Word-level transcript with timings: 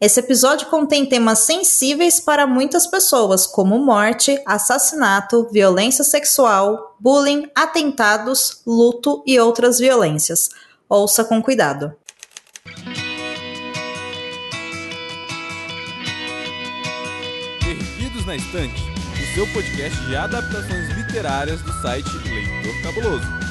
Esse 0.00 0.20
episódio 0.20 0.68
contém 0.68 1.04
temas 1.04 1.40
sensíveis 1.40 2.20
para 2.20 2.46
muitas 2.46 2.86
pessoas, 2.86 3.46
como 3.46 3.78
morte, 3.78 4.42
assassinato, 4.46 5.46
violência 5.52 6.02
sexual, 6.02 6.96
bullying, 6.98 7.50
atentados, 7.54 8.62
luto 8.66 9.22
e 9.26 9.38
outras 9.38 9.78
violências. 9.78 10.48
Ouça 10.88 11.22
com 11.22 11.42
cuidado. 11.42 11.94
Perdidos 17.62 18.24
na 18.24 18.36
Estante, 18.36 18.82
o 19.22 19.34
seu 19.34 19.46
podcast 19.52 20.00
de 20.06 20.16
adaptações 20.16 20.88
literárias 20.96 21.60
do 21.60 21.72
site 21.82 22.08
Leitor 22.24 22.82
Cabuloso. 22.82 23.49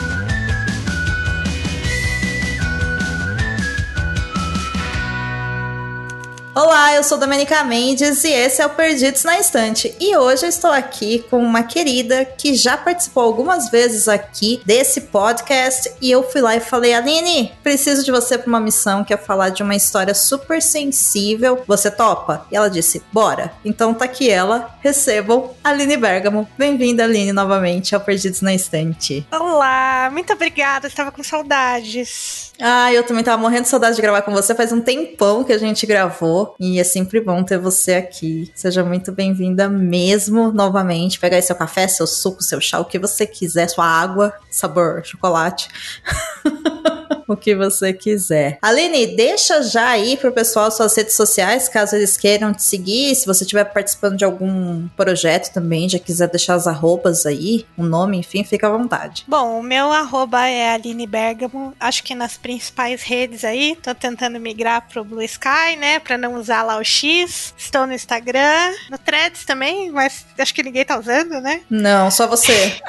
Olá, 6.56 6.96
eu 6.96 7.04
sou 7.04 7.20
Domenica 7.20 7.64
Mendes 7.64 8.24
e 8.24 8.30
esse 8.30 8.60
é 8.60 8.66
o 8.66 8.72
Perdidos 8.72 9.24
na 9.24 9.40
Estante. 9.40 9.96
E 10.00 10.18
hoje 10.18 10.46
eu 10.46 10.50
estou 10.50 10.72
aqui 10.72 11.24
com 11.30 11.38
uma 11.38 11.62
querida 11.62 12.26
que 12.26 12.56
já 12.56 12.76
participou 12.76 13.24
algumas 13.24 13.70
vezes 13.70 14.08
aqui 14.08 14.60
desse 14.66 15.02
podcast 15.02 15.94
e 16.02 16.10
eu 16.10 16.24
fui 16.24 16.42
lá 16.42 16.56
e 16.56 16.60
falei: 16.60 16.96
Aline, 16.96 17.54
preciso 17.62 18.04
de 18.04 18.12
você 18.12 18.36
para 18.36 18.48
uma 18.48 18.60
missão 18.60 19.04
que 19.04 19.14
é 19.14 19.18
falar 19.18 19.50
de 19.50 19.62
uma 19.62 19.76
história 19.76 20.16
super 20.16 20.60
sensível. 20.60 21.64
Você 21.68 21.92
topa? 21.92 22.46
E 22.52 22.58
ela 22.58 22.70
disse: 22.70 23.04
Bora. 23.14 23.54
Então 23.64 23.94
tá 23.94 24.06
aqui 24.06 24.30
ela. 24.30 24.76
Recebam 24.82 25.52
Aline 25.64 25.98
Bergamo. 25.98 26.50
Bem-vinda, 26.58 27.04
Aline, 27.04 27.32
novamente 27.32 27.94
ao 27.94 28.02
Perdidos 28.02 28.42
na 28.42 28.56
Estante. 28.56 29.26
Olá, 29.32 30.10
muito 30.12 30.34
obrigada. 30.34 30.88
Estava 30.88 31.12
com 31.12 31.24
saudades. 31.24 32.52
Ah, 32.60 32.92
eu 32.92 33.04
também 33.04 33.24
tava 33.24 33.42
morrendo 33.42 33.64
de 33.64 33.70
saudade 33.70 33.96
de 33.96 34.02
gravar 34.02 34.22
com 34.24 34.32
você. 34.32 34.54
Faz 34.54 34.74
um 34.74 34.82
tempão 34.82 35.44
que 35.44 35.54
a 35.54 35.58
gente 35.58 35.86
gravou. 35.86 36.39
E 36.60 36.80
é 36.80 36.84
sempre 36.84 37.20
bom 37.22 37.44
ter 37.44 37.58
você 37.58 37.94
aqui. 37.94 38.52
Seja 38.54 38.84
muito 38.84 39.12
bem-vinda 39.12 39.70
mesmo 39.70 40.52
novamente. 40.52 41.20
Pegar 41.20 41.38
aí 41.38 41.42
seu 41.42 41.56
café, 41.56 41.88
seu 41.88 42.08
suco, 42.08 42.44
seu 42.44 42.60
chá, 42.60 42.80
o 42.80 42.86
que 42.86 43.00
você 43.00 43.26
quiser, 43.26 43.68
sua 43.70 43.86
água, 43.86 44.34
sabor 44.50 45.02
chocolate. 45.06 45.70
o 47.34 47.38
que 47.38 47.56
você 47.56 47.94
quiser. 47.94 48.58
Aline, 48.62 49.16
deixa 49.16 49.62
já 49.62 49.90
aí 49.90 50.18
pro 50.18 50.32
pessoal 50.32 50.72
suas 50.72 50.96
redes 50.96 51.16
sociais, 51.16 51.70
caso 51.70 51.96
eles 51.96 52.18
queiram 52.18 52.54
te 52.54 52.64
seguir. 52.64 53.16
Se 53.16 53.26
você 53.26 53.44
estiver 53.44 53.64
participando 53.66 54.18
de 54.18 54.26
algum 54.26 54.88
projeto 54.90 55.54
também, 55.54 55.88
já 55.88 56.00
quiser 56.00 56.28
deixar 56.28 56.56
as 56.56 56.68
arrobas 56.68 57.26
aí, 57.26 57.66
o 57.78 57.84
um 57.84 57.86
nome, 57.86 58.18
enfim, 58.18 58.44
fica 58.44 58.68
à 58.68 58.72
vontade. 58.72 59.24
Bom, 59.28 59.60
o 59.60 59.64
meu 59.64 59.92
arroba 59.92 60.48
é 60.48 60.74
Aline 60.74 61.06
Bergamo, 61.06 61.74
acho 61.80 62.04
que 62.04 62.16
nas 62.16 62.38
principais 62.38 63.04
redes 63.04 63.44
aí. 63.44 63.78
Tô 63.82 63.94
tentando 63.94 64.40
migrar 64.40 64.88
pro 64.90 65.04
Blue 65.04 65.22
Sky, 65.22 65.76
né, 65.78 66.00
pra 66.00 66.18
não 66.18 66.36
usar 66.36 66.64
lá 66.64 66.78
o 66.78 66.84
X. 66.84 67.54
Estou 67.58 67.86
no 67.86 67.94
Instagram, 67.94 68.74
no 68.90 68.98
Threads 68.98 69.46
também, 69.46 69.92
mas 69.92 70.26
acho 70.38 70.54
que 70.54 70.64
ninguém 70.64 70.86
tá 70.86 71.00
usando, 71.00 71.40
né? 71.42 71.62
Não, 71.70 72.10
só 72.10 72.28
você. 72.28 72.80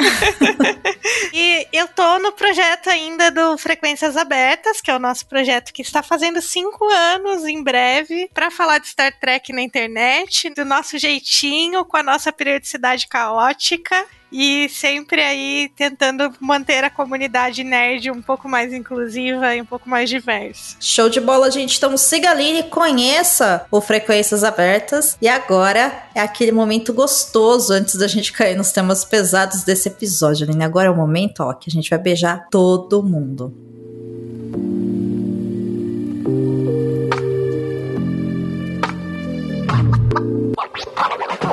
e 1.33 1.67
eu 1.73 1.87
tô 1.89 2.19
no 2.19 2.33
projeto 2.33 2.89
ainda 2.89 3.31
do 3.31 3.59
Frequências 3.59 4.17
Abertas 4.17 4.30
Abertas, 4.31 4.81
que 4.81 4.89
é 4.89 4.95
o 4.95 5.01
nosso 5.01 5.27
projeto 5.27 5.73
que 5.73 5.83
está 5.83 6.05
fazendo 6.05 6.41
cinco 6.41 6.85
anos 6.89 7.45
em 7.45 7.65
breve, 7.65 8.31
para 8.33 8.49
falar 8.49 8.79
de 8.79 8.87
Star 8.87 9.13
Trek 9.19 9.53
na 9.53 9.61
internet, 9.61 10.49
do 10.51 10.65
nosso 10.65 10.97
jeitinho, 10.99 11.85
com 11.85 11.97
a 11.97 12.03
nossa 12.03 12.33
periodicidade 12.33 13.09
caótica 13.09 14.07
e 14.33 14.69
sempre 14.69 15.21
aí 15.21 15.69
tentando 15.75 16.33
manter 16.39 16.85
a 16.85 16.91
comunidade 16.91 17.65
nerd 17.65 18.09
um 18.13 18.23
pouco 18.23 18.49
mais 18.49 18.73
inclusiva 18.73 19.57
e 19.57 19.61
um 19.61 19.65
pouco 19.65 19.89
mais 19.89 20.09
diversa. 20.09 20.77
Show 20.79 21.09
de 21.09 21.21
bola, 21.21 21.51
gente. 21.51 21.77
Então 21.77 21.97
siga 21.97 22.31
ali 22.31 22.61
e 22.61 22.63
conheça 22.63 23.67
o 23.69 23.81
Frequências 23.81 24.45
Abertas. 24.45 25.19
E 25.21 25.29
agora 25.29 26.05
é 26.15 26.21
aquele 26.21 26.53
momento 26.53 26.93
gostoso 26.93 27.73
antes 27.73 27.97
da 27.97 28.07
gente 28.07 28.33
cair 28.33 28.57
nos 28.57 28.71
temas 28.71 29.05
pesados 29.05 29.65
desse 29.65 29.89
episódio, 29.89 30.47
Aline. 30.47 30.63
Agora 30.63 30.87
é 30.87 30.91
o 30.91 30.97
momento, 30.97 31.41
ó, 31.41 31.53
que 31.53 31.69
a 31.69 31.73
gente 31.73 31.91
vai 31.91 31.99
beijar 31.99 32.47
todo 32.49 33.03
mundo. 33.03 33.70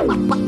What? 0.07 0.46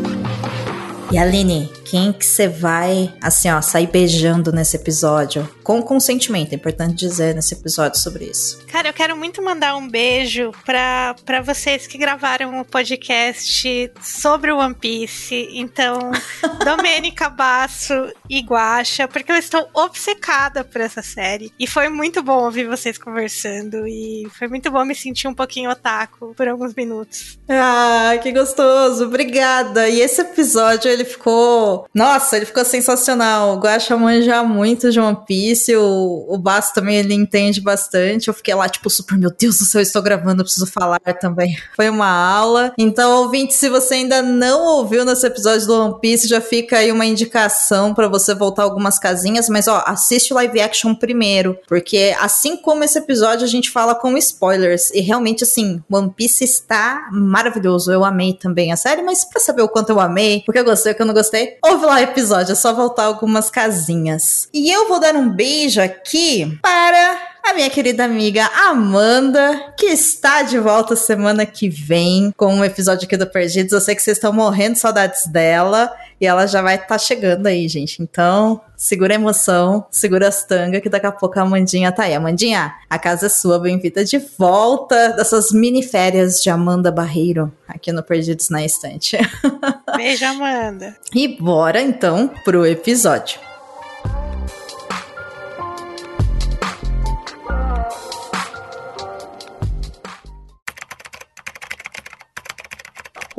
E 1.11 1.17
Aline, 1.17 1.71
quem 1.89 2.13
que 2.13 2.23
você 2.23 2.47
vai, 2.47 3.11
assim, 3.19 3.49
ó, 3.49 3.59
sair 3.63 3.87
beijando 3.87 4.51
nesse 4.51 4.75
episódio? 4.75 5.49
Com 5.63 5.81
consentimento, 5.81 6.53
é 6.53 6.55
importante 6.55 6.99
dizer 6.99 7.33
nesse 7.33 7.55
episódio 7.55 7.99
sobre 7.99 8.25
isso. 8.25 8.63
Cara, 8.67 8.89
eu 8.89 8.93
quero 8.93 9.17
muito 9.17 9.41
mandar 9.41 9.75
um 9.75 9.89
beijo 9.89 10.51
para 10.63 11.41
vocês 11.43 11.87
que 11.87 11.97
gravaram 11.97 12.61
o 12.61 12.65
podcast 12.65 13.91
sobre 14.03 14.51
o 14.51 14.57
One 14.57 14.75
Piece. 14.75 15.49
Então, 15.51 16.11
Domênica 16.63 17.27
Basso 17.27 17.93
e 18.29 18.41
Guacha, 18.41 19.07
porque 19.07 19.31
eu 19.31 19.37
estou 19.37 19.67
obcecada 19.73 20.63
por 20.63 20.79
essa 20.79 21.01
série. 21.01 21.51
E 21.59 21.65
foi 21.65 21.89
muito 21.89 22.21
bom 22.21 22.43
ouvir 22.43 22.67
vocês 22.67 22.99
conversando. 22.99 23.87
E 23.87 24.27
foi 24.37 24.47
muito 24.47 24.69
bom 24.69 24.85
me 24.85 24.93
sentir 24.93 25.27
um 25.27 25.33
pouquinho 25.33 25.71
otaku 25.71 26.35
por 26.35 26.47
alguns 26.47 26.75
minutos. 26.75 27.39
Ah, 27.49 28.11
que 28.21 28.31
gostoso. 28.31 29.05
Obrigada. 29.05 29.89
E 29.89 30.01
esse 30.01 30.21
episódio, 30.21 30.98
ele 30.99 31.05
ficou. 31.05 31.87
Nossa, 31.93 32.37
ele 32.37 32.45
ficou 32.45 32.63
sensacional. 32.65 33.55
O 33.55 33.59
Guacha 33.59 33.95
manja 33.97 34.43
muito 34.43 34.91
de 34.91 34.99
One 34.99 35.17
Piece. 35.25 35.75
O, 35.75 36.25
o 36.27 36.37
Basso 36.37 36.73
também 36.73 36.97
ele 36.97 37.13
entende 37.13 37.61
bastante. 37.61 38.27
Eu 38.27 38.33
fiquei 38.33 38.53
lá, 38.53 38.67
tipo, 38.67 38.89
super, 38.89 39.17
meu 39.17 39.31
Deus 39.31 39.57
do 39.57 39.65
céu, 39.65 39.81
estou 39.81 40.01
gravando, 40.01 40.43
preciso 40.43 40.67
falar 40.67 40.99
também. 41.19 41.57
Foi 41.75 41.89
uma 41.89 42.09
aula. 42.09 42.73
Então, 42.77 43.23
ouvinte, 43.23 43.53
se 43.53 43.69
você 43.69 43.95
ainda 43.95 44.21
não 44.21 44.65
ouviu 44.65 45.05
nesse 45.05 45.25
episódio 45.25 45.65
do 45.65 45.81
One 45.81 45.99
Piece, 46.01 46.27
já 46.27 46.41
fica 46.41 46.77
aí 46.77 46.91
uma 46.91 47.05
indicação 47.05 47.93
para 47.93 48.07
você 48.07 48.35
voltar 48.35 48.63
algumas 48.63 48.99
casinhas. 48.99 49.49
Mas, 49.49 49.67
ó, 49.67 49.83
assiste 49.85 50.33
o 50.33 50.35
live 50.35 50.59
action 50.59 50.93
primeiro. 50.93 51.57
Porque 51.67 52.15
assim 52.19 52.57
como 52.57 52.83
esse 52.83 52.99
episódio, 52.99 53.45
a 53.45 53.49
gente 53.49 53.69
fala 53.69 53.95
com 53.95 54.17
spoilers. 54.17 54.91
E 54.91 55.01
realmente, 55.01 55.43
assim, 55.43 55.81
One 55.89 56.11
Piece 56.15 56.43
está 56.43 57.09
maravilhoso. 57.11 57.91
Eu 57.91 58.03
amei 58.03 58.33
também 58.33 58.71
a 58.71 58.75
série, 58.75 59.01
mas 59.01 59.23
pra 59.23 59.39
saber 59.39 59.61
o 59.61 59.69
quanto 59.69 59.89
eu 59.89 59.99
amei, 59.99 60.43
porque 60.45 60.59
eu 60.59 60.65
gostei 60.65 60.88
o 60.91 60.95
que 60.95 61.01
eu 61.01 61.05
não 61.05 61.13
gostei, 61.13 61.57
ouve 61.63 61.85
lá 61.85 61.95
o 61.95 61.99
episódio, 61.99 62.51
é 62.51 62.55
só 62.55 62.73
voltar 62.73 63.05
algumas 63.05 63.49
casinhas. 63.49 64.47
E 64.53 64.69
eu 64.69 64.87
vou 64.87 64.99
dar 64.99 65.15
um 65.15 65.29
beijo 65.29 65.81
aqui 65.81 66.57
para 66.61 67.28
a 67.49 67.53
minha 67.53 67.69
querida 67.69 68.05
amiga 68.05 68.45
Amanda, 68.67 69.73
que 69.75 69.87
está 69.87 70.43
de 70.43 70.59
volta 70.59 70.95
semana 70.95 71.47
que 71.47 71.67
vem 71.67 72.31
com 72.37 72.53
um 72.53 72.63
episódio 72.63 73.05
aqui 73.05 73.17
do 73.17 73.25
Perdidos. 73.25 73.73
Eu 73.73 73.81
sei 73.81 73.95
que 73.95 74.03
vocês 74.03 74.17
estão 74.17 74.31
morrendo 74.31 74.73
de 74.73 74.79
saudades 74.79 75.25
dela 75.25 75.91
e 76.21 76.27
ela 76.27 76.45
já 76.45 76.61
vai 76.61 76.75
estar 76.75 76.87
tá 76.87 76.97
chegando 76.99 77.47
aí, 77.47 77.67
gente. 77.67 78.03
Então, 78.03 78.61
segura 78.77 79.15
a 79.15 79.15
emoção, 79.15 79.83
segura 79.89 80.27
as 80.27 80.43
tangas, 80.43 80.79
que 80.79 80.89
daqui 80.89 81.07
a 81.07 81.11
pouco 81.11 81.39
a 81.39 81.41
Amandinha 81.41 81.91
tá 81.91 82.03
aí. 82.03 82.13
Amandinha, 82.13 82.71
a 82.87 82.99
casa 82.99 83.25
é 83.25 83.29
sua, 83.29 83.57
bem-vinda 83.57 84.05
de 84.05 84.19
volta 84.19 85.13
dessas 85.13 85.51
mini 85.51 85.81
férias 85.81 86.43
de 86.43 86.51
Amanda 86.51 86.91
Barreiro 86.91 87.51
aqui 87.67 87.91
no 87.91 88.03
Perdidos 88.03 88.51
na 88.51 88.63
Estante. 88.63 89.17
Beijo, 89.97 90.23
Amanda. 90.23 90.95
E 91.15 91.27
bora 91.27 91.81
então 91.81 92.29
pro 92.45 92.63
episódio. 92.63 93.48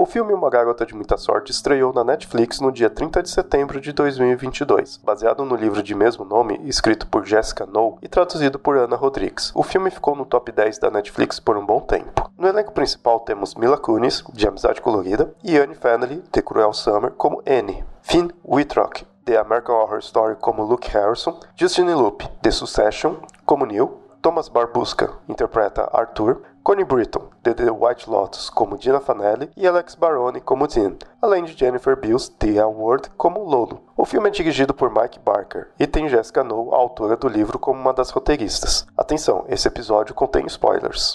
O 0.02 0.06
filme 0.06 0.32
Uma 0.32 0.48
Garota 0.48 0.86
de 0.86 0.94
Muita 0.94 1.18
Sorte 1.18 1.50
estreou 1.50 1.92
na 1.92 2.02
Netflix 2.02 2.58
no 2.58 2.72
dia 2.72 2.88
30 2.88 3.22
de 3.22 3.28
setembro 3.28 3.78
de 3.78 3.92
2022, 3.92 4.96
baseado 4.96 5.44
no 5.44 5.54
livro 5.54 5.82
de 5.82 5.94
mesmo 5.94 6.24
nome, 6.24 6.58
escrito 6.64 7.06
por 7.06 7.26
Jessica 7.26 7.66
Knoll 7.66 7.98
e 8.00 8.08
traduzido 8.08 8.58
por 8.58 8.78
Ana 8.78 8.96
Rodrigues. 8.96 9.52
O 9.54 9.62
filme 9.62 9.90
ficou 9.90 10.16
no 10.16 10.24
top 10.24 10.52
10 10.52 10.78
da 10.78 10.90
Netflix 10.90 11.38
por 11.38 11.54
um 11.58 11.66
bom 11.66 11.80
tempo. 11.80 12.32
No 12.38 12.48
elenco 12.48 12.72
principal 12.72 13.20
temos 13.20 13.54
Mila 13.54 13.76
Kunis, 13.76 14.24
de 14.32 14.48
Amizade 14.48 14.80
Colorida, 14.80 15.34
e 15.44 15.58
Anne 15.58 15.74
Fennelly, 15.74 16.24
de 16.32 16.40
Cruel 16.40 16.72
Summer, 16.72 17.10
como 17.10 17.42
Annie. 17.46 17.84
Finn 18.00 18.30
Wittrock, 18.42 19.02
de 19.26 19.36
American 19.36 19.76
Horror 19.76 19.98
Story, 19.98 20.36
como 20.36 20.64
Luke 20.64 20.96
Harrison, 20.96 21.38
Justine 21.54 21.92
Lupe, 21.92 22.26
de 22.40 22.50
Succession, 22.50 23.16
como 23.44 23.66
Neil, 23.66 24.00
Thomas 24.22 24.50
Barbuska 24.50 25.14
interpreta 25.28 25.88
Arthur, 25.94 26.42
Connie 26.62 26.84
Britton, 26.84 27.30
de 27.42 27.54
The 27.54 27.70
White 27.70 28.08
Lotus, 28.08 28.50
como 28.50 28.76
Dina 28.76 29.00
Fanelli, 29.00 29.50
e 29.56 29.66
Alex 29.66 29.94
Baroni 29.94 30.40
como 30.40 30.68
Dean, 30.68 30.94
além 31.20 31.44
de 31.44 31.56
Jennifer 31.56 31.98
Beals, 31.98 32.28
Tia 32.28 32.66
Ward, 32.68 33.10
como 33.16 33.42
Lolo. 33.42 33.80
O 33.96 34.04
filme 34.04 34.28
é 34.28 34.30
dirigido 34.30 34.74
por 34.74 34.90
Mike 34.90 35.18
Barker 35.20 35.68
e 35.78 35.86
tem 35.86 36.08
Jessica 36.08 36.44
Knoll, 36.44 36.74
a 36.74 36.76
autora 36.76 37.16
do 37.16 37.28
livro, 37.28 37.58
como 37.58 37.80
uma 37.80 37.94
das 37.94 38.10
roteiristas. 38.10 38.86
Atenção, 38.96 39.44
esse 39.48 39.66
episódio 39.66 40.14
contém 40.14 40.46
spoilers. 40.46 41.14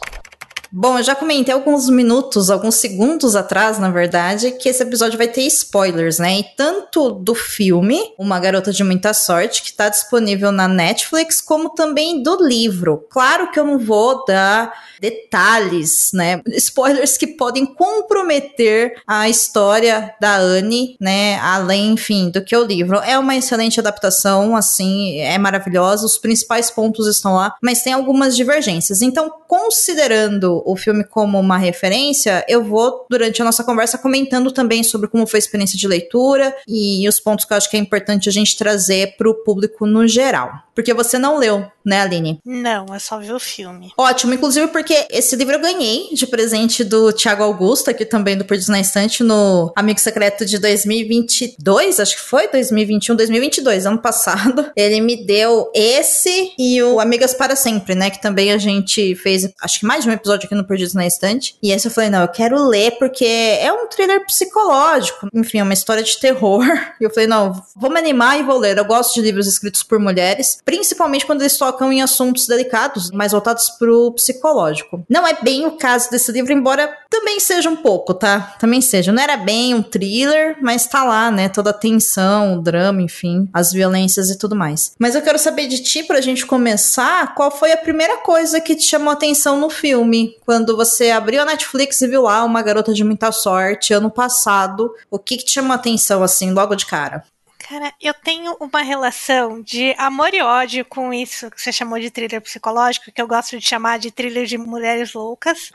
Bom, 0.72 0.98
eu 0.98 1.04
já 1.04 1.16
comentei 1.16 1.54
alguns 1.54 1.90
minutos, 1.90 2.50
alguns 2.50 2.76
segundos 2.76 3.36
atrás, 3.36 3.80
na 3.80 3.90
verdade, 3.90 4.52
que 4.52 4.70
esse 4.70 4.84
episódio 4.84 5.18
vai 5.18 5.28
ter 5.28 5.44
spoilers, 5.44 6.20
né? 6.20 6.40
E 6.40 6.44
tanto 6.56 7.12
do 7.12 7.34
filme, 7.34 8.00
Uma 8.18 8.40
Garota 8.40 8.72
de 8.72 8.84
Muita 8.84 9.14
Sorte, 9.14 9.64
que 9.64 9.74
tá 9.74 9.90
disponível 9.90 10.52
na 10.52 10.68
Netflix, 10.68 11.40
como 11.42 11.70
também 11.70 12.22
do 12.22 12.38
livro. 12.46 13.06
Claro 13.10 13.52
que 13.52 13.60
eu 13.60 13.66
não 13.66 13.80
vou 13.80 14.26
dar 14.26 14.74
detalhes, 15.00 16.12
né? 16.14 16.42
Spoilers 16.48 17.18
que 17.18 17.28
podem 17.28 17.66
comprometer 17.66 18.96
a 19.06 19.30
história 19.30 20.14
da 20.20 20.38
Anne, 20.38 20.96
né? 21.00 21.38
Além, 21.40 21.92
enfim, 21.94 22.30
do 22.30 22.44
que 22.44 22.56
o 22.56 22.64
livro. 22.64 22.98
É 22.98 23.18
uma 23.18 23.36
excelente 23.36 23.80
adaptação, 23.80 24.56
assim, 24.56 25.20
é 25.20 25.38
maravilhosa. 25.38 26.06
Os 26.06 26.18
principais 26.18 26.72
pontos 26.72 27.08
estão 27.08 27.36
lá, 27.36 27.56
mas 27.62 27.82
tem 27.82 27.94
algumas 27.94 28.36
divergências. 28.36 29.02
Então, 29.02 29.32
considerando 29.48 30.55
o 30.66 30.76
filme 30.76 31.04
como 31.04 31.40
uma 31.40 31.58
referência, 31.58 32.46
eu 32.48 32.64
vou, 32.64 33.06
durante 33.10 33.42
a 33.42 33.46
nossa 33.46 33.64
conversa, 33.64 33.98
comentando 33.98 34.52
também 34.52 34.84
sobre 34.84 35.08
como 35.08 35.26
foi 35.26 35.38
a 35.38 35.40
experiência 35.40 35.78
de 35.78 35.88
leitura 35.88 36.56
e 36.68 37.08
os 37.08 37.20
pontos 37.20 37.46
que 37.46 37.54
eu 37.54 37.58
acho 37.58 37.70
que 37.70 37.78
é 37.78 37.80
importante 37.80 38.30
a 38.30 38.32
gente 38.32 38.58
trazer 38.58 39.16
para 39.18 39.30
o 39.30 39.36
público 39.36 39.86
no 39.86 40.08
geral. 40.08 40.65
Porque 40.76 40.94
você 40.94 41.18
não 41.18 41.38
leu, 41.38 41.66
né, 41.86 42.02
Aline? 42.02 42.40
Não, 42.46 42.86
eu 42.94 43.00
só 43.00 43.18
vi 43.18 43.32
o 43.32 43.40
filme. 43.40 43.94
Ótimo, 43.98 44.34
inclusive 44.34 44.68
porque 44.68 45.08
esse 45.10 45.36
livro 45.38 45.56
eu 45.56 45.62
ganhei 45.62 46.10
de 46.14 46.28
presente 46.28 46.84
do 46.84 47.14
Tiago 47.14 47.44
Augusto, 47.44 47.90
aqui 47.90 48.04
também 48.04 48.38
do 48.38 48.44
Perdidos 48.44 48.68
na 48.68 48.82
Estante, 48.82 49.24
no 49.24 49.72
Amigo 49.76 50.00
Secreto 50.00 50.46
de 50.46 50.60
2022, 50.60 52.00
acho 52.00 52.16
que 52.16 52.22
foi 52.22 52.50
2021, 52.50 53.16
2022, 53.16 53.86
ano 53.86 54.02
passado. 54.02 54.70
Ele 54.76 55.00
me 55.00 55.26
deu 55.26 55.72
esse 55.74 56.52
e 56.60 56.84
o 56.84 57.00
Amigas 57.00 57.34
para 57.34 57.56
Sempre, 57.56 57.96
né, 57.96 58.10
que 58.10 58.22
também 58.22 58.52
a 58.52 58.58
gente 58.58 59.16
fez, 59.16 59.50
acho 59.62 59.80
que 59.80 59.86
mais 59.86 60.04
de 60.04 60.10
um 60.10 60.14
episódio 60.14 60.46
aqui 60.46 60.56
no 60.56 60.68
Perdidos 60.68 60.94
na 60.94 61.08
Estante. 61.08 61.56
E 61.64 61.72
esse 61.72 61.88
eu 61.88 61.92
falei, 61.92 62.10
não, 62.10 62.22
eu 62.22 62.28
quero 62.28 62.68
ler 62.68 62.92
porque 63.00 63.26
é 63.26 63.72
um 63.72 63.88
thriller 63.88 64.26
psicológico, 64.26 65.30
enfim, 65.34 65.60
é 65.60 65.64
uma 65.64 65.74
história 65.74 66.04
de 66.04 66.20
terror. 66.20 66.66
E 67.00 67.04
eu 67.04 67.10
falei, 67.10 67.28
não, 67.28 67.62
vou 67.76 67.92
me 67.92 68.00
animar 68.00 68.40
e 68.40 68.44
vou 68.44 68.58
ler. 68.58 68.78
Eu 68.78 68.86
gosto 68.86 69.16
de 69.16 69.22
livros 69.22 69.48
escritos 69.48 69.84
por 69.84 70.00
mulheres 70.00 70.60
principalmente 70.66 71.26
quando 71.26 71.42
eles 71.42 71.58
tocam 71.58 71.94
em 71.94 72.02
assuntos 72.02 72.48
delicados, 72.48 73.12
mais 73.12 73.32
voltados 73.32 73.70
pro 73.70 74.12
psicológico. 74.14 75.06
Não 75.08 75.26
é 75.26 75.38
bem 75.42 75.66
o 75.68 75.78
caso 75.78 76.10
desse 76.10 76.32
livro, 76.32 76.52
embora 76.52 76.92
também 77.10 77.40
seja 77.40 77.70
um 77.70 77.76
pouco, 77.76 78.14
tá? 78.14 78.56
Também 78.60 78.82
seja. 78.82 79.12
Não 79.12 79.22
era 79.22 79.38
bem 79.38 79.76
um 79.76 79.84
thriller, 79.84 80.58
mas 80.62 80.88
tá 80.88 81.04
lá, 81.04 81.30
né? 81.30 81.48
Toda 81.48 81.70
a 81.70 81.74
tensão, 81.74 82.58
o 82.58 82.62
drama, 82.62 83.02
enfim, 83.02 83.48
as 83.54 83.72
violências 83.72 84.30
e 84.30 84.38
tudo 84.38 84.56
mais. 84.56 84.94
Mas 85.00 85.14
eu 85.14 85.22
quero 85.22 85.38
saber 85.38 85.68
de 85.68 85.84
ti, 85.84 86.04
pra 86.04 86.20
gente 86.20 86.46
começar, 86.46 87.36
qual 87.36 87.52
foi 87.52 87.72
a 87.72 87.78
primeira 87.78 88.18
coisa 88.18 88.60
que 88.60 88.76
te 88.76 88.84
chamou 88.84 89.14
atenção 89.14 89.60
no 89.60 89.70
filme? 89.70 90.36
Quando 90.46 90.76
você 90.76 91.12
abriu 91.12 91.42
a 91.42 91.46
Netflix 91.46 92.02
e 92.02 92.08
viu 92.08 92.24
lá 92.24 92.44
uma 92.44 92.64
garota 92.64 92.94
de 92.94 93.04
muita 93.04 93.32
sorte 93.32 93.94
ano 93.94 94.10
passado, 94.10 94.92
o 95.12 95.20
que, 95.20 95.38
que 95.38 95.46
te 95.46 95.52
chamou 95.52 95.74
atenção, 95.74 96.24
assim, 96.24 96.52
logo 96.52 96.76
de 96.76 96.88
cara? 96.88 97.24
Cara, 97.68 97.92
eu 98.00 98.14
tenho 98.14 98.56
uma 98.60 98.84
relação 98.84 99.60
de 99.60 99.96
amor 99.98 100.32
e 100.36 100.40
ódio 100.40 100.86
com 100.86 101.12
isso 101.12 101.50
que 101.50 101.60
você 101.60 101.72
chamou 101.72 102.00
de 102.00 102.12
thriller 102.12 102.40
psicológico, 102.40 103.12
que 103.12 103.20
eu 103.20 103.28
gosto 103.28 103.58
de 103.58 103.68
chamar 103.68 103.98
de 103.98 104.12
thriller 104.12 104.46
de 104.46 104.56
mulheres 104.56 105.14
loucas. 105.14 105.72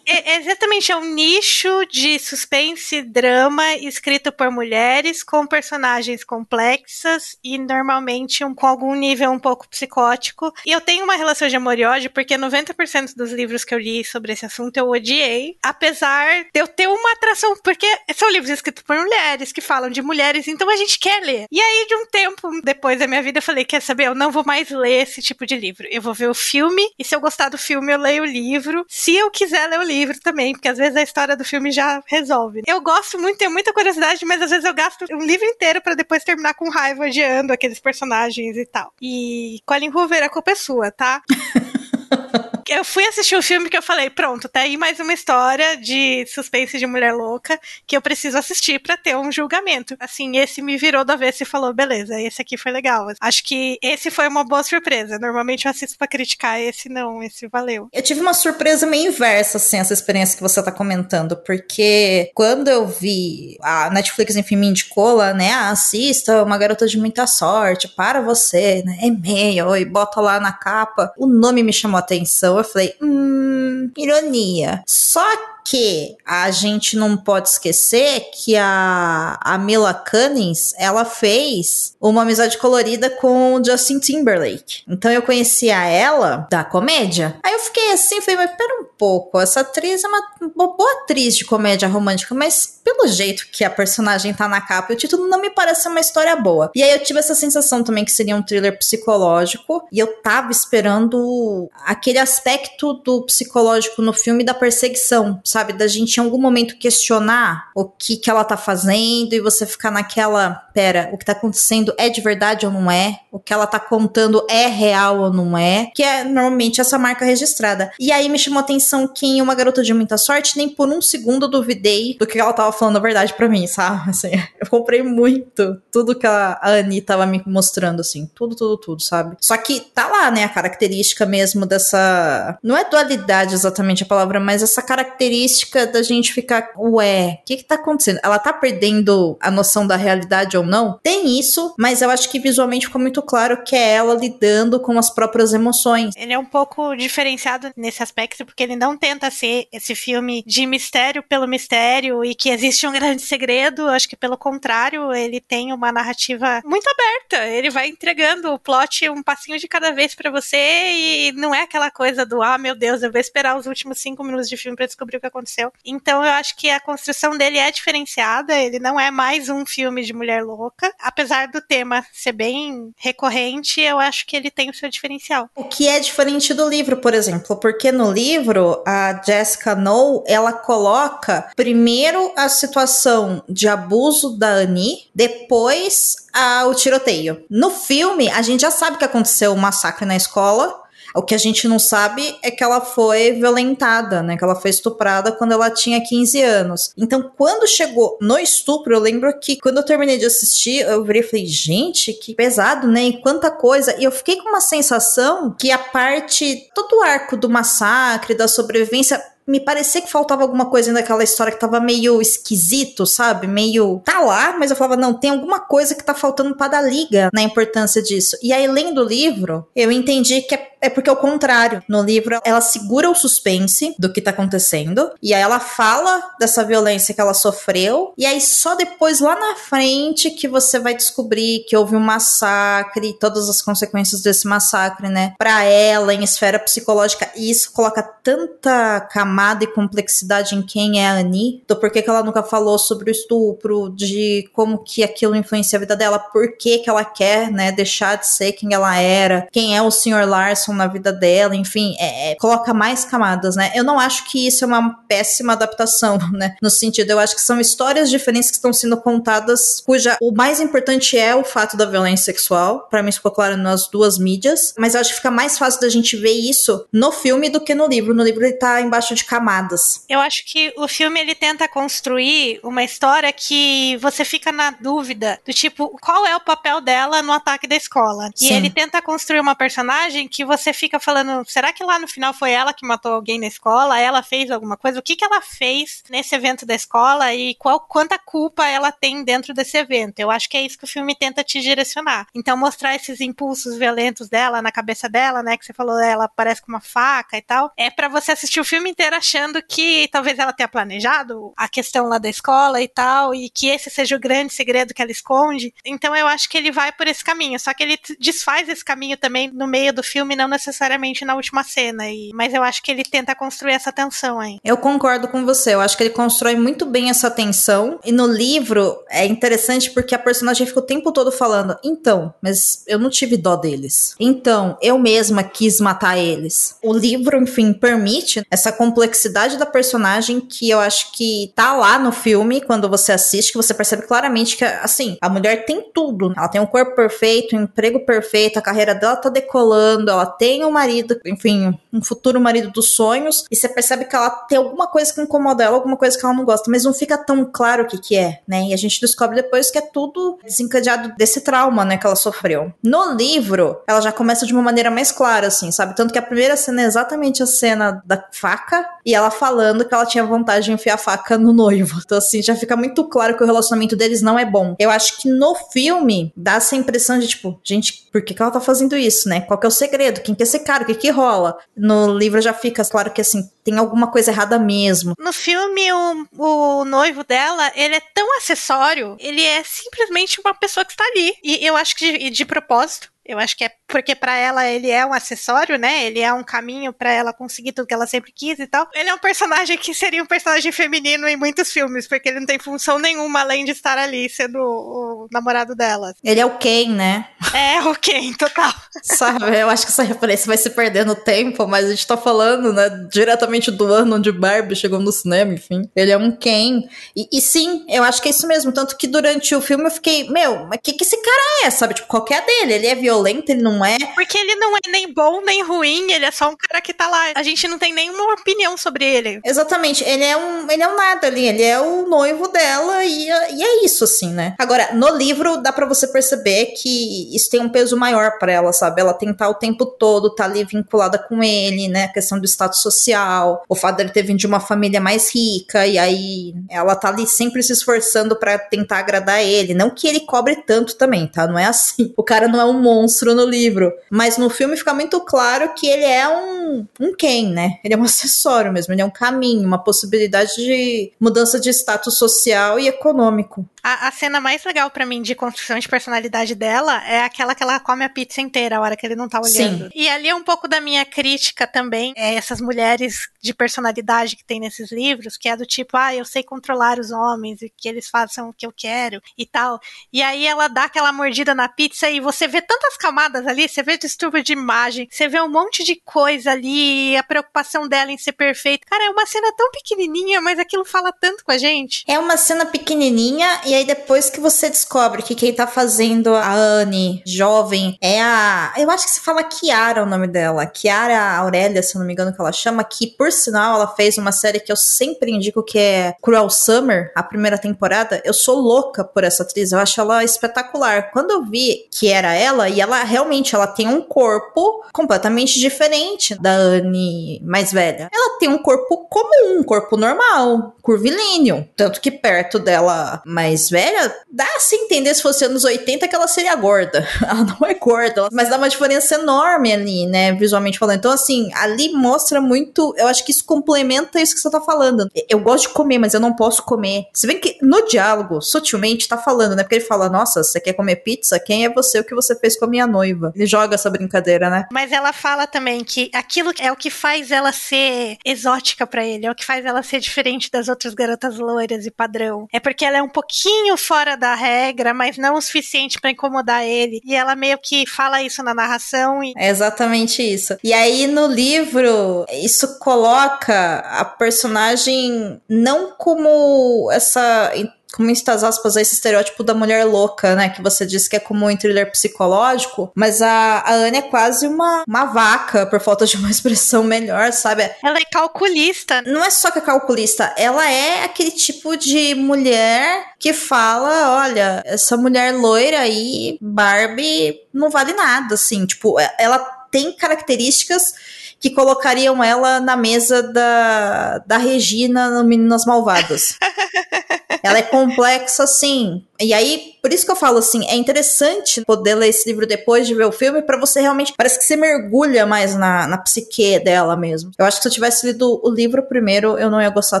É, 0.12 0.38
exatamente, 0.38 0.90
é 0.90 0.96
um 0.96 1.14
nicho 1.14 1.86
de 1.86 2.18
suspense 2.18 2.96
e 2.96 3.02
drama 3.02 3.74
escrito 3.76 4.32
por 4.32 4.50
mulheres 4.50 5.22
com 5.22 5.46
personagens 5.46 6.24
complexas 6.24 7.38
e 7.44 7.56
normalmente 7.56 8.44
um, 8.44 8.52
com 8.52 8.66
algum 8.66 8.92
nível 8.96 9.30
um 9.30 9.38
pouco 9.38 9.68
psicótico. 9.68 10.52
E 10.66 10.72
eu 10.72 10.80
tenho 10.80 11.04
uma 11.04 11.14
relação 11.14 11.46
de 11.46 11.54
amor 11.54 11.78
e 11.78 11.84
ódio 11.84 12.10
porque 12.10 12.36
90% 12.36 13.14
dos 13.14 13.30
livros 13.30 13.64
que 13.64 13.72
eu 13.72 13.78
li 13.78 14.04
sobre 14.04 14.32
esse 14.32 14.44
assunto 14.44 14.76
eu 14.76 14.88
odiei, 14.88 15.56
apesar 15.62 16.42
de 16.52 16.60
eu 16.60 16.66
ter 16.66 16.88
uma 16.88 17.12
atração, 17.12 17.54
porque 17.62 17.86
são 18.12 18.28
livros 18.30 18.50
escritos 18.50 18.82
por 18.82 18.96
mulheres 18.96 19.52
que 19.52 19.60
falam 19.60 19.90
de 19.90 20.02
mulheres, 20.02 20.48
então 20.48 20.68
a 20.68 20.76
gente 20.76 20.98
quer 20.98 21.22
ler. 21.22 21.46
E 21.52 21.60
aí, 21.60 21.86
de 21.86 21.94
um 21.94 22.06
tempo 22.06 22.50
depois 22.64 22.98
da 22.98 23.06
minha 23.06 23.22
vida, 23.22 23.38
eu 23.38 23.42
falei: 23.42 23.64
quer 23.64 23.80
saber? 23.80 24.08
Eu 24.08 24.14
não 24.16 24.32
vou 24.32 24.42
mais 24.44 24.70
ler 24.70 25.02
esse 25.02 25.22
tipo 25.22 25.46
de 25.46 25.56
livro. 25.56 25.86
Eu 25.88 26.02
vou 26.02 26.14
ver 26.14 26.28
o 26.28 26.34
filme 26.34 26.82
e 26.98 27.04
se 27.04 27.14
eu 27.14 27.20
gostar 27.20 27.48
do 27.48 27.56
filme, 27.56 27.92
eu 27.92 27.98
leio 27.98 28.24
o 28.24 28.26
livro. 28.26 28.84
Se 28.88 29.14
eu 29.14 29.30
quiser 29.30 29.68
ler 29.68 29.78
o 29.78 29.82
livro, 29.84 29.99
livro 30.00 30.18
também, 30.20 30.52
porque 30.52 30.68
às 30.68 30.78
vezes 30.78 30.96
a 30.96 31.02
história 31.02 31.36
do 31.36 31.44
filme 31.44 31.70
já 31.70 32.02
resolve. 32.06 32.62
Eu 32.66 32.80
gosto 32.80 33.18
muito, 33.18 33.38
tenho 33.38 33.50
muita 33.50 33.72
curiosidade, 33.72 34.24
mas 34.24 34.40
às 34.40 34.50
vezes 34.50 34.64
eu 34.64 34.74
gasto 34.74 35.04
um 35.12 35.24
livro 35.24 35.46
inteiro 35.46 35.80
para 35.80 35.94
depois 35.94 36.24
terminar 36.24 36.54
com 36.54 36.70
raiva 36.70 37.04
odiando 37.04 37.52
aqueles 37.52 37.78
personagens 37.78 38.56
e 38.56 38.66
tal. 38.66 38.92
E 39.00 39.60
Colin 39.66 39.90
Hoover, 39.90 40.22
a 40.22 40.28
culpa 40.28 40.52
é 40.52 40.54
sua, 40.54 40.90
tá? 40.90 41.22
eu 42.68 42.84
fui 42.84 43.04
assistir 43.06 43.34
o 43.34 43.38
um 43.38 43.42
filme 43.42 43.68
que 43.68 43.76
eu 43.76 43.82
falei, 43.82 44.10
pronto, 44.10 44.48
tá 44.48 44.60
aí 44.60 44.76
mais 44.76 44.98
uma 45.00 45.12
história 45.12 45.76
de 45.76 46.26
suspense 46.26 46.78
de 46.78 46.86
mulher 46.86 47.12
louca 47.12 47.58
que 47.86 47.96
eu 47.96 48.02
preciso 48.02 48.38
assistir 48.38 48.80
para 48.80 48.96
ter 48.96 49.16
um 49.16 49.30
julgamento. 49.30 49.96
Assim, 49.98 50.36
esse 50.38 50.62
me 50.62 50.76
virou 50.76 51.04
da 51.04 51.16
vez 51.16 51.40
e 51.40 51.44
falou, 51.44 51.72
beleza, 51.72 52.20
esse 52.20 52.42
aqui 52.42 52.56
foi 52.56 52.72
legal. 52.72 53.08
Acho 53.20 53.44
que 53.44 53.78
esse 53.82 54.10
foi 54.10 54.28
uma 54.28 54.44
boa 54.44 54.62
surpresa. 54.62 55.18
Normalmente 55.18 55.66
eu 55.66 55.70
assisto 55.70 55.96
para 55.96 56.08
criticar, 56.08 56.60
esse 56.60 56.88
não, 56.88 57.22
esse 57.22 57.46
valeu. 57.48 57.88
Eu 57.92 58.02
tive 58.02 58.20
uma 58.20 58.34
surpresa 58.34 58.86
meio 58.86 59.10
inversa, 59.10 59.56
assim, 59.56 59.78
essa 59.78 59.94
experiência 59.94 60.36
que 60.36 60.42
você 60.42 60.62
tá 60.62 60.72
comentando, 60.72 61.36
porque 61.36 62.30
quando 62.34 62.68
eu 62.68 62.86
vi 62.86 63.56
a 63.62 63.90
Netflix, 63.90 64.36
enfim, 64.36 64.56
me 64.56 64.68
indicou 64.68 65.14
lá, 65.14 65.32
né, 65.32 65.52
ah, 65.52 65.70
assista 65.70 66.42
Uma 66.42 66.58
Garota 66.58 66.86
de 66.86 66.98
Muita 66.98 67.26
Sorte, 67.26 67.88
para 67.88 68.20
você, 68.20 68.82
né, 68.84 68.98
e-mail, 69.02 69.76
e 69.76 69.84
bota 69.84 70.20
lá 70.20 70.38
na 70.38 70.52
capa, 70.52 71.12
o 71.16 71.26
nome 71.26 71.62
me 71.62 71.72
chamou 71.72 71.99
atenção, 72.00 72.58
eu 72.58 72.64
falei, 72.64 72.94
hum, 73.00 73.90
ironia. 73.96 74.82
Só 74.86 75.24
que 75.64 76.16
a 76.26 76.50
gente 76.50 76.96
não 76.96 77.16
pode 77.16 77.48
esquecer 77.48 78.28
que 78.32 78.56
a, 78.56 79.38
a 79.40 79.58
Mila 79.58 79.94
Kunis, 79.94 80.74
ela 80.78 81.04
fez 81.04 81.94
uma 82.00 82.22
amizade 82.22 82.58
colorida 82.58 83.10
com 83.10 83.54
o 83.54 83.64
Justin 83.64 83.98
Timberlake. 83.98 84.82
Então 84.88 85.10
eu 85.10 85.22
conhecia 85.22 85.84
ela 85.84 86.46
da 86.50 86.64
comédia. 86.64 87.36
Aí 87.42 87.52
eu 87.52 87.60
fiquei 87.60 87.92
assim, 87.92 88.20
falei, 88.20 88.36
mas 88.46 88.56
pera 88.56 88.80
um 88.80 88.86
pouco, 88.96 89.38
essa 89.38 89.60
atriz 89.60 90.04
é 90.04 90.08
uma, 90.08 90.22
uma 90.54 90.76
boa 90.76 90.92
atriz 91.02 91.36
de 91.36 91.44
comédia 91.44 91.88
romântica, 91.88 92.34
mas 92.34 92.80
pelo 92.84 93.06
jeito 93.06 93.46
que 93.52 93.64
a 93.64 93.70
personagem 93.70 94.34
tá 94.34 94.48
na 94.48 94.60
capa 94.60 94.92
e 94.92 94.96
o 94.96 94.98
título 94.98 95.28
não 95.28 95.40
me 95.40 95.50
parece 95.50 95.88
uma 95.88 96.00
história 96.00 96.34
boa. 96.36 96.70
E 96.74 96.82
aí 96.82 96.92
eu 96.92 97.02
tive 97.02 97.18
essa 97.18 97.34
sensação 97.34 97.82
também 97.82 98.04
que 98.04 98.12
seria 98.12 98.36
um 98.36 98.42
thriller 98.42 98.76
psicológico 98.78 99.86
e 99.92 99.98
eu 99.98 100.08
tava 100.20 100.50
esperando 100.50 101.70
aquele 101.84 102.18
aspecto 102.18 102.94
do 102.94 103.22
psicológico 103.22 104.02
no 104.02 104.12
filme 104.12 104.44
da 104.44 104.54
perseguição, 104.54 105.40
sabe? 105.50 105.72
Da 105.72 105.86
gente 105.86 106.16
em 106.16 106.20
algum 106.20 106.38
momento 106.38 106.76
questionar 106.76 107.70
o 107.74 107.84
que 107.84 108.16
que 108.16 108.30
ela 108.30 108.44
tá 108.44 108.56
fazendo 108.56 109.32
e 109.32 109.40
você 109.40 109.66
ficar 109.66 109.90
naquela, 109.90 110.69
pera, 110.72 111.10
o 111.12 111.18
que 111.18 111.24
tá 111.24 111.32
acontecendo 111.32 111.94
é 111.98 112.08
de 112.08 112.20
verdade 112.20 112.66
ou 112.66 112.72
não 112.72 112.90
é? 112.90 113.20
O 113.30 113.38
que 113.38 113.52
ela 113.52 113.66
tá 113.66 113.78
contando 113.78 114.44
é 114.48 114.66
real 114.66 115.20
ou 115.20 115.32
não 115.32 115.56
é? 115.56 115.90
Que 115.94 116.02
é 116.02 116.24
normalmente 116.24 116.80
essa 116.80 116.98
marca 116.98 117.24
registrada. 117.24 117.92
E 117.98 118.10
aí 118.12 118.28
me 118.28 118.38
chamou 118.38 118.58
a 118.58 118.62
atenção 118.62 119.06
que 119.06 119.26
em 119.26 119.42
Uma 119.42 119.54
Garota 119.54 119.82
de 119.82 119.92
Muita 119.94 120.18
Sorte, 120.18 120.56
nem 120.56 120.68
por 120.68 120.88
um 120.88 121.00
segundo 121.00 121.46
eu 121.46 121.50
duvidei 121.50 122.16
do 122.18 122.26
que 122.26 122.38
ela 122.38 122.52
tava 122.52 122.72
falando 122.72 122.96
a 122.96 123.00
verdade 123.00 123.34
para 123.34 123.48
mim, 123.48 123.66
sabe? 123.66 124.10
Assim, 124.10 124.30
eu 124.60 124.68
comprei 124.68 125.02
muito 125.02 125.80
tudo 125.90 126.14
que 126.14 126.26
a 126.26 126.60
Annie 126.62 127.00
tava 127.00 127.26
me 127.26 127.42
mostrando, 127.46 128.00
assim, 128.00 128.28
tudo, 128.34 128.54
tudo, 128.56 128.76
tudo, 128.76 129.02
sabe? 129.02 129.36
Só 129.40 129.56
que 129.56 129.80
tá 129.80 130.06
lá, 130.06 130.30
né, 130.30 130.44
a 130.44 130.48
característica 130.48 131.26
mesmo 131.26 131.66
dessa. 131.66 132.58
Não 132.62 132.76
é 132.76 132.88
dualidade 132.88 133.54
exatamente 133.54 134.02
a 134.02 134.06
palavra, 134.06 134.40
mas 134.40 134.62
essa 134.62 134.82
característica 134.82 135.10
característica 135.10 135.86
da 135.86 136.02
gente 136.02 136.32
ficar, 136.32 136.70
ué, 136.76 137.38
o 137.40 137.44
que 137.44 137.56
que 137.58 137.64
tá 137.64 137.74
acontecendo? 137.74 138.20
Ela 138.22 138.38
tá 138.38 138.52
perdendo 138.52 139.36
a 139.40 139.50
noção 139.50 139.86
da 139.86 139.96
realidade 139.96 140.56
ou 140.60 140.66
não? 140.66 140.98
Tem 141.02 141.38
isso, 141.38 141.74
mas 141.78 142.02
eu 142.02 142.10
acho 142.10 142.28
que 142.30 142.38
visualmente 142.38 142.86
ficou 142.86 143.00
muito 143.00 143.22
claro 143.22 143.62
que 143.62 143.76
é 143.76 143.94
ela 143.94 144.14
lidando 144.14 144.80
com 144.80 144.98
as 144.98 145.10
próprias 145.10 145.52
emoções. 145.52 146.14
Ele 146.16 146.32
é 146.32 146.38
um 146.38 146.44
pouco 146.44 146.94
diferenciado 146.94 147.72
nesse 147.76 148.02
aspecto, 148.02 148.44
porque 148.44 148.62
ele 148.62 148.76
não 148.76 148.96
tenta 148.96 149.30
ser 149.30 149.68
esse 149.72 149.94
filme 149.94 150.42
de 150.46 150.66
mistério 150.66 151.22
pelo 151.22 151.46
mistério 151.46 152.24
e 152.24 152.34
que 152.34 152.50
existe 152.50 152.86
um 152.86 152.92
grande 152.92 153.22
segredo. 153.22 153.88
Acho 153.88 154.08
que 154.08 154.16
pelo 154.16 154.36
contrário, 154.36 155.12
ele 155.12 155.40
tem 155.40 155.72
uma 155.72 155.92
narrativa 155.92 156.60
muito 156.64 156.88
aberta. 156.88 157.46
Ele 157.48 157.70
vai 157.70 157.88
entregando 157.88 158.52
o 158.52 158.58
plot 158.58 159.08
um 159.08 159.22
passinho 159.22 159.58
de 159.58 159.68
cada 159.68 159.92
vez 159.92 160.14
para 160.14 160.30
você 160.30 160.56
e 160.56 161.32
não 161.32 161.54
é 161.54 161.62
aquela 161.62 161.90
coisa 161.90 162.24
do, 162.26 162.42
ah, 162.42 162.58
meu 162.58 162.74
Deus, 162.74 163.02
eu 163.02 163.10
vou 163.10 163.20
esperar 163.20 163.56
os 163.56 163.66
últimos 163.66 163.98
cinco 163.98 164.22
minutos 164.24 164.48
de 164.48 164.56
filme 164.56 164.76
para 164.76 164.86
descobrir 164.86 165.16
o 165.16 165.20
que 165.20 165.26
aconteceu. 165.26 165.72
Então 165.84 166.24
eu 166.24 166.32
acho 166.32 166.56
que 166.56 166.70
a 166.70 166.80
construção 166.80 167.36
dele 167.36 167.58
é 167.58 167.70
diferenciada, 167.70 168.56
ele 168.56 168.78
não 168.78 168.98
é 168.98 169.10
mais 169.10 169.48
um 169.48 169.64
filme 169.64 170.02
de 170.02 170.12
mulher 170.12 170.42
louca. 170.54 170.92
Apesar 171.00 171.48
do 171.48 171.60
tema 171.60 172.04
ser 172.12 172.32
bem 172.32 172.92
recorrente, 172.96 173.80
eu 173.80 173.98
acho 173.98 174.26
que 174.26 174.36
ele 174.36 174.50
tem 174.50 174.70
o 174.70 174.74
seu 174.74 174.88
diferencial. 174.88 175.48
O 175.54 175.64
que 175.64 175.88
é 175.88 175.98
diferente 176.00 176.52
do 176.54 176.68
livro, 176.68 176.96
por 176.96 177.14
exemplo, 177.14 177.56
porque 177.56 177.92
no 177.92 178.10
livro 178.10 178.82
a 178.86 179.20
Jessica 179.24 179.74
No, 179.74 180.24
ela 180.26 180.52
coloca 180.52 181.50
primeiro 181.56 182.32
a 182.36 182.48
situação 182.48 183.42
de 183.48 183.68
abuso 183.68 184.36
da 184.38 184.48
Annie, 184.48 185.10
depois 185.14 186.16
a, 186.32 186.66
o 186.66 186.74
tiroteio. 186.74 187.44
No 187.48 187.70
filme, 187.70 188.30
a 188.30 188.42
gente 188.42 188.60
já 188.60 188.70
sabe 188.70 188.98
que 188.98 189.04
aconteceu 189.04 189.52
um 189.52 189.56
massacre 189.56 190.06
na 190.06 190.16
escola, 190.16 190.80
O 191.14 191.22
que 191.22 191.34
a 191.34 191.38
gente 191.38 191.66
não 191.66 191.78
sabe 191.78 192.36
é 192.42 192.50
que 192.50 192.62
ela 192.62 192.80
foi 192.80 193.32
violentada, 193.32 194.22
né? 194.22 194.36
Que 194.36 194.44
ela 194.44 194.54
foi 194.54 194.70
estuprada 194.70 195.32
quando 195.32 195.52
ela 195.52 195.70
tinha 195.70 196.02
15 196.02 196.42
anos. 196.42 196.92
Então, 196.96 197.30
quando 197.36 197.66
chegou 197.66 198.18
no 198.20 198.38
estupro, 198.38 198.94
eu 198.94 199.00
lembro 199.00 199.32
que 199.38 199.56
quando 199.56 199.78
eu 199.78 199.84
terminei 199.84 200.18
de 200.18 200.26
assistir, 200.26 200.80
eu 200.80 201.04
virei 201.04 201.22
e 201.22 201.24
falei, 201.24 201.46
gente, 201.46 202.12
que 202.12 202.34
pesado, 202.34 202.86
né? 202.86 203.04
E 203.04 203.20
quanta 203.20 203.50
coisa. 203.50 203.96
E 203.98 204.04
eu 204.04 204.12
fiquei 204.12 204.36
com 204.36 204.48
uma 204.48 204.60
sensação 204.60 205.54
que 205.58 205.70
a 205.70 205.78
parte, 205.78 206.68
todo 206.74 206.98
o 206.98 207.02
arco 207.02 207.36
do 207.36 207.48
massacre, 207.48 208.34
da 208.34 208.46
sobrevivência, 208.48 209.22
me 209.50 209.58
parecia 209.58 210.00
que 210.00 210.10
faltava 210.10 210.42
alguma 210.42 210.66
coisa 210.66 210.92
naquela 210.92 211.24
história 211.24 211.52
que 211.52 211.58
tava 211.58 211.80
meio 211.80 212.22
esquisito, 212.22 213.04
sabe? 213.04 213.48
Meio. 213.48 214.00
Tá 214.04 214.20
lá, 214.20 214.56
mas 214.56 214.70
eu 214.70 214.76
falava, 214.76 215.00
não, 215.00 215.12
tem 215.12 215.30
alguma 215.30 215.58
coisa 215.58 215.94
que 215.94 216.04
tá 216.04 216.14
faltando 216.14 216.54
para 216.54 216.68
dar 216.68 216.82
liga 216.82 217.30
na 217.32 217.42
importância 217.42 218.00
disso. 218.00 218.36
E 218.42 218.52
aí, 218.52 218.66
lendo 218.68 219.02
o 219.02 219.04
livro, 219.04 219.66
eu 219.74 219.90
entendi 219.90 220.42
que 220.42 220.54
é, 220.54 220.69
é 220.80 220.88
porque 220.88 221.10
é 221.10 221.12
o 221.12 221.16
contrário. 221.16 221.82
No 221.88 222.02
livro, 222.02 222.40
ela 222.44 222.60
segura 222.60 223.10
o 223.10 223.14
suspense 223.14 223.94
do 223.98 224.12
que 224.12 224.20
tá 224.20 224.30
acontecendo, 224.30 225.10
e 225.22 225.34
aí 225.34 225.42
ela 225.42 225.60
fala 225.60 226.22
dessa 226.38 226.64
violência 226.64 227.14
que 227.14 227.20
ela 227.20 227.34
sofreu, 227.34 228.12
e 228.16 228.24
aí 228.24 228.40
só 228.40 228.74
depois, 228.74 229.20
lá 229.20 229.38
na 229.38 229.56
frente, 229.56 230.30
que 230.30 230.48
você 230.48 230.78
vai 230.78 230.94
descobrir 230.94 231.64
que 231.68 231.76
houve 231.76 231.96
um 231.96 232.00
massacre 232.00 233.08
e 233.08 233.18
todas 233.18 233.48
as 233.48 233.60
consequências 233.60 234.22
desse 234.22 234.46
massacre, 234.46 235.08
né? 235.08 235.34
Pra 235.38 235.64
ela, 235.64 236.14
em 236.14 236.24
esfera 236.24 236.58
psicológica, 236.58 237.30
e 237.36 237.50
isso 237.50 237.72
coloca 237.72 238.02
tanta 238.02 239.00
camada 239.12 239.64
e 239.64 239.66
complexidade 239.66 240.54
em 240.54 240.62
quem 240.62 241.02
é 241.02 241.08
a 241.08 241.14
Annie, 241.14 241.62
do 241.66 241.76
porquê 241.76 242.02
que 242.02 242.08
ela 242.08 242.22
nunca 242.22 242.42
falou 242.42 242.78
sobre 242.78 243.10
o 243.10 243.12
estupro, 243.12 243.90
de 243.90 244.48
como 244.52 244.78
que 244.78 245.02
aquilo 245.02 245.36
influencia 245.36 245.76
a 245.76 245.80
vida 245.80 245.96
dela, 245.96 246.18
por 246.18 246.56
que 246.56 246.78
que 246.78 246.88
ela 246.88 247.04
quer, 247.04 247.50
né, 247.50 247.72
deixar 247.72 248.16
de 248.16 248.26
ser 248.26 248.52
quem 248.52 248.72
ela 248.72 248.96
era, 248.96 249.46
quem 249.52 249.76
é 249.76 249.82
o 249.82 249.90
Sr. 249.90 250.26
Larson 250.26 250.69
na 250.72 250.86
vida 250.86 251.12
dela, 251.12 251.54
enfim, 251.54 251.94
é, 251.98 252.32
é, 252.32 252.34
coloca 252.36 252.72
mais 252.72 253.04
camadas, 253.04 253.56
né? 253.56 253.72
Eu 253.74 253.84
não 253.84 253.98
acho 253.98 254.24
que 254.24 254.46
isso 254.46 254.64
é 254.64 254.66
uma 254.66 254.94
péssima 255.08 255.52
adaptação, 255.52 256.18
né? 256.32 256.56
No 256.62 256.70
sentido, 256.70 257.10
eu 257.10 257.18
acho 257.18 257.34
que 257.34 257.42
são 257.42 257.60
histórias 257.60 258.10
diferentes 258.10 258.50
que 258.50 258.56
estão 258.56 258.72
sendo 258.72 258.96
contadas, 258.96 259.80
cuja 259.80 260.16
o 260.20 260.32
mais 260.32 260.60
importante 260.60 261.16
é 261.16 261.34
o 261.34 261.44
fato 261.44 261.76
da 261.76 261.84
violência 261.84 262.24
sexual, 262.24 262.86
para 262.90 263.02
mim 263.02 263.12
ficou 263.12 263.30
claro 263.30 263.56
nas 263.56 263.88
duas 263.88 264.18
mídias, 264.18 264.74
mas 264.78 264.94
eu 264.94 265.00
acho 265.00 265.10
que 265.10 265.16
fica 265.16 265.30
mais 265.30 265.58
fácil 265.58 265.80
da 265.80 265.88
gente 265.88 266.16
ver 266.16 266.32
isso 266.32 266.86
no 266.92 267.10
filme 267.10 267.48
do 267.48 267.60
que 267.60 267.74
no 267.74 267.86
livro. 267.86 268.14
No 268.14 268.22
livro 268.22 268.44
ele 268.44 268.54
tá 268.54 268.80
embaixo 268.80 269.14
de 269.14 269.24
camadas. 269.24 270.04
Eu 270.08 270.20
acho 270.20 270.44
que 270.44 270.72
o 270.76 270.86
filme 270.86 271.20
ele 271.20 271.34
tenta 271.34 271.68
construir 271.68 272.60
uma 272.62 272.82
história 272.82 273.32
que 273.32 273.96
você 273.98 274.24
fica 274.24 274.52
na 274.52 274.70
dúvida 274.70 275.40
do 275.46 275.52
tipo, 275.52 275.96
qual 276.00 276.26
é 276.26 276.36
o 276.36 276.40
papel 276.40 276.80
dela 276.80 277.22
no 277.22 277.32
ataque 277.32 277.66
da 277.66 277.76
escola? 277.76 278.30
Sim. 278.34 278.46
E 278.46 278.52
ele 278.52 278.70
tenta 278.70 279.00
construir 279.00 279.40
uma 279.40 279.54
personagem 279.54 280.28
que 280.28 280.44
você 280.44 280.59
fica 280.72 281.00
falando, 281.00 281.44
será 281.48 281.72
que 281.72 281.84
lá 281.84 281.98
no 281.98 282.08
final 282.08 282.32
foi 282.32 282.52
ela 282.52 282.72
que 282.72 282.86
matou 282.86 283.12
alguém 283.12 283.38
na 283.38 283.46
escola? 283.46 283.98
Ela 283.98 284.22
fez 284.22 284.50
alguma 284.50 284.76
coisa? 284.76 284.98
O 284.98 285.02
que 285.02 285.16
que 285.16 285.24
ela 285.24 285.40
fez 285.40 286.02
nesse 286.08 286.34
evento 286.34 286.66
da 286.66 286.74
escola 286.74 287.34
e 287.34 287.54
qual 287.54 287.80
quanta 287.80 288.18
culpa 288.18 288.66
ela 288.66 288.92
tem 288.92 289.24
dentro 289.24 289.54
desse 289.54 289.76
evento? 289.76 290.20
Eu 290.20 290.30
acho 290.30 290.48
que 290.48 290.56
é 290.56 290.62
isso 290.62 290.78
que 290.78 290.84
o 290.84 290.88
filme 290.88 291.14
tenta 291.14 291.42
te 291.42 291.60
direcionar. 291.60 292.26
Então 292.34 292.56
mostrar 292.56 292.94
esses 292.94 293.20
impulsos 293.20 293.76
violentos 293.76 294.28
dela 294.28 294.62
na 294.62 294.72
cabeça 294.72 295.08
dela, 295.08 295.42
né, 295.42 295.56
que 295.56 295.64
você 295.64 295.72
falou, 295.72 295.98
ela 295.98 296.28
parece 296.28 296.62
com 296.62 296.68
uma 296.68 296.80
faca 296.80 297.36
e 297.36 297.42
tal, 297.42 297.72
é 297.76 297.90
para 297.90 298.08
você 298.08 298.32
assistir 298.32 298.60
o 298.60 298.64
filme 298.64 298.90
inteiro 298.90 299.16
achando 299.16 299.62
que 299.62 300.08
talvez 300.08 300.38
ela 300.38 300.52
tenha 300.52 300.68
planejado 300.68 301.52
a 301.56 301.68
questão 301.68 302.06
lá 302.06 302.18
da 302.18 302.28
escola 302.28 302.80
e 302.80 302.88
tal, 302.88 303.34
e 303.34 303.48
que 303.50 303.68
esse 303.68 303.90
seja 303.90 304.16
o 304.16 304.20
grande 304.20 304.52
segredo 304.52 304.94
que 304.94 305.02
ela 305.02 305.10
esconde. 305.10 305.74
Então 305.84 306.14
eu 306.14 306.26
acho 306.26 306.48
que 306.48 306.58
ele 306.58 306.70
vai 306.70 306.92
por 306.92 307.06
esse 307.06 307.24
caminho, 307.24 307.58
só 307.58 307.72
que 307.72 307.82
ele 307.82 307.98
desfaz 308.18 308.68
esse 308.68 308.84
caminho 308.84 309.16
também 309.16 309.48
no 309.48 309.66
meio 309.66 309.92
do 309.92 310.02
filme, 310.02 310.36
não 310.36 310.48
necessariamente 310.50 311.24
na 311.24 311.34
última 311.34 311.64
cena. 311.64 312.08
E, 312.10 312.30
mas 312.34 312.52
eu 312.52 312.62
acho 312.62 312.82
que 312.82 312.90
ele 312.90 313.04
tenta 313.04 313.34
construir 313.34 313.72
essa 313.72 313.92
tensão 313.92 314.38
aí. 314.38 314.58
Eu 314.62 314.76
concordo 314.76 315.28
com 315.28 315.44
você, 315.44 315.74
eu 315.74 315.80
acho 315.80 315.96
que 315.96 316.02
ele 316.02 316.10
constrói 316.10 316.56
muito 316.56 316.84
bem 316.84 317.08
essa 317.08 317.30
tensão. 317.30 317.98
E 318.04 318.12
no 318.12 318.26
livro 318.26 319.02
é 319.08 319.24
interessante 319.24 319.90
porque 319.90 320.14
a 320.14 320.18
personagem 320.18 320.66
fica 320.66 320.80
o 320.80 320.82
tempo 320.82 321.12
todo 321.12 321.32
falando: 321.32 321.76
então, 321.82 322.34
mas 322.42 322.82
eu 322.86 322.98
não 322.98 323.08
tive 323.08 323.36
dó 323.36 323.56
deles. 323.56 324.14
Então, 324.18 324.76
eu 324.82 324.98
mesma 324.98 325.42
quis 325.42 325.80
matar 325.80 326.18
eles. 326.18 326.76
O 326.82 326.92
livro, 326.92 327.40
enfim, 327.40 327.72
permite 327.72 328.42
essa 328.50 328.72
complexidade 328.72 329.56
da 329.56 329.66
personagem 329.66 330.40
que 330.40 330.68
eu 330.68 330.80
acho 330.80 331.12
que 331.12 331.52
tá 331.54 331.74
lá 331.76 331.98
no 331.98 332.12
filme 332.12 332.60
quando 332.60 332.88
você 332.88 333.12
assiste, 333.12 333.52
que 333.52 333.56
você 333.56 333.72
percebe 333.72 334.02
claramente 334.02 334.56
que, 334.56 334.64
assim, 334.64 335.16
a 335.20 335.28
mulher 335.28 335.64
tem 335.64 335.90
tudo. 335.94 336.32
Ela 336.36 336.48
tem 336.48 336.60
um 336.60 336.66
corpo 336.66 336.94
perfeito, 336.94 337.56
um 337.56 337.62
emprego 337.62 338.00
perfeito, 338.00 338.58
a 338.58 338.62
carreira 338.62 338.94
dela 338.94 339.16
tá 339.16 339.28
decolando, 339.28 340.10
ela 340.10 340.26
tem 340.40 340.64
um 340.64 340.70
marido, 340.70 341.20
enfim, 341.26 341.78
um 341.92 342.02
futuro 342.02 342.40
marido 342.40 342.70
dos 342.70 342.92
sonhos, 342.92 343.44
e 343.50 343.54
você 343.54 343.68
percebe 343.68 344.06
que 344.06 344.16
ela 344.16 344.30
tem 344.30 344.56
alguma 344.56 344.86
coisa 344.86 345.12
que 345.12 345.20
incomoda 345.20 345.62
ela, 345.62 345.76
alguma 345.76 345.98
coisa 345.98 346.18
que 346.18 346.24
ela 346.24 346.32
não 346.32 346.46
gosta, 346.46 346.70
mas 346.70 346.82
não 346.82 346.94
fica 346.94 347.18
tão 347.18 347.44
claro 347.44 347.82
o 347.82 347.86
que 347.86 347.98
que 347.98 348.16
é, 348.16 348.40
né? 348.48 348.68
E 348.68 348.72
a 348.72 348.76
gente 348.78 348.98
descobre 349.02 349.36
depois 349.36 349.70
que 349.70 349.76
é 349.76 349.82
tudo 349.82 350.38
desencadeado 350.42 351.14
desse 351.18 351.42
trauma, 351.42 351.84
né, 351.84 351.98
que 351.98 352.06
ela 352.06 352.16
sofreu. 352.16 352.72
No 352.82 353.12
livro, 353.12 353.82
ela 353.86 354.00
já 354.00 354.10
começa 354.10 354.46
de 354.46 354.54
uma 354.54 354.62
maneira 354.62 354.90
mais 354.90 355.12
clara, 355.12 355.48
assim, 355.48 355.70
sabe? 355.70 355.94
Tanto 355.94 356.10
que 356.10 356.18
a 356.18 356.22
primeira 356.22 356.56
cena 356.56 356.80
é 356.80 356.86
exatamente 356.86 357.42
a 357.42 357.46
cena 357.46 358.02
da 358.06 358.24
faca, 358.32 358.88
e 359.04 359.14
ela 359.14 359.30
falando 359.30 359.84
que 359.84 359.94
ela 359.94 360.06
tinha 360.06 360.24
vontade 360.24 360.64
de 360.64 360.72
enfiar 360.72 360.94
a 360.94 360.98
faca 360.98 361.36
no 361.36 361.52
noivo. 361.52 362.00
Então, 362.02 362.16
assim, 362.16 362.40
já 362.40 362.56
fica 362.56 362.76
muito 362.76 363.04
claro 363.04 363.36
que 363.36 363.42
o 363.42 363.46
relacionamento 363.46 363.94
deles 363.94 364.22
não 364.22 364.38
é 364.38 364.46
bom. 364.46 364.74
Eu 364.78 364.90
acho 364.90 365.18
que 365.18 365.28
no 365.28 365.54
filme 365.54 366.32
dá 366.34 366.54
essa 366.54 366.76
impressão 366.76 367.18
de, 367.18 367.28
tipo, 367.28 367.60
gente, 367.62 368.08
por 368.10 368.22
que, 368.22 368.32
que 368.32 368.40
ela 368.40 368.50
tá 368.50 368.60
fazendo 368.60 368.96
isso, 368.96 369.28
né? 369.28 369.42
Qual 369.42 369.60
que 369.60 369.66
é 369.66 369.68
o 369.68 369.72
segredo? 369.72 370.22
Quem 370.30 370.34
que 370.36 370.42
é 370.42 370.44
esse 370.44 370.60
cara? 370.60 370.84
O 370.84 370.86
que 370.86 370.94
que 370.94 371.10
rola? 371.10 371.58
No 371.76 372.16
livro 372.16 372.40
já 372.40 372.52
fica 372.52 372.84
claro 372.84 373.10
que, 373.10 373.20
assim, 373.20 373.50
tem 373.64 373.76
alguma 373.76 374.10
coisa 374.10 374.30
errada 374.30 374.58
mesmo. 374.58 375.14
No 375.18 375.32
filme, 375.32 375.92
o, 375.92 376.26
o 376.38 376.84
noivo 376.84 377.24
dela, 377.24 377.72
ele 377.74 377.96
é 377.96 378.02
tão 378.14 378.36
acessório, 378.36 379.16
ele 379.18 379.42
é 379.42 379.62
simplesmente 379.64 380.40
uma 380.40 380.54
pessoa 380.54 380.84
que 380.84 380.92
está 380.92 381.04
ali. 381.04 381.34
E 381.42 381.66
eu 381.66 381.76
acho 381.76 381.96
que 381.96 382.16
de, 382.16 382.30
de 382.30 382.44
propósito. 382.44 383.10
Eu 383.24 383.38
acho 383.38 383.56
que 383.56 383.64
é 383.64 383.72
porque 383.90 384.14
para 384.14 384.36
ela 384.36 384.66
ele 384.66 384.90
é 384.90 385.04
um 385.04 385.12
acessório, 385.12 385.78
né? 385.78 386.04
Ele 386.04 386.20
é 386.20 386.32
um 386.32 386.42
caminho 386.42 386.92
para 386.92 387.12
ela 387.12 387.32
conseguir 387.32 387.72
tudo 387.72 387.86
que 387.86 387.94
ela 387.94 388.06
sempre 388.06 388.32
quis 388.32 388.58
e 388.58 388.66
tal. 388.66 388.88
Ele 388.94 389.08
é 389.08 389.14
um 389.14 389.18
personagem 389.18 389.76
que 389.76 389.92
seria 389.94 390.22
um 390.22 390.26
personagem 390.26 390.72
feminino 390.72 391.26
em 391.28 391.36
muitos 391.36 391.72
filmes, 391.72 392.06
porque 392.06 392.28
ele 392.28 392.40
não 392.40 392.46
tem 392.46 392.58
função 392.58 392.98
nenhuma 392.98 393.40
além 393.40 393.64
de 393.64 393.72
estar 393.72 393.98
ali 393.98 394.28
sendo 394.28 394.58
o, 394.58 395.28
namorado 395.30 395.74
dela. 395.74 396.14
Ele 396.22 396.40
é 396.40 396.46
o 396.46 396.56
Ken, 396.58 396.90
né? 396.90 397.26
É, 397.54 397.80
o 397.82 397.94
Ken, 397.94 398.32
total. 398.34 398.72
Sabe, 399.02 399.58
eu 399.58 399.68
acho 399.68 399.86
que 399.86 399.92
essa 399.92 400.02
referência 400.02 400.46
vai 400.46 400.56
se 400.56 400.70
perder 400.70 401.04
no 401.04 401.14
tempo, 401.14 401.66
mas 401.66 401.86
a 401.86 401.90
gente 401.90 402.06
tá 402.06 402.16
falando, 402.16 402.72
né, 402.72 402.88
diretamente 403.10 403.70
do 403.70 403.86
ano 403.86 404.16
onde 404.16 404.30
Barbie 404.30 404.76
chegou 404.76 404.98
no 404.98 405.12
cinema, 405.12 405.54
enfim. 405.54 405.90
Ele 405.94 406.10
é 406.10 406.16
um 406.16 406.30
Ken. 406.30 406.82
E, 407.16 407.28
e 407.32 407.40
sim, 407.40 407.84
eu 407.88 408.02
acho 408.04 408.22
que 408.22 408.28
é 408.28 408.30
isso 408.30 408.46
mesmo. 408.46 408.72
Tanto 408.72 408.96
que 408.96 409.06
durante 409.06 409.54
o 409.54 409.60
filme 409.60 409.84
eu 409.84 409.90
fiquei, 409.90 410.28
meu, 410.30 410.66
mas 410.66 410.78
o 410.78 410.82
que, 410.82 410.92
que 410.92 411.04
esse 411.04 411.16
cara 411.16 411.66
é, 411.66 411.70
sabe? 411.70 411.94
Tipo, 411.94 412.08
qualquer 412.08 412.44
dele. 412.44 412.74
Ele 412.74 412.86
é 412.86 412.94
violento, 412.94 413.50
ele 413.50 413.62
não 413.62 413.79
não 413.80 413.84
é. 413.84 413.96
Porque 414.14 414.36
ele 414.36 414.54
não 414.56 414.76
é 414.76 414.80
nem 414.88 415.12
bom 415.12 415.40
nem 415.40 415.62
ruim, 415.62 416.12
ele 416.12 416.24
é 416.24 416.30
só 416.30 416.50
um 416.50 416.56
cara 416.56 416.80
que 416.80 416.92
tá 416.92 417.08
lá. 417.08 417.32
A 417.34 417.42
gente 417.42 417.66
não 417.66 417.78
tem 417.78 417.92
nenhuma 417.92 418.34
opinião 418.34 418.76
sobre 418.76 419.04
ele. 419.04 419.40
Exatamente, 419.44 420.04
ele 420.04 420.24
é 420.24 420.36
um, 420.36 420.70
ele 420.70 420.82
é 420.82 420.88
um 420.88 420.96
nada 420.96 421.26
ali, 421.26 421.46
ele 421.46 421.62
é 421.62 421.80
o 421.80 422.06
noivo 422.06 422.48
dela 422.48 423.04
e, 423.04 423.26
e 423.26 423.62
é 423.62 423.84
isso, 423.84 424.04
assim, 424.04 424.32
né? 424.32 424.54
Agora, 424.58 424.90
no 424.92 425.16
livro 425.16 425.56
dá 425.56 425.72
para 425.72 425.86
você 425.86 426.06
perceber 426.06 426.66
que 426.76 427.34
isso 427.34 427.48
tem 427.50 427.60
um 427.60 427.68
peso 427.68 427.96
maior 427.96 428.38
para 428.38 428.52
ela, 428.52 428.72
sabe? 428.72 429.00
Ela 429.00 429.14
tentar 429.14 429.48
o 429.48 429.54
tempo 429.54 429.86
todo 429.86 430.34
tá 430.34 430.44
ali 430.44 430.64
vinculada 430.64 431.18
com 431.18 431.42
ele, 431.42 431.88
né? 431.88 432.04
A 432.04 432.12
questão 432.12 432.38
do 432.38 432.46
status 432.46 432.80
social, 432.82 433.64
o 433.68 433.74
fato 433.74 433.96
dele 433.96 434.10
ter 434.10 434.22
vindo 434.22 434.38
de 434.38 434.46
uma 434.46 434.60
família 434.60 435.00
mais 435.00 435.34
rica, 435.34 435.86
e 435.86 435.98
aí 435.98 436.54
ela 436.68 436.94
tá 436.94 437.08
ali 437.08 437.26
sempre 437.26 437.62
se 437.62 437.72
esforçando 437.72 438.36
para 438.36 438.58
tentar 438.58 438.98
agradar 438.98 439.42
ele. 439.42 439.74
Não 439.74 439.90
que 439.90 440.06
ele 440.06 440.20
cobre 440.20 440.56
tanto 440.56 440.96
também, 440.96 441.26
tá? 441.26 441.46
Não 441.46 441.58
é 441.58 441.66
assim. 441.66 442.12
O 442.16 442.22
cara 442.22 442.48
não 442.48 442.60
é 442.60 442.64
um 442.64 442.80
monstro 442.80 443.34
no 443.34 443.44
livro 443.44 443.69
livro. 443.70 443.92
Mas 444.10 444.36
no 444.36 444.50
filme 444.50 444.76
fica 444.76 444.92
muito 444.92 445.20
claro 445.20 445.72
que 445.74 445.86
ele 445.86 446.04
é 446.04 446.28
um, 446.28 446.86
um 446.98 447.14
quem, 447.14 447.48
né? 447.50 447.78
Ele 447.84 447.94
é 447.94 447.96
um 447.96 448.02
acessório 448.04 448.72
mesmo, 448.72 448.92
ele 448.92 449.02
é 449.02 449.04
um 449.04 449.10
caminho, 449.10 449.66
uma 449.66 449.82
possibilidade 449.82 450.56
de 450.56 451.12
mudança 451.18 451.58
de 451.58 451.70
status 451.70 452.18
social 452.18 452.78
e 452.78 452.88
econômico. 452.88 453.66
A, 453.82 454.08
a 454.08 454.12
cena 454.12 454.40
mais 454.40 454.62
legal 454.64 454.90
para 454.90 455.06
mim 455.06 455.22
de 455.22 455.34
construção 455.34 455.78
de 455.78 455.88
personalidade 455.88 456.54
dela 456.54 457.02
é 457.06 457.22
aquela 457.22 457.54
que 457.54 457.62
ela 457.62 457.80
come 457.80 458.04
a 458.04 458.10
pizza 458.10 458.40
inteira 458.40 458.76
a 458.76 458.80
hora 458.80 458.96
que 458.96 459.06
ele 459.06 459.16
não 459.16 459.28
tá 459.28 459.40
olhando. 459.40 459.84
Sim. 459.84 459.90
E 459.94 460.08
ali 460.08 460.28
é 460.28 460.34
um 460.34 460.42
pouco 460.42 460.68
da 460.68 460.80
minha 460.80 461.04
crítica 461.04 461.66
também, 461.66 462.12
é 462.16 462.34
essas 462.34 462.60
mulheres 462.60 463.30
de 463.42 463.54
personalidade 463.54 464.36
que 464.36 464.44
tem 464.44 464.60
nesses 464.60 464.92
livros, 464.92 465.36
que 465.36 465.48
é 465.48 465.56
do 465.56 465.64
tipo, 465.64 465.96
ah, 465.96 466.14
eu 466.14 466.24
sei 466.24 466.42
controlar 466.42 466.98
os 466.98 467.10
homens 467.10 467.62
e 467.62 467.72
que 467.74 467.88
eles 467.88 468.08
façam 468.08 468.50
o 468.50 468.52
que 468.52 468.66
eu 468.66 468.72
quero 468.72 469.20
e 469.36 469.46
tal. 469.46 469.80
E 470.12 470.22
aí 470.22 470.46
ela 470.46 470.68
dá 470.68 470.84
aquela 470.84 471.12
mordida 471.12 471.54
na 471.54 471.68
pizza 471.68 472.10
e 472.10 472.20
você 472.20 472.46
vê 472.46 472.60
tantas 472.60 472.96
camadas 472.96 473.46
ali, 473.46 473.59
você 473.68 473.82
vê 473.82 473.96
distúrbio 473.96 474.42
de 474.42 474.52
imagem, 474.52 475.08
você 475.10 475.28
vê 475.28 475.40
um 475.40 475.48
monte 475.48 475.84
de 475.84 476.00
coisa 476.04 476.52
ali, 476.52 477.16
a 477.16 477.22
preocupação 477.22 477.88
dela 477.88 478.10
em 478.10 478.18
ser 478.18 478.32
perfeita. 478.32 478.86
Cara, 478.88 479.04
é 479.04 479.10
uma 479.10 479.26
cena 479.26 479.52
tão 479.56 479.70
pequenininha, 479.70 480.40
mas 480.40 480.58
aquilo 480.58 480.84
fala 480.84 481.12
tanto 481.12 481.44
com 481.44 481.52
a 481.52 481.58
gente. 481.58 482.04
É 482.08 482.18
uma 482.18 482.36
cena 482.36 482.66
pequenininha 482.66 483.60
e 483.64 483.74
aí 483.74 483.84
depois 483.84 484.30
que 484.30 484.40
você 484.40 484.68
descobre 484.68 485.22
que 485.22 485.34
quem 485.34 485.52
tá 485.52 485.66
fazendo 485.66 486.34
a 486.34 486.54
Anne 486.54 487.22
jovem 487.26 487.96
é 488.00 488.20
a, 488.20 488.72
eu 488.76 488.90
acho 488.90 489.06
que 489.06 489.12
se 489.12 489.20
fala 489.20 489.42
Kiara 489.44 490.02
o 490.02 490.06
nome 490.06 490.26
dela, 490.26 490.66
Kiara 490.66 491.36
Aurélia, 491.38 491.82
se 491.82 491.94
eu 491.94 492.00
não 492.00 492.06
me 492.06 492.12
engano 492.12 492.32
que 492.34 492.40
ela 492.40 492.52
chama, 492.52 492.84
que 492.84 493.06
por 493.06 493.32
sinal 493.32 493.76
ela 493.76 493.94
fez 493.94 494.18
uma 494.18 494.32
série 494.32 494.60
que 494.60 494.70
eu 494.70 494.76
sempre 494.76 495.30
indico 495.30 495.62
que 495.62 495.78
é 495.78 496.14
Cruel 496.22 496.50
Summer, 496.50 497.12
a 497.14 497.22
primeira 497.22 497.58
temporada. 497.58 498.20
Eu 498.24 498.34
sou 498.34 498.56
louca 498.56 499.04
por 499.04 499.24
essa 499.24 499.42
atriz, 499.42 499.72
eu 499.72 499.78
acho 499.78 500.00
ela 500.00 500.24
espetacular. 500.24 501.10
Quando 501.10 501.30
eu 501.30 501.44
vi 501.44 501.88
que 501.90 502.08
era 502.08 502.34
ela 502.34 502.68
e 502.68 502.80
ela 502.80 503.02
realmente 503.02 503.49
ela 503.54 503.66
tem 503.66 503.88
um 503.88 504.00
corpo 504.00 504.84
completamente 504.92 505.58
diferente 505.58 506.34
da 506.40 506.52
Anne 506.52 507.40
mais 507.44 507.72
velha. 507.72 508.08
Ela 508.12 508.38
tem 508.38 508.48
um 508.48 508.58
corpo 508.58 509.06
comum, 509.08 509.60
um 509.60 509.62
corpo 509.62 509.96
normal, 509.96 510.74
curvilíneo, 510.82 511.68
tanto 511.76 512.00
que 512.00 512.10
perto 512.10 512.58
dela 512.58 513.22
mais 513.24 513.68
velha, 513.70 514.14
dá 514.30 514.46
a 514.56 514.60
se 514.60 514.76
entender 514.76 515.14
se 515.14 515.22
fosse 515.22 515.44
anos 515.44 515.64
80 515.64 516.08
que 516.08 516.14
ela 516.14 516.28
seria 516.28 516.54
gorda. 516.56 517.06
Ela 517.22 517.44
não 517.44 517.66
é 517.66 517.74
gorda, 517.74 518.28
mas 518.32 518.48
dá 518.48 518.56
uma 518.56 518.68
diferença 518.68 519.14
enorme 519.14 519.72
ali, 519.72 520.06
né, 520.06 520.32
visualmente 520.32 520.78
falando. 520.78 520.98
Então 520.98 521.12
assim, 521.12 521.50
ali 521.54 521.92
mostra 521.92 522.40
muito, 522.40 522.94
eu 522.96 523.06
acho 523.06 523.24
que 523.24 523.30
isso 523.30 523.44
complementa 523.44 524.20
isso 524.20 524.34
que 524.34 524.40
você 524.40 524.50
tá 524.50 524.60
falando. 524.60 525.08
Eu 525.28 525.38
gosto 525.40 525.68
de 525.68 525.74
comer, 525.74 525.98
mas 525.98 526.14
eu 526.14 526.20
não 526.20 526.34
posso 526.34 526.62
comer. 526.64 527.06
Se 527.12 527.26
bem 527.26 527.38
que 527.38 527.58
no 527.62 527.86
diálogo, 527.86 528.40
sutilmente, 528.40 529.08
tá 529.08 529.16
falando, 529.16 529.54
né? 529.54 529.62
Porque 529.62 529.76
ele 529.76 529.84
fala: 529.84 530.08
Nossa, 530.08 530.42
você 530.42 530.60
quer 530.60 530.72
comer 530.72 530.96
pizza? 530.96 531.38
Quem 531.38 531.64
é 531.64 531.70
você? 531.70 532.00
O 532.00 532.04
que 532.04 532.14
você 532.14 532.34
fez 532.34 532.58
com 532.58 532.64
a 532.64 532.68
minha 532.68 532.86
noiva? 532.86 533.29
Ele 533.34 533.46
joga 533.46 533.74
essa 533.74 533.90
brincadeira, 533.90 534.50
né? 534.50 534.66
Mas 534.72 534.92
ela 534.92 535.12
fala 535.12 535.46
também 535.46 535.84
que 535.84 536.10
aquilo 536.14 536.52
é 536.58 536.70
o 536.70 536.76
que 536.76 536.90
faz 536.90 537.30
ela 537.30 537.52
ser 537.52 538.16
exótica 538.24 538.86
para 538.86 539.04
ele, 539.04 539.26
é 539.26 539.30
o 539.30 539.34
que 539.34 539.44
faz 539.44 539.64
ela 539.64 539.82
ser 539.82 540.00
diferente 540.00 540.50
das 540.50 540.68
outras 540.68 540.94
garotas 540.94 541.38
loiras 541.38 541.86
e 541.86 541.90
padrão. 541.90 542.46
É 542.52 542.60
porque 542.60 542.84
ela 542.84 542.98
é 542.98 543.02
um 543.02 543.08
pouquinho 543.08 543.76
fora 543.76 544.16
da 544.16 544.34
regra, 544.34 544.92
mas 544.94 545.16
não 545.16 545.34
o 545.34 545.42
suficiente 545.42 546.00
para 546.00 546.10
incomodar 546.10 546.64
ele. 546.64 547.00
E 547.04 547.14
ela 547.14 547.34
meio 547.34 547.58
que 547.58 547.86
fala 547.86 548.22
isso 548.22 548.42
na 548.42 548.54
narração. 548.54 549.22
E... 549.22 549.32
É 549.36 549.48
exatamente 549.48 550.22
isso. 550.22 550.56
E 550.62 550.72
aí 550.72 551.06
no 551.06 551.26
livro, 551.26 552.26
isso 552.30 552.78
coloca 552.78 553.78
a 553.78 554.04
personagem 554.04 555.40
não 555.48 555.92
como 555.92 556.90
essa 556.92 557.52
com 557.92 558.02
muitas 558.02 558.44
aspas, 558.44 558.76
esse 558.76 558.94
estereótipo 558.94 559.42
da 559.42 559.54
mulher 559.54 559.84
louca, 559.84 560.34
né? 560.34 560.48
Que 560.48 560.62
você 560.62 560.86
disse 560.86 561.08
que 561.08 561.16
é 561.16 561.20
como 561.20 561.48
um 561.48 561.56
thriller 561.56 561.90
psicológico, 561.90 562.90
mas 562.94 563.20
a, 563.20 563.62
a 563.64 563.72
Anne 563.74 563.98
é 563.98 564.02
quase 564.02 564.46
uma, 564.46 564.84
uma 564.86 565.06
vaca, 565.06 565.66
por 565.66 565.80
falta 565.80 566.06
de 566.06 566.16
uma 566.16 566.30
expressão 566.30 566.82
melhor, 566.84 567.32
sabe? 567.32 567.70
Ela 567.82 567.98
é 567.98 568.04
calculista. 568.04 569.02
Não 569.02 569.24
é 569.24 569.30
só 569.30 569.50
que 569.50 569.58
é 569.58 569.62
calculista, 569.62 570.34
ela 570.36 570.68
é 570.70 571.04
aquele 571.04 571.30
tipo 571.30 571.76
de 571.76 572.14
mulher 572.14 573.10
que 573.18 573.32
fala: 573.32 574.22
olha, 574.22 574.62
essa 574.64 574.96
mulher 574.96 575.34
loira 575.34 575.80
aí, 575.80 576.38
Barbie, 576.40 577.40
não 577.52 577.70
vale 577.70 577.92
nada, 577.92 578.34
assim, 578.34 578.66
tipo, 578.66 578.96
ela 579.18 579.38
tem 579.70 579.92
características 579.92 580.92
que 581.38 581.50
colocariam 581.50 582.22
ela 582.22 582.60
na 582.60 582.76
mesa 582.76 583.22
da, 583.22 584.18
da 584.18 584.36
Regina 584.36 585.08
no 585.08 585.24
Meninas 585.26 585.64
Malvadas. 585.64 586.36
ela 587.42 587.58
é 587.58 587.62
complexa, 587.62 588.44
assim. 588.44 589.04
E 589.20 589.32
aí, 589.32 589.74
por 589.82 589.92
isso 589.92 590.04
que 590.04 590.12
eu 590.12 590.16
falo 590.16 590.38
assim, 590.38 590.66
é 590.68 590.74
interessante 590.74 591.62
poder 591.64 591.94
ler 591.94 592.08
esse 592.08 592.28
livro 592.28 592.46
depois 592.46 592.86
de 592.86 592.94
ver 592.94 593.04
o 593.04 593.12
filme, 593.12 593.42
para 593.42 593.58
você 593.58 593.80
realmente. 593.80 594.14
Parece 594.16 594.38
que 594.38 594.44
você 594.44 594.56
mergulha 594.56 595.26
mais 595.26 595.54
na, 595.54 595.86
na 595.86 595.98
psique 595.98 596.58
dela 596.60 596.96
mesmo. 596.96 597.30
Eu 597.38 597.44
acho 597.44 597.58
que 597.58 597.62
se 597.62 597.68
eu 597.68 597.72
tivesse 597.72 598.06
lido 598.06 598.40
o 598.42 598.50
livro 598.50 598.82
primeiro, 598.82 599.38
eu 599.38 599.50
não 599.50 599.60
ia 599.60 599.70
gostar 599.70 600.00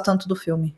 tanto 0.00 0.28
do 0.28 0.36
filme. 0.36 0.74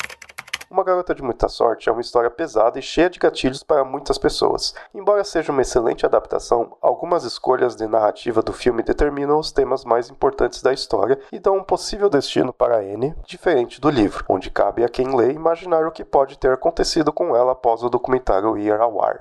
Uma 0.72 0.84
Garota 0.84 1.14
de 1.14 1.22
Muita 1.22 1.50
Sorte 1.50 1.90
é 1.90 1.92
uma 1.92 2.00
história 2.00 2.30
pesada 2.30 2.78
e 2.78 2.82
cheia 2.82 3.10
de 3.10 3.18
gatilhos 3.18 3.62
para 3.62 3.84
muitas 3.84 4.16
pessoas. 4.16 4.74
Embora 4.94 5.22
seja 5.22 5.52
uma 5.52 5.60
excelente 5.60 6.06
adaptação, 6.06 6.78
algumas 6.80 7.24
escolhas 7.24 7.76
de 7.76 7.86
narrativa 7.86 8.40
do 8.40 8.54
filme 8.54 8.82
determinam 8.82 9.38
os 9.38 9.52
temas 9.52 9.84
mais 9.84 10.08
importantes 10.08 10.62
da 10.62 10.72
história 10.72 11.20
e 11.30 11.38
dão 11.38 11.58
um 11.58 11.62
possível 11.62 12.08
destino 12.08 12.54
para 12.54 12.78
Anne 12.78 13.14
diferente 13.26 13.82
do 13.82 13.90
livro, 13.90 14.24
onde 14.26 14.50
cabe 14.50 14.82
a 14.82 14.88
quem 14.88 15.14
lê 15.14 15.32
imaginar 15.32 15.86
o 15.86 15.92
que 15.92 16.06
pode 16.06 16.38
ter 16.38 16.52
acontecido 16.52 17.12
com 17.12 17.36
ela 17.36 17.52
após 17.52 17.82
o 17.82 17.90
documentário 17.90 18.56
ir 18.56 18.72
ao 18.72 19.04
ar. 19.04 19.18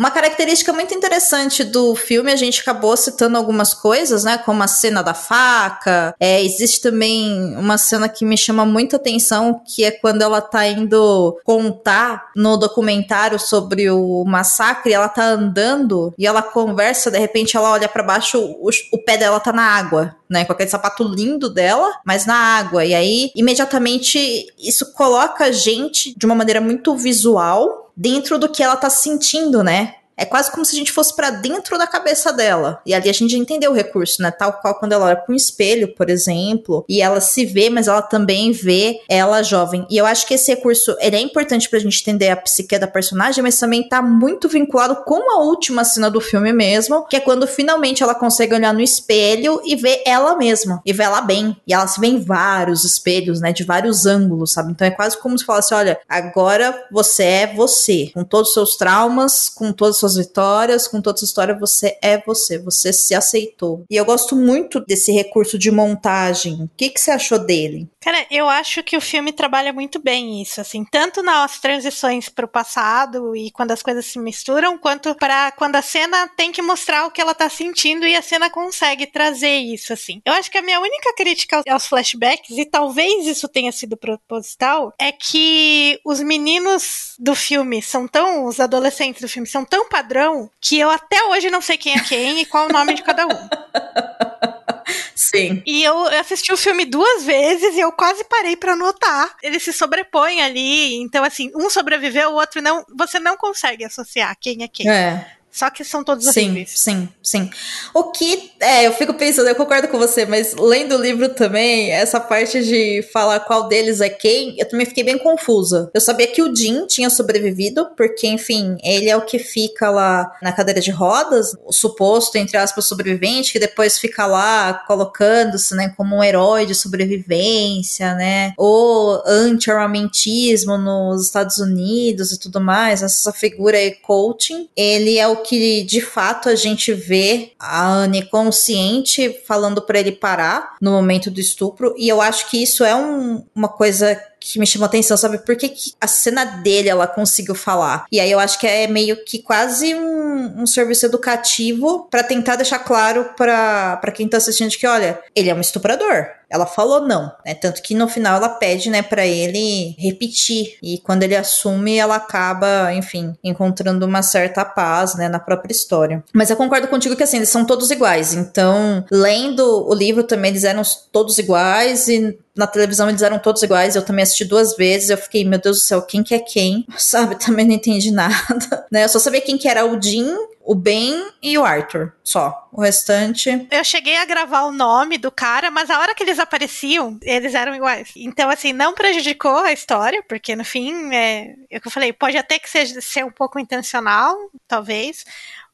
Uma 0.00 0.10
característica 0.10 0.72
muito 0.72 0.94
interessante 0.94 1.62
do 1.62 1.94
filme, 1.94 2.32
a 2.32 2.36
gente 2.36 2.62
acabou 2.62 2.96
citando 2.96 3.36
algumas 3.36 3.74
coisas, 3.74 4.24
né? 4.24 4.38
Como 4.38 4.62
a 4.62 4.66
cena 4.66 5.02
da 5.02 5.12
faca. 5.12 6.14
É, 6.18 6.42
existe 6.42 6.80
também 6.80 7.54
uma 7.56 7.76
cena 7.76 8.08
que 8.08 8.24
me 8.24 8.38
chama 8.38 8.64
muita 8.64 8.96
atenção, 8.96 9.60
que 9.62 9.84
é 9.84 9.90
quando 9.90 10.22
ela 10.22 10.40
tá 10.40 10.66
indo 10.66 11.38
contar 11.44 12.30
no 12.34 12.56
documentário 12.56 13.38
sobre 13.38 13.90
o 13.90 14.24
massacre, 14.24 14.94
ela 14.94 15.06
tá 15.06 15.22
andando 15.22 16.14
e 16.16 16.26
ela 16.26 16.40
conversa, 16.40 17.10
de 17.10 17.18
repente 17.18 17.54
ela 17.54 17.70
olha 17.70 17.86
para 17.88 18.02
baixo, 18.02 18.38
o, 18.40 18.70
o 18.92 19.04
pé 19.04 19.18
dela 19.18 19.38
tá 19.38 19.52
na 19.52 19.64
água. 19.64 20.16
Né, 20.30 20.44
com 20.44 20.52
aquele 20.52 20.70
sapato 20.70 21.02
lindo 21.02 21.52
dela, 21.52 21.90
mas 22.06 22.24
na 22.24 22.36
água. 22.36 22.84
E 22.84 22.94
aí, 22.94 23.32
imediatamente, 23.34 24.46
isso 24.56 24.92
coloca 24.92 25.46
a 25.46 25.50
gente 25.50 26.16
de 26.16 26.24
uma 26.24 26.36
maneira 26.36 26.60
muito 26.60 26.96
visual 26.96 27.89
dentro 28.00 28.38
do 28.38 28.48
que 28.48 28.62
ela 28.62 28.76
tá 28.76 28.88
sentindo, 28.88 29.62
né? 29.62 29.96
É 30.20 30.26
quase 30.26 30.52
como 30.52 30.66
se 30.66 30.76
a 30.76 30.78
gente 30.78 30.92
fosse 30.92 31.16
para 31.16 31.30
dentro 31.30 31.78
da 31.78 31.86
cabeça 31.86 32.30
dela. 32.30 32.82
E 32.84 32.92
ali 32.92 33.08
a 33.08 33.12
gente 33.12 33.34
entendeu 33.34 33.70
o 33.70 33.74
recurso, 33.74 34.20
né? 34.20 34.30
Tal 34.30 34.52
qual 34.52 34.78
quando 34.78 34.92
ela 34.92 35.06
olha 35.06 35.16
para 35.16 35.32
um 35.32 35.36
espelho, 35.36 35.94
por 35.94 36.10
exemplo, 36.10 36.84
e 36.86 37.00
ela 37.00 37.22
se 37.22 37.46
vê, 37.46 37.70
mas 37.70 37.88
ela 37.88 38.02
também 38.02 38.52
vê 38.52 39.00
ela 39.08 39.42
jovem. 39.42 39.86
E 39.88 39.96
eu 39.96 40.04
acho 40.04 40.26
que 40.26 40.34
esse 40.34 40.54
recurso 40.54 40.94
ele 41.00 41.16
é 41.16 41.20
importante 41.20 41.70
pra 41.70 41.78
gente 41.78 42.02
entender 42.02 42.28
a 42.28 42.36
psique 42.36 42.78
da 42.78 42.86
personagem, 42.86 43.42
mas 43.42 43.58
também 43.58 43.88
tá 43.88 44.02
muito 44.02 44.46
vinculado 44.46 44.96
com 45.06 45.32
a 45.32 45.42
última 45.42 45.84
cena 45.84 46.10
do 46.10 46.20
filme 46.20 46.52
mesmo, 46.52 47.06
que 47.06 47.16
é 47.16 47.20
quando 47.20 47.46
finalmente 47.46 48.02
ela 48.02 48.14
consegue 48.14 48.54
olhar 48.54 48.74
no 48.74 48.82
espelho 48.82 49.62
e 49.64 49.74
ver 49.74 50.02
ela 50.04 50.36
mesma, 50.36 50.82
e 50.84 50.92
ver 50.92 51.04
ela 51.04 51.22
bem. 51.22 51.56
E 51.66 51.72
ela 51.72 51.86
se 51.86 51.98
vê 51.98 52.08
em 52.08 52.20
vários 52.20 52.84
espelhos, 52.84 53.40
né? 53.40 53.54
De 53.54 53.64
vários 53.64 54.04
ângulos, 54.04 54.52
sabe? 54.52 54.72
Então 54.72 54.86
é 54.86 54.90
quase 54.90 55.16
como 55.18 55.38
se 55.38 55.46
falasse: 55.46 55.72
olha, 55.72 55.98
agora 56.06 56.78
você 56.92 57.22
é 57.22 57.46
você, 57.54 58.10
com 58.12 58.22
todos 58.22 58.48
os 58.48 58.54
seus 58.54 58.76
traumas, 58.76 59.48
com 59.48 59.72
todas 59.72 59.94
as 59.94 60.00
suas 60.00 60.09
suas 60.10 60.26
vitórias, 60.26 60.88
com 60.88 61.00
toda 61.00 61.18
sua 61.18 61.26
história, 61.26 61.58
você 61.58 61.96
é 62.02 62.18
você, 62.18 62.58
você 62.58 62.92
se 62.92 63.14
aceitou. 63.14 63.84
E 63.88 63.96
eu 63.96 64.04
gosto 64.04 64.34
muito 64.34 64.80
desse 64.80 65.12
recurso 65.12 65.58
de 65.58 65.70
montagem. 65.70 66.54
O 66.64 66.70
que, 66.76 66.90
que 66.90 67.00
você 67.00 67.10
achou 67.10 67.38
dele? 67.38 67.88
Cara, 68.00 68.26
eu 68.30 68.48
acho 68.48 68.82
que 68.82 68.96
o 68.96 69.00
filme 69.00 69.32
trabalha 69.32 69.72
muito 69.72 70.00
bem 70.00 70.40
isso, 70.40 70.60
assim, 70.60 70.84
tanto 70.90 71.22
nas 71.22 71.60
transições 71.60 72.28
para 72.28 72.46
o 72.46 72.48
passado 72.48 73.36
e 73.36 73.50
quando 73.50 73.72
as 73.72 73.82
coisas 73.82 74.06
se 74.06 74.18
misturam, 74.18 74.78
quanto 74.78 75.14
para 75.14 75.52
quando 75.52 75.76
a 75.76 75.82
cena 75.82 76.28
tem 76.34 76.50
que 76.50 76.62
mostrar 76.62 77.06
o 77.06 77.10
que 77.10 77.20
ela 77.20 77.34
tá 77.34 77.48
sentindo 77.50 78.06
e 78.06 78.16
a 78.16 78.22
cena 78.22 78.48
consegue 78.48 79.06
trazer 79.06 79.58
isso, 79.58 79.92
assim. 79.92 80.22
Eu 80.24 80.32
acho 80.32 80.50
que 80.50 80.56
a 80.56 80.62
minha 80.62 80.80
única 80.80 81.14
crítica 81.14 81.62
aos 81.68 81.86
flashbacks, 81.86 82.56
e 82.56 82.64
talvez 82.64 83.26
isso 83.26 83.46
tenha 83.48 83.70
sido 83.70 83.98
proposital, 83.98 84.94
é 84.98 85.12
que 85.12 86.00
os 86.04 86.20
meninos 86.20 87.14
do 87.18 87.34
filme 87.34 87.82
são 87.82 88.08
tão, 88.08 88.46
os 88.46 88.58
adolescentes 88.58 89.20
do 89.20 89.28
filme 89.28 89.46
são 89.46 89.64
tão 89.64 89.89
padrão 89.90 90.50
que 90.60 90.78
eu 90.78 90.88
até 90.88 91.22
hoje 91.24 91.50
não 91.50 91.60
sei 91.60 91.76
quem 91.76 91.94
é 91.94 92.00
quem 92.00 92.40
e 92.40 92.46
qual 92.46 92.66
o 92.66 92.72
nome 92.72 92.94
de 92.94 93.02
cada 93.02 93.26
um. 93.26 93.30
Sim. 95.14 95.62
E 95.66 95.84
eu 95.84 96.06
assisti 96.18 96.52
o 96.52 96.56
filme 96.56 96.84
duas 96.84 97.24
vezes 97.24 97.76
e 97.76 97.80
eu 97.80 97.92
quase 97.92 98.24
parei 98.24 98.56
para 98.56 98.72
anotar. 98.72 99.36
Eles 99.42 99.62
se 99.62 99.72
sobrepõem 99.72 100.40
ali, 100.40 100.96
então 100.96 101.22
assim, 101.22 101.52
um 101.54 101.68
sobreviveu, 101.68 102.30
o 102.30 102.34
outro 102.34 102.62
não. 102.62 102.84
Você 102.96 103.20
não 103.20 103.36
consegue 103.36 103.84
associar 103.84 104.36
quem 104.40 104.62
é 104.62 104.68
quem. 104.68 104.88
É. 104.88 105.39
Só 105.52 105.68
que 105.68 105.82
são 105.84 106.04
todos 106.04 106.26
sim, 106.26 106.50
horríveis. 106.50 106.72
Sim, 106.76 107.08
sim. 107.22 107.50
O 107.92 108.04
que. 108.12 108.52
É, 108.60 108.86
eu 108.86 108.92
fico 108.92 109.14
pensando, 109.14 109.48
eu 109.48 109.54
concordo 109.54 109.88
com 109.88 109.98
você, 109.98 110.24
mas 110.24 110.54
lendo 110.54 110.96
o 110.96 111.02
livro 111.02 111.28
também, 111.30 111.90
essa 111.90 112.20
parte 112.20 112.62
de 112.64 113.02
falar 113.12 113.40
qual 113.40 113.66
deles 113.66 114.00
é 114.00 114.08
quem, 114.08 114.54
eu 114.58 114.68
também 114.68 114.86
fiquei 114.86 115.02
bem 115.02 115.18
confusa. 115.18 115.90
Eu 115.92 116.00
sabia 116.00 116.26
que 116.26 116.42
o 116.42 116.54
Jim 116.54 116.86
tinha 116.86 117.10
sobrevivido, 117.10 117.90
porque, 117.96 118.26
enfim, 118.28 118.76
ele 118.82 119.08
é 119.08 119.16
o 119.16 119.24
que 119.24 119.38
fica 119.38 119.90
lá 119.90 120.30
na 120.40 120.52
cadeira 120.52 120.80
de 120.80 120.90
rodas, 120.90 121.56
o 121.64 121.72
suposto, 121.72 122.38
entre 122.38 122.56
aspas, 122.56 122.84
sobrevivente, 122.84 123.52
que 123.52 123.58
depois 123.58 123.98
fica 123.98 124.26
lá 124.26 124.74
colocando-se, 124.86 125.74
né, 125.74 125.92
como 125.96 126.16
um 126.16 126.22
herói 126.22 126.64
de 126.64 126.74
sobrevivência, 126.74 128.14
né? 128.14 128.52
Ou 128.56 129.22
anti-armamentismo 129.26 130.78
nos 130.78 131.24
Estados 131.24 131.58
Unidos 131.58 132.32
e 132.32 132.38
tudo 132.38 132.60
mais, 132.60 133.02
essa 133.02 133.32
figura 133.32 133.76
aí, 133.76 133.92
coaching. 133.92 134.68
Ele 134.76 135.18
é 135.18 135.26
o 135.26 135.39
que 135.40 135.82
de 135.82 136.00
fato 136.00 136.48
a 136.48 136.54
gente 136.54 136.92
vê 136.92 137.52
a 137.58 137.86
Anne 137.86 138.26
consciente 138.26 139.40
falando 139.46 139.82
para 139.82 139.98
ele 139.98 140.12
parar 140.12 140.76
no 140.80 140.92
momento 140.92 141.30
do 141.30 141.40
estupro, 141.40 141.94
e 141.98 142.08
eu 142.08 142.20
acho 142.20 142.48
que 142.50 142.62
isso 142.62 142.84
é 142.84 142.94
um, 142.94 143.44
uma 143.54 143.68
coisa 143.68 144.20
que 144.40 144.58
me 144.58 144.66
chamou 144.66 144.86
atenção, 144.86 145.16
sabe? 145.16 145.38
Por 145.38 145.54
que, 145.54 145.68
que, 145.68 145.92
a 146.00 146.06
cena 146.06 146.44
dele 146.44 146.88
ela 146.88 147.06
conseguiu 147.06 147.54
falar? 147.54 148.06
E 148.10 148.18
aí 148.18 148.30
eu 148.30 148.40
acho 148.40 148.58
que 148.58 148.66
é 148.66 148.86
meio 148.86 149.22
que 149.24 149.40
quase 149.40 149.94
um, 149.94 150.62
um 150.62 150.66
serviço 150.66 151.04
educativo 151.04 152.08
para 152.10 152.22
tentar 152.22 152.56
deixar 152.56 152.78
claro 152.78 153.34
para 153.36 154.12
quem 154.14 154.26
tá 154.26 154.38
assistindo 154.38 154.70
que, 154.70 154.86
olha, 154.86 155.20
ele 155.36 155.50
é 155.50 155.54
um 155.54 155.60
estuprador. 155.60 156.39
Ela 156.50 156.66
falou 156.66 157.00
não, 157.00 157.32
né? 157.46 157.54
Tanto 157.54 157.80
que 157.80 157.94
no 157.94 158.08
final 158.08 158.36
ela 158.36 158.48
pede, 158.48 158.90
né, 158.90 159.02
para 159.02 159.24
ele 159.24 159.94
repetir. 159.98 160.76
E 160.82 160.98
quando 160.98 161.22
ele 161.22 161.36
assume, 161.36 161.96
ela 161.96 162.16
acaba, 162.16 162.92
enfim, 162.92 163.34
encontrando 163.42 164.04
uma 164.04 164.22
certa 164.22 164.64
paz, 164.64 165.14
né, 165.14 165.28
na 165.28 165.38
própria 165.38 165.72
história. 165.72 166.24
Mas 166.34 166.50
eu 166.50 166.56
concordo 166.56 166.88
contigo 166.88 167.14
que 167.14 167.22
assim, 167.22 167.36
eles 167.36 167.48
são 167.48 167.64
todos 167.64 167.90
iguais. 167.90 168.34
Então, 168.34 169.04
lendo 169.10 169.88
o 169.88 169.94
livro 169.94 170.24
também 170.24 170.50
eles 170.50 170.64
eram 170.64 170.82
todos 171.12 171.38
iguais 171.38 172.08
e 172.08 172.36
na 172.56 172.66
televisão 172.66 173.08
eles 173.08 173.22
eram 173.22 173.38
todos 173.38 173.62
iguais. 173.62 173.94
Eu 173.94 174.04
também 174.04 174.22
assisti 174.22 174.44
duas 174.44 174.76
vezes. 174.76 175.10
Eu 175.10 175.18
fiquei, 175.18 175.44
meu 175.44 175.60
Deus 175.60 175.78
do 175.78 175.82
céu, 175.82 176.02
quem 176.02 176.22
que 176.22 176.34
é 176.34 176.38
quem? 176.38 176.84
Sabe? 176.98 177.36
Também 177.36 177.66
não 177.66 177.74
entendi 177.74 178.10
nada, 178.10 178.86
né? 178.90 179.04
Eu 179.04 179.08
só 179.08 179.18
sabia 179.18 179.40
quem 179.40 179.56
que 179.56 179.68
era 179.68 179.86
o 179.86 180.00
Jim 180.00 180.34
o 180.70 180.74
Ben 180.76 181.32
e 181.42 181.58
o 181.58 181.64
Arthur, 181.64 182.12
só. 182.22 182.68
O 182.70 182.80
restante. 182.80 183.66
Eu 183.72 183.82
cheguei 183.82 184.16
a 184.18 184.24
gravar 184.24 184.62
o 184.62 184.70
nome 184.70 185.18
do 185.18 185.28
cara, 185.28 185.68
mas 185.68 185.90
a 185.90 185.98
hora 185.98 186.14
que 186.14 186.22
eles 186.22 186.38
apareciam, 186.38 187.18
eles 187.24 187.56
eram 187.56 187.74
iguais. 187.74 188.12
Então, 188.14 188.48
assim, 188.48 188.72
não 188.72 188.94
prejudicou 188.94 189.56
a 189.56 189.72
história, 189.72 190.22
porque 190.28 190.54
no 190.54 190.64
fim, 190.64 191.12
é, 191.12 191.56
é 191.68 191.80
eu 191.84 191.90
falei, 191.90 192.12
pode 192.12 192.36
até 192.36 192.56
que 192.56 192.70
seja 192.70 193.00
ser 193.00 193.24
um 193.24 193.32
pouco 193.32 193.58
intencional, 193.58 194.36
talvez, 194.68 195.24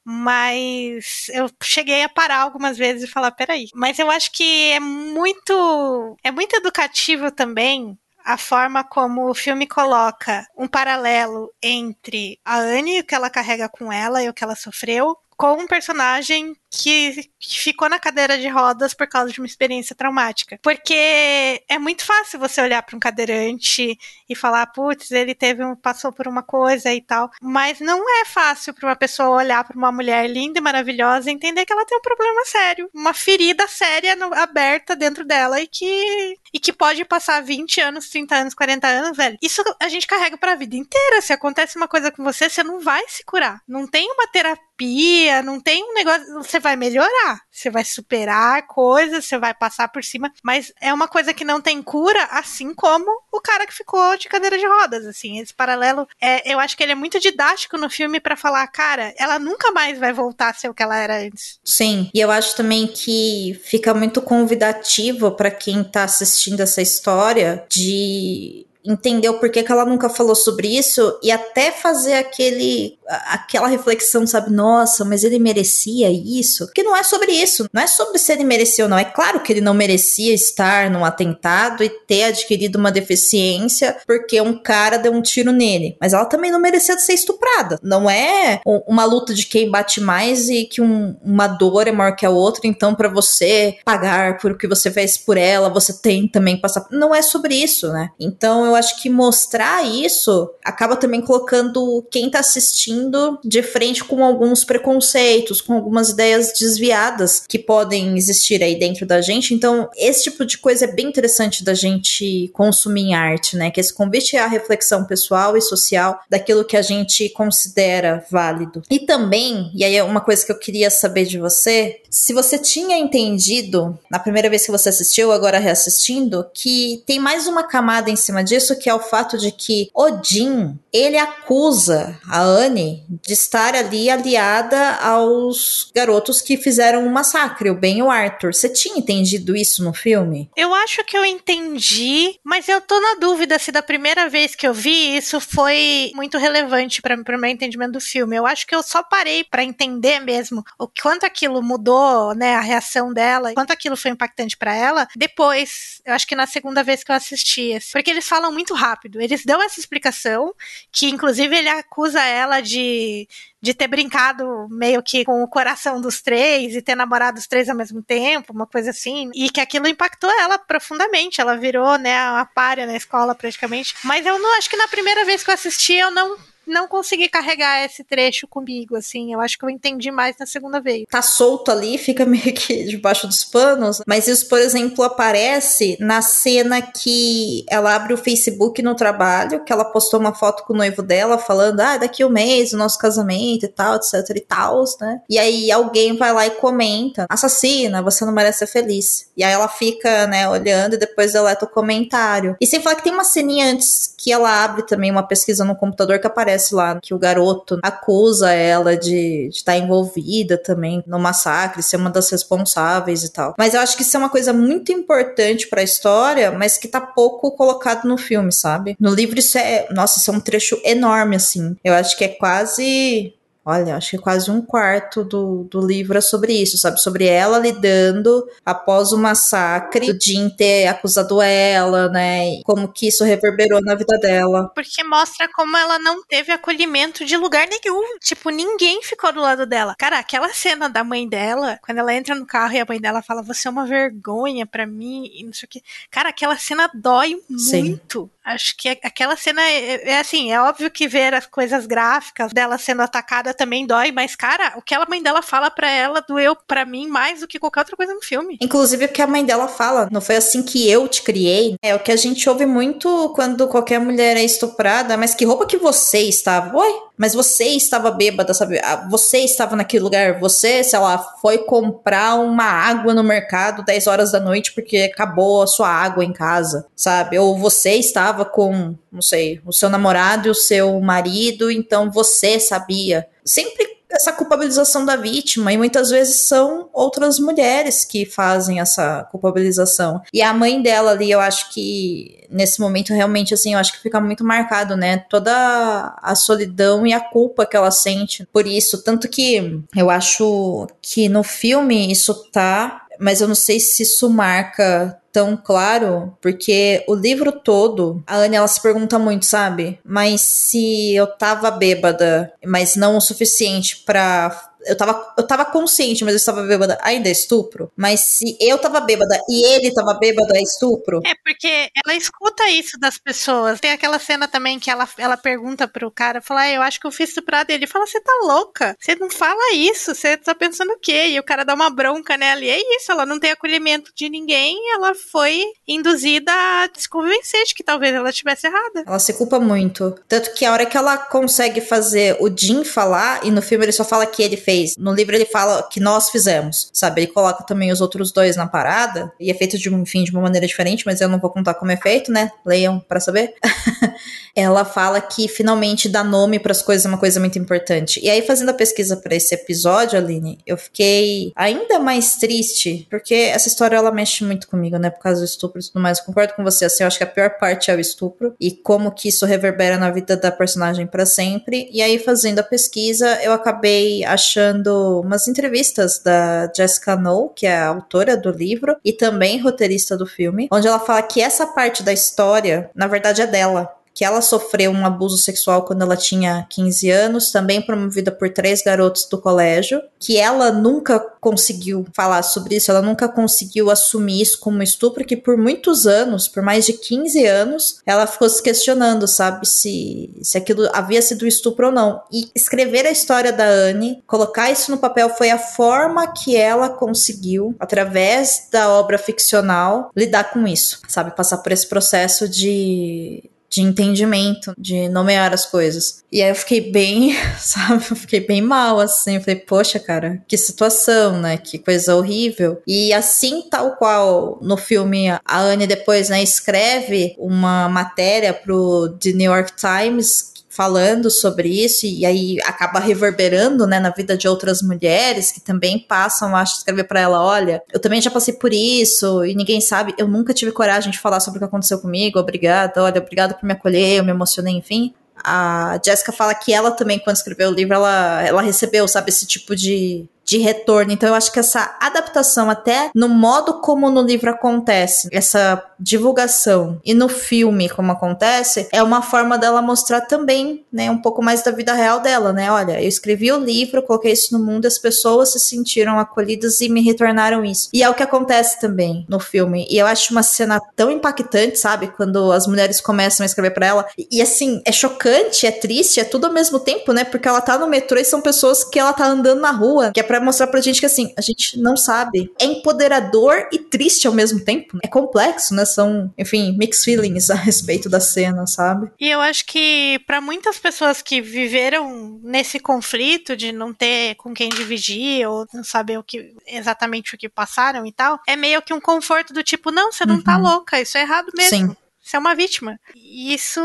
mas 0.03 1.27
eu 1.29 1.51
cheguei 1.63 2.03
a 2.03 2.09
parar 2.09 2.39
algumas 2.39 2.79
vezes 2.79 3.03
e 3.03 3.13
falar, 3.13 3.33
peraí. 3.33 3.67
Mas 3.75 3.99
eu 3.99 4.11
acho 4.11 4.33
que 4.33 4.71
é 4.71 4.81
muito 4.81 6.17
é 6.25 6.31
muito 6.31 6.57
educativo 6.57 7.31
também 7.31 7.99
a 8.27 8.37
forma 8.37 8.83
como 8.83 9.31
o 9.31 9.35
filme 9.35 9.69
coloca 9.69 10.45
um 10.59 10.67
paralelo 10.67 11.49
entre 11.63 12.41
a 12.45 12.57
Anne, 12.57 12.99
o 12.99 13.05
que 13.05 13.15
ela 13.15 13.31
carrega 13.31 13.69
com 13.69 13.93
ela 13.93 14.21
e 14.21 14.29
o 14.29 14.35
que 14.35 14.43
ela 14.43 14.57
sofreu, 14.57 15.17
com 15.37 15.53
um 15.53 15.67
personagem 15.67 16.57
que, 16.77 17.31
ficou 17.41 17.89
na 17.89 17.99
cadeira 17.99 18.39
de 18.39 18.49
rodas 18.49 18.95
por 18.95 19.07
causa 19.07 19.33
de 19.33 19.41
uma 19.41 19.47
experiência 19.47 19.95
traumática. 19.95 20.59
Porque 20.63 21.63
é 21.69 21.79
muito 21.79 22.05
fácil 22.05 22.39
você 22.39 22.61
olhar 22.61 22.83
para 22.83 22.97
um 22.97 23.01
cadeirante 23.01 23.99
e 24.29 24.35
falar, 24.35 24.67
putz, 24.67 25.11
ele 25.11 25.35
teve 25.35 25.65
um, 25.65 25.77
passou 25.77 26.13
por 26.13 26.27
uma 26.27 26.43
coisa 26.43 26.93
e 26.93 27.01
tal. 27.01 27.31
Mas 27.41 27.81
não 27.81 28.03
é 28.21 28.25
fácil 28.25 28.75
para 28.75 28.89
uma 28.89 28.97
pessoa 28.97 29.37
olhar 29.37 29.65
para 29.65 29.77
uma 29.77 29.93
mulher 29.93 30.29
linda 30.29 30.59
e 30.59 30.63
maravilhosa 30.63 31.31
e 31.31 31.35
entender 31.35 31.65
que 31.65 31.73
ela 31.73 31.85
tem 31.85 31.99
um 31.99 32.03
problema 32.03 32.45
sério, 32.45 32.91
uma 32.93 33.15
ferida 33.15 33.67
séria 33.69 34.17
no, 34.17 34.33
aberta 34.35 34.97
dentro 34.97 35.25
dela 35.25 35.61
e 35.61 35.67
que 35.67 36.37
e 36.53 36.59
que 36.59 36.73
pode 36.73 37.05
passar 37.05 37.43
20 37.43 37.81
anos, 37.81 38.09
30 38.09 38.35
anos, 38.35 38.55
40 38.55 38.87
anos, 38.87 39.17
velho. 39.17 39.37
Isso 39.43 39.63
a 39.81 39.89
gente 39.89 40.07
carrega 40.07 40.37
para 40.37 40.53
a 40.53 40.57
vida 40.57 40.77
inteira. 40.77 41.21
Se 41.21 41.33
acontece 41.33 41.77
uma 41.77 41.89
coisa 41.89 42.11
com 42.11 42.23
você, 42.25 42.49
você 42.49 42.63
não 42.63 42.81
vai 42.81 43.03
se 43.09 43.25
curar. 43.25 43.61
Não 43.69 43.87
tem 43.87 44.11
uma 44.11 44.27
terapia, 44.27 45.43
não 45.43 45.61
tem 45.61 45.85
um 45.85 45.95
negócio, 45.95 46.35
você 46.35 46.59
vai 46.67 46.75
melhorar, 46.75 47.41
você 47.49 47.71
vai 47.71 47.85
superar 47.85 48.67
coisas, 48.67 49.25
você 49.25 49.39
vai 49.39 49.55
passar 49.55 49.87
por 49.87 50.03
cima, 50.03 50.33
mas 50.43 50.73
é 50.81 50.93
uma 50.93 51.07
coisa 51.07 51.33
que 51.33 51.45
não 51.45 51.61
tem 51.61 51.81
cura, 51.81 52.25
assim 52.33 52.75
como 52.75 53.09
o 53.33 53.41
cara 53.41 53.65
que 53.65 53.73
ficou 53.73 54.17
de 54.17 54.29
cadeira 54.29 54.59
de 54.59 54.67
rodas, 54.67 55.07
assim, 55.07 55.39
esse 55.39 55.55
paralelo, 55.55 56.09
é, 56.21 56.53
eu 56.53 56.59
acho 56.59 56.77
que 56.77 56.83
ele 56.83 56.91
é 56.91 56.97
muito 56.97 57.21
didático 57.21 57.79
no 57.79 57.89
filme 57.89 58.19
para 58.19 58.37
falar, 58.37 58.67
cara, 58.67 59.15
ela 59.17 59.39
nunca 59.39 59.71
mais 59.71 59.97
vai 59.97 60.13
voltar 60.13 60.49
a 60.49 60.55
ser 60.55 60.69
o 60.69 60.75
que 60.75 60.83
ela 60.83 60.99
era 60.99 61.21
antes. 61.21 61.61
Sim, 61.65 62.11
e 62.13 62.21
eu 62.21 62.33
acho 62.33 62.57
também 62.57 62.89
que 62.89 63.61
fica 63.65 63.95
muito 63.95 64.21
convidativo 64.21 65.31
para 65.31 65.53
quem 65.53 65.85
tá 65.85 66.03
assistindo 66.03 66.61
essa 66.61 66.83
história 66.83 67.65
de 67.71 68.67
entender 68.87 69.29
o 69.29 69.39
porquê 69.39 69.63
que 69.63 69.73
ela 69.73 69.85
nunca 69.85 70.09
falou 70.09 70.35
sobre 70.35 70.77
isso 70.77 71.19
e 71.23 71.31
até 71.31 71.71
fazer 71.71 72.15
aquele 72.15 72.97
aquela 73.09 73.69
reflexão, 73.69 74.27
sabe? 74.27 74.51
Nossa, 74.51 75.05
mas 75.05 75.23
ele 75.23 75.39
merecia 75.39 76.11
isso? 76.11 76.67
Porque 76.67 76.83
não 76.83 76.97
é 76.97 77.03
sobre 77.03 77.33
isso, 77.33 77.69
não 77.73 77.83
é 77.83 77.87
sobre 77.87 78.19
se 78.19 78.33
ele 78.33 78.45
mereceu 78.45 78.87
ou 78.87 78.91
não. 78.91 78.99
É 78.99 79.05
claro 79.05 79.41
que 79.41 79.53
ele 79.53 79.61
não 79.61 79.75
merecia 79.75 80.35
estar 80.35 80.91
num 80.91 81.05
atentado 81.05 81.85
e 81.85 81.89
ter 81.89 82.25
adquirido 82.25 82.77
uma 82.77 82.91
deficiência 82.91 83.97
porque 84.07 84.41
um 84.41 84.61
cara 84.61 84.99
deu 84.99 85.13
um 85.13 85.23
tiro 85.23 85.53
nele, 85.53 85.97
mas 86.01 86.13
ela 86.13 86.25
também 86.25 86.51
não 86.51 86.61
merecia 86.61 86.99
ser 86.99 87.15
estuprada. 87.15 87.79
Não 87.83 88.11
é 88.11 88.61
uma 88.87 89.05
luta 89.05 89.35
de 89.35 89.47
quem 89.47 89.71
bate 89.71 90.01
mais 90.01 90.49
e 90.49 90.65
que 90.65 90.81
um, 90.81 91.17
uma 91.23 91.47
dor 91.47 91.89
é 91.89 91.93
maior 91.93 92.15
que 92.17 92.27
a 92.27 92.31
outra, 92.31 92.63
então 92.65 92.95
para 92.95 93.09
você 93.09 93.79
pagar 93.85 94.39
por 94.39 94.53
o 94.53 94.59
que 94.59 94.67
você 94.67 94.91
fez 94.91 95.17
por 95.17 95.37
ela, 95.37 95.69
você 95.69 95.93
tem 95.93 96.29
também 96.29 96.61
passar. 96.61 96.87
Não 96.91 97.15
é 97.15 97.23
sobre 97.23 97.55
isso, 97.55 97.93
né? 97.93 98.11
Então 98.19 98.67
eu 98.67 98.76
acho 98.77 99.01
que 99.01 99.11
mostrar 99.11 99.85
isso 99.85 100.51
acaba 100.65 100.97
também 100.97 101.21
colocando 101.21 102.07
quem 102.11 102.31
tá 102.31 102.41
assistindo 102.41 103.39
de 103.45 103.63
frente 103.63 104.05
com 104.05 104.25
alguns 104.25 104.65
preconceitos, 104.65 105.61
com 105.61 105.75
algumas 105.75 106.11
ideias 106.11 106.53
desviadas 106.59 107.43
que 107.47 107.59
podem 107.59 108.17
existir 108.17 108.63
aí 108.63 108.79
dentro 108.79 109.07
da 109.07 109.21
gente. 109.21 109.55
Então, 109.55 109.89
esse 109.97 110.25
tipo 110.25 110.45
de 110.45 110.59
coisa 110.59 110.85
é 110.85 110.93
bem 110.93 111.07
interessante 111.07 111.65
da 111.65 111.75
gente 111.75 112.51
consumir 112.53 113.15
arte, 113.15 113.57
né? 113.57 113.71
Que 113.71 113.81
esse 113.81 113.93
convite 113.93 114.37
é 114.37 114.41
a 114.41 114.47
reflexão 114.47 115.05
pessoal 115.05 115.57
e 115.57 115.63
social 115.63 116.21
daquilo 116.29 116.65
que 116.65 116.77
a 116.77 116.83
gente 116.83 117.29
considera 117.31 118.25
válido. 118.31 118.83
E 118.91 119.01
também, 119.01 119.71
e 119.75 119.85
aí 119.85 119.97
é 119.97 120.03
uma 120.03 120.21
coisa 120.21 120.45
que 120.45 120.53
eu 120.53 120.59
queria 120.59 120.91
saber 120.91 121.25
de 121.25 121.39
você, 121.39 122.01
se 122.11 122.33
você 122.33 122.59
tinha 122.59 122.99
entendido 122.99 123.99
na 124.11 124.19
primeira 124.19 124.49
vez 124.49 124.65
que 124.65 124.71
você 124.71 124.89
assistiu, 124.89 125.33
agora 125.33 125.59
reassistindo, 125.59 126.47
que 126.55 127.03
tem 127.07 127.19
mais 127.19 127.47
uma 127.47 127.65
camada 127.65 128.11
em 128.11 128.17
cima 128.17 128.43
disso 128.43 128.56
isso 128.57 128.79
que 128.79 128.89
é 128.89 128.95
o 128.95 129.01
fato 129.01 129.39
de 129.39 129.53
que 129.53 129.91
Odin, 129.95 130.79
ele 130.93 131.19
acusa 131.19 132.19
a 132.29 132.41
Anne 132.41 133.05
de 133.09 133.33
estar 133.33 133.75
ali 133.75 134.11
aliada 134.11 134.97
aos 134.97 135.91
garotos 135.95 136.41
que 136.41 136.57
fizeram 136.57 137.05
o 137.05 137.07
um 137.07 137.13
massacre, 137.13 137.71
o 137.71 137.75
Ben 137.75 137.99
e 137.99 138.03
o 138.03 138.11
Arthur. 138.11 138.55
Você 138.55 138.69
tinha 138.69 138.99
entendido 138.99 139.57
isso 139.57 139.85
no 139.85 139.93
filme? 139.93 140.51
Eu 140.57 140.75
acho 140.75 141.05
que 141.05 141.17
eu 141.17 141.25
entendi, 141.25 142.39
mas 142.43 142.69
eu 142.69 142.81
tô 142.81 143.01
na 143.01 143.15
dúvida 143.15 143.59
se 143.59 143.71
da 143.71 143.83
primeira 143.83 144.29
vez 144.29 144.55
que 144.55 144.67
eu 144.67 144.75
vi 144.75 145.17
isso 145.17 145.41
foi 145.41 146.11
muito 146.15 146.39
relevante 146.39 147.03
para 147.03 147.17
o 147.17 147.41
meu 147.41 147.51
entendimento 147.51 147.93
do 147.93 148.01
filme. 148.01 148.37
Eu 148.37 148.47
acho 148.47 148.67
que 148.67 148.75
eu 148.75 148.83
só 148.83 149.03
parei 149.03 149.45
para 149.45 149.65
entender 149.65 150.21
mesmo 150.21 150.65
o 150.79 150.89
quanto 150.89 151.25
aquilo 151.25 151.63
mudou, 151.63 152.35
né, 152.35 152.55
a 152.55 152.61
reação 152.61 153.13
dela, 153.13 153.53
quanto 153.55 153.73
aquilo 153.73 153.97
foi 153.97 154.11
impactante 154.11 154.57
para 154.57 154.75
ela 154.75 155.09
depois. 155.17 156.01
Eu 156.05 156.15
acho 156.15 156.27
que 156.27 156.35
na 156.35 156.47
segunda 156.47 156.83
vez 156.83 157.03
que 157.03 157.11
eu 157.11 157.17
assisti, 157.17 157.79
porque 157.93 158.11
eles 158.11 158.27
falam 158.27 158.46
muito 158.53 158.75
rápido. 158.75 159.21
Eles 159.21 159.45
dão 159.45 159.63
essa 159.63 159.81
explicação, 159.81 160.55
que 160.93 161.09
inclusive 161.09 161.57
ele 161.57 161.69
acusa 161.69 162.23
ela 162.23 162.61
de, 162.61 163.29
de 163.61 163.75
ter 163.75 163.89
brincado 163.89 164.69
meio 164.71 165.03
que 165.03 165.25
com 165.25 165.43
o 165.43 165.49
coração 165.49 166.01
dos 166.01 166.21
três 166.23 166.75
e 166.75 166.83
ter 166.83 166.95
namorado 166.95 167.39
os 167.39 167.47
três 167.47 167.69
ao 167.69 167.77
mesmo 167.77 168.03
tempo, 168.03 168.53
uma 168.53 168.67
coisa 168.67 168.91
assim, 168.91 169.31
e 169.35 169.51
que 169.51 169.61
aquilo 169.61 169.89
impactou 169.89 170.31
ela 170.41 170.59
profundamente. 170.59 171.41
Ela 171.41 171.57
virou, 171.57 171.99
né, 171.99 172.31
uma 172.31 172.47
párea 172.47 172.87
na 172.87 172.97
escola 172.97 173.35
praticamente. 173.35 173.95
Mas 174.05 174.25
eu 174.25 174.39
não 174.39 174.57
acho 174.59 174.71
que 174.71 174.77
na 174.77 174.89
primeira 174.89 175.25
vez 175.25 175.43
que 175.43 175.51
eu 175.51 175.55
assisti 175.55 175.95
eu 175.95 176.11
não 176.11 176.37
não 176.67 176.89
consegui 176.89 177.29
carregar 177.29 177.85
esse 177.85 178.03
trecho 178.03 178.47
comigo, 178.47 178.97
assim. 178.97 179.33
Eu 179.33 179.41
acho 179.41 179.59
que 179.59 179.65
eu 179.65 179.71
entendi 179.71 180.11
mais 180.11 180.37
na 180.39 180.47
segunda 180.47 180.81
vez. 180.81 181.05
Tá 181.11 181.23
solto 181.23 181.71
ali, 181.71 181.97
fica 181.99 182.25
meio 182.25 182.53
que 182.53 182.85
debaixo 182.85 183.27
dos 183.27 183.45
panos. 183.45 184.01
Mas 184.07 184.27
isso, 184.27 184.49
por 184.49 184.59
exemplo, 184.59 185.05
aparece 185.05 185.97
na 186.01 186.21
cena 186.23 186.83
que 186.83 187.65
ela 187.69 187.95
abre 187.95 188.15
o 188.15 188.19
Facebook 188.19 188.83
no 188.83 188.95
trabalho, 188.95 189.65
que 189.65 189.73
ela 189.73 189.85
postou 189.85 190.19
uma 190.19 190.35
foto 190.35 190.65
com 190.65 190.73
o 190.73 190.77
noivo 190.77 191.03
dela, 191.03 191.39
falando, 191.39 191.81
ah, 191.81 191.97
daqui 191.97 192.25
um 192.25 192.29
mês, 192.29 192.73
o 192.73 192.77
nosso 192.77 192.99
casamento 192.99 193.65
e 193.65 193.69
tal, 193.69 193.97
etc 193.97 194.15
e 194.35 194.41
tal, 194.41 194.85
né? 195.01 195.21
E 195.29 195.39
aí 195.39 195.71
alguém 195.71 196.17
vai 196.17 196.33
lá 196.33 196.47
e 196.47 196.51
comenta, 196.53 197.27
assassina, 197.29 198.03
você 198.03 198.25
não 198.25 198.33
merece 198.33 198.61
ser 198.61 198.67
feliz. 198.67 199.31
E 199.37 199.45
aí 199.45 199.53
ela 199.53 199.69
fica, 199.69 200.27
né, 200.27 200.49
olhando 200.49 200.95
e 200.95 200.99
depois 200.99 201.33
deleta 201.33 201.65
o 201.65 201.69
comentário. 201.69 202.57
E 202.61 202.67
sem 202.67 202.81
falar 202.81 202.97
que 202.97 203.05
tem 203.05 203.13
uma 203.13 203.25
ceninha 203.25 203.67
antes 203.67 204.15
que 204.17 204.33
ela 204.33 204.65
abre 204.65 204.83
também 204.87 205.11
uma 205.11 205.23
pesquisa 205.23 205.65
no 205.65 205.77
computador 205.77 206.19
que 206.19 206.27
aparece 206.27 206.56
aparece 206.57 206.75
lá 206.75 206.99
que 207.01 207.15
o 207.15 207.19
garoto 207.19 207.79
acusa 207.83 208.53
ela 208.53 208.97
de 208.97 209.49
estar 209.49 209.73
tá 209.73 209.79
envolvida 209.79 210.57
também 210.57 211.05
no 211.07 211.19
massacre, 211.19 211.83
ser 211.83 211.97
uma 211.97 212.11
das 212.11 212.31
responsáveis 212.31 213.23
e 213.23 213.33
tal. 213.33 213.55
Mas 213.59 213.75
eu 213.75 213.81
acho 213.81 213.97
que 213.97 214.03
isso 214.03 214.17
é 214.17 214.21
uma 214.21 214.29
coisa 214.29 214.53
muito 214.53 214.91
importante 214.91 215.69
para 215.69 215.83
a 215.83 215.85
história, 215.85 216.51
mas 216.51 216.79
que 216.79 216.89
tá 216.89 217.01
pouco 217.01 217.53
colocado 217.53 218.07
no 218.07 218.17
filme, 218.17 218.53
sabe? 218.53 218.97
No 218.99 219.15
livro 219.15 219.39
isso 219.39 219.59
é, 219.59 219.87
nossa, 219.91 220.19
isso 220.19 220.31
é 220.31 220.35
um 220.35 220.41
trecho 220.41 220.81
enorme 220.85 221.37
assim. 221.37 221.77
Eu 221.85 221.95
acho 221.95 222.17
que 222.17 222.25
é 222.25 222.29
quase 222.29 223.35
olha, 223.67 223.97
acho 223.97 224.11
que 224.11 224.19
quase 224.19 224.49
um 224.49 224.63
quarto 224.63 225.25
do, 225.25 225.65
do 225.65 225.85
livro 225.85 226.17
é 226.17 226.21
sobre 226.21 226.53
isso, 226.53 226.79
sabe? 226.79 227.01
Sobre 227.01 227.27
ela 227.27 227.59
lidando 227.59 228.47
após 228.65 229.11
o 229.11 229.19
massacre, 229.19 230.13
o 230.13 230.19
Jim 230.21 230.49
ter 230.49 230.87
acusado 230.87 231.43
ela, 231.43 232.09
né? 232.09 232.49
E 232.51 232.63
como 232.63 232.87
que 232.93 233.09
isso 233.09 233.25
reverberou 233.25 233.81
na 233.83 233.97
vida 233.97 234.17
dela. 234.19 234.71
Porque 234.73 235.03
mostra 235.03 235.49
como 235.53 235.77
ela 235.77 235.99
não 235.99 236.23
teve 236.25 236.53
acolhimento 236.53 237.25
de 237.25 237.37
lugar 237.37 237.67
nenhum. 237.67 238.19
Tipo, 238.21 238.51
ninguém 238.51 239.03
ficou 239.03 239.33
do 239.33 239.41
lado 239.41 239.67
dela. 239.67 239.97
Cara, 239.99 240.21
aquela 240.21 240.53
cena 240.53 240.89
da 240.89 241.03
mãe 241.03 241.29
dela, 241.29 241.81
quando 241.83 241.99
ela 241.99 242.15
entra 242.15 242.37
no 242.37 242.47
carro 242.47 242.75
e 242.75 242.81
a 242.81 242.87
mãe 242.89 243.01
dela 243.01 243.21
fala, 243.21 243.43
você 243.43 243.67
é 243.67 243.71
uma 243.71 243.85
vergonha 243.85 244.65
para 244.65 244.87
mim, 244.87 245.29
e 245.35 245.43
não 245.43 245.53
sei 245.53 245.67
o 245.67 245.71
que. 245.71 245.83
Cara, 246.09 246.29
aquela 246.29 246.57
cena 246.57 246.89
dói 246.95 247.41
muito. 247.51 248.23
Sim. 248.23 248.31
Acho 248.47 248.77
que 248.77 248.89
aquela 249.03 249.37
cena 249.37 249.61
é, 249.61 250.11
é, 250.11 250.21
assim, 250.21 250.53
é 250.53 250.61
óbvio 250.61 250.89
que 250.89 251.09
ver 251.09 251.35
as 251.35 251.47
coisas 251.47 251.85
gráficas 251.85 252.53
dela 252.53 252.79
sendo 252.79 253.03
atacada 253.03 253.53
também 253.57 253.87
dói, 253.87 254.13
mas 254.13 254.37
cara, 254.37 254.75
o 254.77 254.83
que 254.83 254.95
a 254.95 255.05
mãe 255.09 255.23
dela 255.23 255.43
fala 255.43 255.71
para 255.71 255.91
ela 255.91 256.21
doeu 256.21 256.57
para 256.67 256.85
mim 256.85 257.09
mais 257.09 257.41
do 257.41 257.49
que 257.49 257.59
qualquer 257.59 257.81
outra 257.81 257.97
coisa 257.97 258.15
no 258.15 258.23
filme. 258.23 258.59
Inclusive 258.61 259.07
o 259.07 259.09
que 259.09 259.23
a 259.23 259.27
mãe 259.27 259.45
dela 259.45 259.69
fala, 259.69 260.09
não 260.11 260.21
foi 260.21 260.37
assim 260.37 260.63
que 260.63 260.89
eu 260.89 261.09
te 261.09 261.23
criei. 261.23 261.77
É 261.83 261.95
o 261.95 262.01
que 262.01 262.13
a 262.13 262.17
gente 262.17 262.49
ouve 262.49 262.67
muito 262.67 263.33
quando 263.35 263.69
qualquer 263.69 263.99
mulher 263.99 264.37
é 264.37 264.45
estuprada, 264.45 265.17
mas 265.17 265.35
que 265.35 265.45
roupa 265.45 265.67
que 265.67 265.77
você 265.77 266.21
estava? 266.21 266.77
Oi, 266.77 267.07
mas 267.17 267.35
você 267.35 267.65
estava 267.65 268.11
bêbada, 268.11 268.53
sabe? 268.53 268.79
Ah, 268.83 269.07
você 269.11 269.39
estava 269.39 269.75
naquele 269.75 270.05
lugar, 270.05 270.39
você, 270.39 270.85
sei 270.85 270.99
lá, 270.99 271.19
foi 271.41 271.59
comprar 271.59 272.35
uma 272.35 272.65
água 272.65 273.15
no 273.15 273.25
mercado 273.25 273.85
10 273.85 274.07
horas 274.07 274.33
da 274.33 274.41
noite 274.41 274.73
porque 274.73 275.11
acabou 275.13 275.63
a 275.63 275.67
sua 275.67 275.89
água 275.89 276.25
em 276.25 276.33
casa, 276.33 276.87
sabe? 276.95 277.39
Ou 277.39 277.57
você 277.59 277.95
estava 277.95 278.45
com, 278.45 278.95
não 279.17 279.23
sei, 279.23 279.61
o 279.65 279.73
seu 279.73 279.89
namorado 279.89 280.47
e 280.47 280.51
o 280.51 280.55
seu 280.55 281.01
marido, 281.01 281.71
então 281.71 282.11
você 282.11 282.61
sabia. 282.61 283.27
Sempre 283.45 283.97
essa 284.11 284.33
culpabilização 284.33 285.05
da 285.05 285.17
vítima 285.17 285.73
e 285.73 285.79
muitas 285.79 286.11
vezes 286.11 286.47
são 286.47 286.89
outras 286.93 287.39
mulheres 287.39 288.05
que 288.05 288.25
fazem 288.25 288.79
essa 288.81 289.25
culpabilização. 289.31 290.23
E 290.33 290.43
a 290.43 290.53
mãe 290.53 290.81
dela 290.81 291.11
ali, 291.11 291.31
eu 291.31 291.41
acho 291.41 291.73
que 291.73 292.47
nesse 292.51 292.81
momento 292.81 293.13
realmente 293.13 293.53
assim, 293.53 293.73
eu 293.73 293.79
acho 293.79 293.93
que 293.93 294.03
fica 294.03 294.21
muito 294.21 294.45
marcado, 294.45 294.97
né? 294.97 295.25
Toda 295.29 296.17
a 296.23 296.35
solidão 296.35 297.07
e 297.07 297.13
a 297.13 297.21
culpa 297.21 297.67
que 297.67 297.77
ela 297.77 297.91
sente 297.91 298.47
por 298.53 298.67
isso, 298.67 299.03
tanto 299.03 299.29
que 299.29 299.81
eu 299.97 300.09
acho 300.09 300.87
que 301.03 301.29
no 301.29 301.43
filme 301.43 302.11
isso 302.11 302.35
tá 302.51 303.07
mas 303.19 303.41
eu 303.41 303.49
não 303.49 303.55
sei 303.55 303.81
se 303.81 304.03
isso 304.03 304.29
marca 304.29 305.19
tão 305.37 305.55
claro, 305.55 306.35
porque 306.41 307.05
o 307.07 307.15
livro 307.15 307.53
todo, 307.53 308.25
a 308.27 308.37
Anne 308.37 308.57
ela 308.57 308.67
se 308.67 308.81
pergunta 308.81 309.19
muito, 309.19 309.45
sabe? 309.45 309.99
Mas 310.03 310.41
se 310.41 311.15
eu 311.15 311.27
tava 311.27 311.71
bêbada, 311.71 312.51
mas 312.65 312.97
não 312.97 313.19
o 313.19 313.21
suficiente 313.21 313.99
para 313.99 314.71
eu 314.87 314.97
tava, 314.97 315.35
eu 315.37 315.47
tava 315.47 315.65
consciente, 315.65 316.25
mas 316.25 316.35
eu 316.35 316.39
estava 316.39 316.63
bêbada, 316.63 316.99
ainda 317.03 317.29
é 317.29 317.33
estupro? 317.33 317.91
Mas 317.97 318.21
se 318.21 318.57
eu 318.61 318.79
tava 318.79 319.01
bêbada 319.01 319.39
e 319.49 319.75
ele 319.75 319.93
tava 319.93 320.15
bêbado, 320.15 320.55
é 320.55 320.63
estupro? 320.63 321.21
É, 321.25 321.35
porque 321.45 321.91
ela 322.05 322.17
escuta 322.17 322.69
isso 322.71 322.99
das 322.99 323.19
pessoas. 323.19 323.81
Tem 323.81 323.93
aquela 323.93 324.19
cena 324.19 324.49
também 324.49 324.79
que 324.79 324.91
ela, 324.91 325.09
ela 325.19 325.37
pergunta 325.37 325.89
pro 325.89 326.11
cara, 326.11 326.41
fala, 326.41 326.63
ah, 326.63 326.71
eu 326.71 326.83
acho 326.83 327.01
que 327.01 327.07
eu 327.07 327.13
fui 327.13 327.25
estuprado. 327.25 327.71
E 327.71 327.75
ele 327.75 327.87
fala, 327.87 328.07
você 328.07 328.21
tá 328.21 328.33
louca? 328.43 328.97
Você 329.01 329.15
não 329.17 329.31
fala 329.31 329.75
isso, 329.75 330.15
você 330.15 330.37
tá 330.37 330.55
pensando 330.55 330.93
o 330.93 330.99
quê? 330.99 331.29
E 331.29 331.39
o 331.39 331.43
cara 331.43 331.65
dá 331.65 331.75
uma 331.75 331.91
bronca 331.91 332.37
nela, 332.37 332.63
e 332.63 332.69
é 332.69 332.97
isso, 332.97 333.11
ela 333.11 333.27
não 333.27 333.39
tem 333.39 333.51
acolhimento 333.51 334.13
de 334.15 334.29
ninguém, 334.29 334.77
ela 334.95 335.15
foi 335.15 335.65
induzida 335.87 336.53
a 336.53 336.89
se 336.97 337.09
convencer 337.09 337.65
de 337.65 337.75
que 337.75 337.83
talvez 337.83 338.15
ela 338.15 338.31
estivesse 338.31 338.67
errada. 338.67 339.05
Ela 339.07 339.19
se 339.19 339.33
culpa 339.35 339.59
muito. 339.59 340.15
Tanto 340.29 340.53
que 340.55 340.65
a 340.65 340.73
hora 340.73 340.87
que 340.87 340.97
ela 340.97 341.17
consegue 341.19 341.81
fazer 341.81 342.37
o 342.41 342.49
Jim 342.55 342.85
falar, 342.85 343.45
e 343.45 343.51
no 343.51 343.63
filme 343.63 343.85
ele 343.85 343.93
só 343.93 344.05
fala 344.05 344.27
que 344.27 344.43
ele 344.43 344.57
fez 344.57 344.76
fez. 344.77 344.97
No 344.99 345.13
livro 345.13 345.35
ele 345.35 345.47
fala 345.47 345.83
que 345.91 346.01
nós 346.01 346.31
fizemos, 346.31 346.91
sabe? 346.93 347.23
Ele 347.23 347.33
coloca 347.33 347.65
também 347.65 347.91
os 347.91 348.01
outros 348.01 348.33
dois 348.33 348.57
na 348.57 348.67
parada 348.67 349.33
e 349.41 349.51
é 349.51 349.55
feito 349.55 349.79
de, 349.79 349.93
enfim, 349.93 350.25
de 350.25 350.31
uma 350.31 350.43
maneira 350.43 350.67
diferente, 350.67 351.05
mas 351.07 351.21
eu 351.21 351.29
não 351.29 351.39
vou 351.39 351.51
contar 351.51 351.75
como 351.75 351.91
é 351.91 351.97
feito, 351.97 352.31
né? 352.31 352.51
Leiam 352.65 353.01
para 353.01 353.21
saber. 353.21 353.55
Ela 354.55 354.85
fala 354.85 355.21
que 355.21 355.49
finalmente 355.49 356.09
dar 356.09 356.25
nome 356.25 356.59
para 356.59 356.73
as 356.73 356.81
coisas 356.81 357.05
é 357.05 357.09
uma 357.09 357.19
coisa 357.19 357.39
muito 357.39 357.59
importante. 357.59 358.21
E 358.23 358.31
aí 358.31 358.41
fazendo 358.41 358.71
a 358.71 358.75
pesquisa 358.75 359.17
para 359.17 359.35
esse 359.35 359.55
episódio, 359.55 360.19
Aline, 360.19 360.59
eu 360.67 360.79
fiquei 360.79 361.53
ainda 361.55 361.99
mais 361.99 362.37
triste, 362.37 363.07
porque 363.11 363.35
essa 363.35 363.69
história 363.69 363.97
ela 363.97 364.11
mexe 364.11 364.45
muito 364.45 364.67
comigo, 364.69 364.97
né? 364.97 365.11
Por 365.11 365.21
causa 365.21 365.41
do 365.41 365.45
estupro 365.45 365.81
e 365.81 365.85
tudo 365.85 366.01
mais. 366.01 366.19
Eu 366.19 366.25
concordo 366.25 366.55
com 366.55 366.65
você, 366.65 366.87
assim, 366.87 367.03
eu 367.03 367.07
acho 367.07 367.19
que 367.19 367.25
a 367.25 367.27
pior 367.27 367.51
parte 367.59 367.91
é 367.91 367.95
o 367.95 368.01
estupro 368.01 368.55
e 368.59 368.71
como 368.71 369.13
que 369.13 369.29
isso 369.29 369.45
reverbera 369.45 369.99
na 369.99 370.11
vida 370.11 370.37
da 370.37 370.51
personagem 370.51 371.07
para 371.07 371.27
sempre. 371.27 371.89
E 371.93 372.01
aí 372.01 372.19
fazendo 372.19 372.61
a 372.61 372.63
pesquisa, 372.63 373.27
eu 373.43 373.53
acabei 373.53 374.25
achando 374.25 374.66
escutando 374.67 375.21
umas 375.21 375.47
entrevistas 375.47 376.19
da 376.19 376.71
Jessica 376.75 377.17
Knoll, 377.17 377.51
que 377.51 377.67
é 377.67 377.77
a 377.77 377.89
autora 377.89 378.37
do 378.37 378.51
livro 378.51 378.97
e 379.05 379.13
também 379.13 379.61
roteirista 379.61 380.17
do 380.17 380.27
filme, 380.27 380.69
onde 380.73 380.89
ela 380.89 380.99
fala 380.99 381.23
que 381.23 381.41
essa 381.41 381.67
parte 381.67 382.03
da 382.03 382.13
história, 382.13 382.91
na 382.95 383.07
verdade, 383.07 383.43
é 383.43 383.47
dela 383.47 383.93
que 384.17 384.25
ela 384.25 384.41
sofreu 384.41 384.91
um 384.91 385.05
abuso 385.05 385.37
sexual 385.37 385.83
quando 385.83 386.01
ela 386.01 386.17
tinha 386.17 386.67
15 386.71 387.11
anos, 387.11 387.51
também 387.53 387.83
promovida 387.83 388.33
por 388.33 388.49
três 388.49 388.83
garotos 388.83 389.27
do 389.27 389.37
colégio, 389.37 390.01
que 390.19 390.39
ela 390.39 390.73
nunca 390.73 391.21
conseguiu 391.21 392.07
falar 392.15 392.43
sobre 392.43 392.77
isso, 392.77 392.91
ela 392.91 393.03
nunca 393.03 393.29
conseguiu 393.29 393.91
assumir 393.91 394.41
isso 394.41 394.59
como 394.59 394.83
estupro, 394.83 395.23
que 395.23 395.37
por 395.37 395.59
muitos 395.59 396.07
anos, 396.07 396.49
por 396.49 396.63
mais 396.63 396.87
de 396.87 396.95
15 396.95 397.45
anos, 397.45 398.01
ela 398.07 398.27
ficou 398.27 398.49
se 398.49 398.63
questionando, 398.63 399.29
sabe, 399.29 399.69
se, 399.69 400.31
se 400.41 400.57
aquilo 400.57 400.89
havia 400.95 401.21
sido 401.21 401.47
estupro 401.47 401.89
ou 401.89 401.93
não. 401.93 402.23
E 402.33 402.49
escrever 402.55 403.05
a 403.05 403.11
história 403.11 403.53
da 403.53 403.67
Anne, 403.67 404.23
colocar 404.27 404.71
isso 404.71 404.91
no 404.91 404.97
papel, 404.97 405.29
foi 405.29 405.51
a 405.51 405.59
forma 405.59 406.27
que 406.29 406.57
ela 406.57 406.89
conseguiu, 406.89 407.77
através 407.79 408.69
da 408.73 408.89
obra 408.89 409.19
ficcional, 409.19 410.11
lidar 410.17 410.53
com 410.53 410.67
isso, 410.67 411.03
sabe, 411.07 411.37
passar 411.37 411.59
por 411.59 411.71
esse 411.71 411.87
processo 411.87 412.49
de 412.49 413.45
de 413.77 413.83
entendimento, 413.83 414.75
de 414.79 415.07
nomear 415.11 415.53
as 415.53 415.67
coisas. 415.67 416.25
E 416.33 416.43
aí 416.43 416.49
eu 416.49 416.55
fiquei 416.55 416.91
bem, 416.91 417.37
sabe, 417.61 418.03
eu 418.11 418.17
fiquei 418.17 418.41
bem 418.41 418.63
mal, 418.63 418.99
assim. 418.99 419.35
Eu 419.35 419.41
falei, 419.43 419.57
poxa, 419.57 419.99
cara, 419.99 420.43
que 420.49 420.57
situação, 420.57 421.39
né? 421.39 421.59
Que 421.59 421.79
coisa 421.79 422.17
horrível. 422.17 422.81
E 422.87 423.13
assim, 423.13 423.63
tal 423.71 423.97
qual 423.97 424.59
no 424.63 424.79
filme, 424.79 425.29
a 425.29 425.61
Anne 425.61 425.87
depois, 425.87 426.31
né, 426.31 426.43
escreve 426.43 427.35
uma 427.39 427.89
matéria 427.89 428.55
pro 428.55 429.11
The 429.21 429.33
New 429.33 429.53
York 429.53 429.73
Times 429.77 430.56
falando 430.77 431.31
sobre 431.31 431.69
isso 431.69 432.05
e 432.05 432.27
aí 432.27 432.59
acaba 432.65 433.01
reverberando, 433.01 433.87
né, 433.87 433.99
na 433.99 434.11
vida 434.11 434.37
de 434.37 434.47
outras 434.47 434.83
mulheres 434.83 435.51
que 435.51 435.61
também 435.61 435.99
passam, 435.99 436.55
acho, 436.55 436.77
escrever 436.77 437.05
para 437.05 437.21
ela, 437.21 437.43
olha, 437.43 437.83
eu 437.91 437.99
também 437.99 438.21
já 438.21 438.31
passei 438.31 438.53
por 438.53 438.75
isso 438.75 439.43
e 439.45 439.55
ninguém 439.55 439.81
sabe, 439.81 440.15
eu 440.19 440.29
nunca 440.29 440.53
tive 440.53 440.71
coragem 440.73 441.11
de 441.11 441.19
falar 441.19 441.41
sobre 441.41 441.57
o 441.57 441.61
que 441.61 441.65
aconteceu 441.65 441.99
comigo, 441.99 442.39
obrigada, 442.39 443.03
olha, 443.03 443.23
obrigada 443.23 443.55
por 443.55 443.65
me 443.65 443.73
acolher, 443.73 444.19
eu 444.19 444.25
me 444.25 444.31
emocionei, 444.31 444.75
enfim. 444.75 445.15
A 445.43 445.99
Jessica 446.05 446.33
fala 446.33 446.55
que 446.55 446.73
ela 446.73 446.91
também, 446.91 447.19
quando 447.19 447.37
escreveu 447.37 447.71
o 447.71 447.73
livro, 447.73 447.95
ela, 447.95 448.43
ela 448.43 448.63
recebeu, 448.63 449.07
sabe, 449.09 449.31
esse 449.31 449.47
tipo 449.47 449.75
de, 449.75 450.29
de 450.47 450.59
retorno. 450.59 451.13
Então 451.13 451.29
eu 451.29 451.35
acho 451.35 451.53
que 451.53 451.59
essa 451.59 451.97
adaptação 452.01 452.71
até 452.71 453.11
no 453.15 453.29
modo 453.29 453.81
como 453.81 454.11
no 454.11 454.23
livro 454.23 454.51
acontece, 454.51 455.29
essa 455.33 455.83
divulgação 455.99 457.01
e 457.05 457.15
no 457.15 457.29
filme 457.29 457.89
como 457.89 458.13
acontece, 458.13 458.89
é 458.93 459.03
uma 459.03 459.23
forma 459.23 459.59
dela 459.59 459.83
mostrar 459.83 460.23
também, 460.23 460.85
né, 460.93 461.11
um 461.11 461.19
pouco 461.19 461.43
mais 461.43 461.63
da 461.63 461.71
vida 461.71 461.93
real 461.95 462.21
dela, 462.21 462.53
né? 462.53 462.71
Olha, 462.71 463.01
eu 463.01 463.09
escrevi 463.09 463.51
o 463.51 463.59
livro, 463.59 464.03
coloquei 464.03 464.33
isso 464.33 464.57
no 464.57 464.65
mundo, 464.65 464.87
as 464.87 464.99
pessoas 464.99 465.53
se 465.53 465.59
sentiram 465.59 466.19
acolhidas 466.19 466.81
e 466.81 466.89
me 466.89 467.03
retornaram 467.03 467.65
isso. 467.65 467.89
E 467.93 468.03
é 468.03 468.09
o 468.09 468.15
que 468.15 468.23
acontece 468.23 468.81
também 468.81 469.27
no 469.29 469.41
filme. 469.41 469.87
E 469.91 469.99
eu 469.99 470.07
acho 470.07 470.33
uma 470.33 470.43
cena 470.43 470.81
tão 470.95 471.11
impactante, 471.11 471.79
sabe, 471.79 472.09
quando 472.09 472.53
as 472.53 472.67
mulheres 472.67 473.01
começam 473.01 473.45
a 473.45 473.47
escrever 473.47 473.71
para 473.71 473.87
ela. 473.87 474.07
E, 474.17 474.29
e 474.39 474.43
assim, 474.43 474.83
é 474.85 474.93
chocante, 474.93 475.67
é 475.67 475.71
triste, 475.71 476.21
é 476.21 476.25
tudo 476.25 476.47
ao 476.47 476.53
mesmo 476.53 476.79
tempo, 476.79 477.13
né? 477.13 477.25
Porque 477.25 477.49
ela 477.49 477.61
tá 477.61 477.79
no 477.79 477.87
metrô 477.87 478.19
e 478.19 478.25
são 478.25 478.41
pessoas 478.41 478.85
que 478.85 478.99
ela 478.99 479.13
tá 479.13 479.27
andando 479.27 479.61
na 479.61 479.71
rua, 479.71 480.13
que 480.13 480.21
é 480.21 480.23
pra 480.23 480.36
para 480.37 480.45
mostrar 480.45 480.67
pra 480.67 480.81
gente 480.81 481.01
que 481.01 481.07
assim, 481.07 481.33
a 481.37 481.41
gente 481.41 481.79
não 481.79 481.97
sabe. 481.97 482.53
É 482.61 482.67
empoderador 482.67 483.69
e 483.73 483.79
triste 483.79 484.27
ao 484.27 484.33
mesmo 484.33 484.61
tempo. 484.61 484.99
É 485.03 485.09
complexo, 485.09 485.75
né? 485.75 485.85
São, 485.85 486.33
enfim, 486.37 486.77
mixed 486.77 487.05
feelings 487.05 487.49
a 487.51 487.55
respeito 487.55 488.09
da 488.09 488.21
cena, 488.21 488.67
sabe? 488.67 489.11
E 489.19 489.29
eu 489.29 489.41
acho 489.41 489.65
que 489.65 490.21
para 490.27 490.41
muitas 490.41 490.79
pessoas 490.79 491.23
que 491.23 491.41
viveram 491.41 492.39
nesse 492.43 492.79
conflito 492.79 493.57
de 493.57 493.73
não 493.73 493.95
ter 493.95 494.35
com 494.37 494.53
quem 494.53 494.69
dividir 494.69 495.47
ou 495.49 495.67
não 495.73 495.83
saber 495.83 496.19
o 496.19 496.23
que 496.23 496.55
exatamente 496.67 497.35
o 497.35 497.39
que 497.39 497.49
passaram 497.49 498.05
e 498.07 498.13
tal, 498.13 498.39
é 498.47 498.57
meio 498.57 498.83
que 498.83 498.93
um 498.93 499.01
conforto 499.01 499.55
do 499.55 499.63
tipo, 499.63 499.91
não, 499.91 500.13
você 500.13 500.27
não 500.27 500.43
tá 500.43 500.57
uhum. 500.57 500.63
tá 500.63 500.71
louca, 500.71 501.01
isso 501.01 501.17
é 501.17 501.23
errado 501.23 501.51
mesmo. 501.57 501.89
Sim 501.89 501.97
Você 502.27 502.37
é 502.37 502.41
uma 502.41 502.57
vítima. 502.57 502.99
Isso 503.15 503.81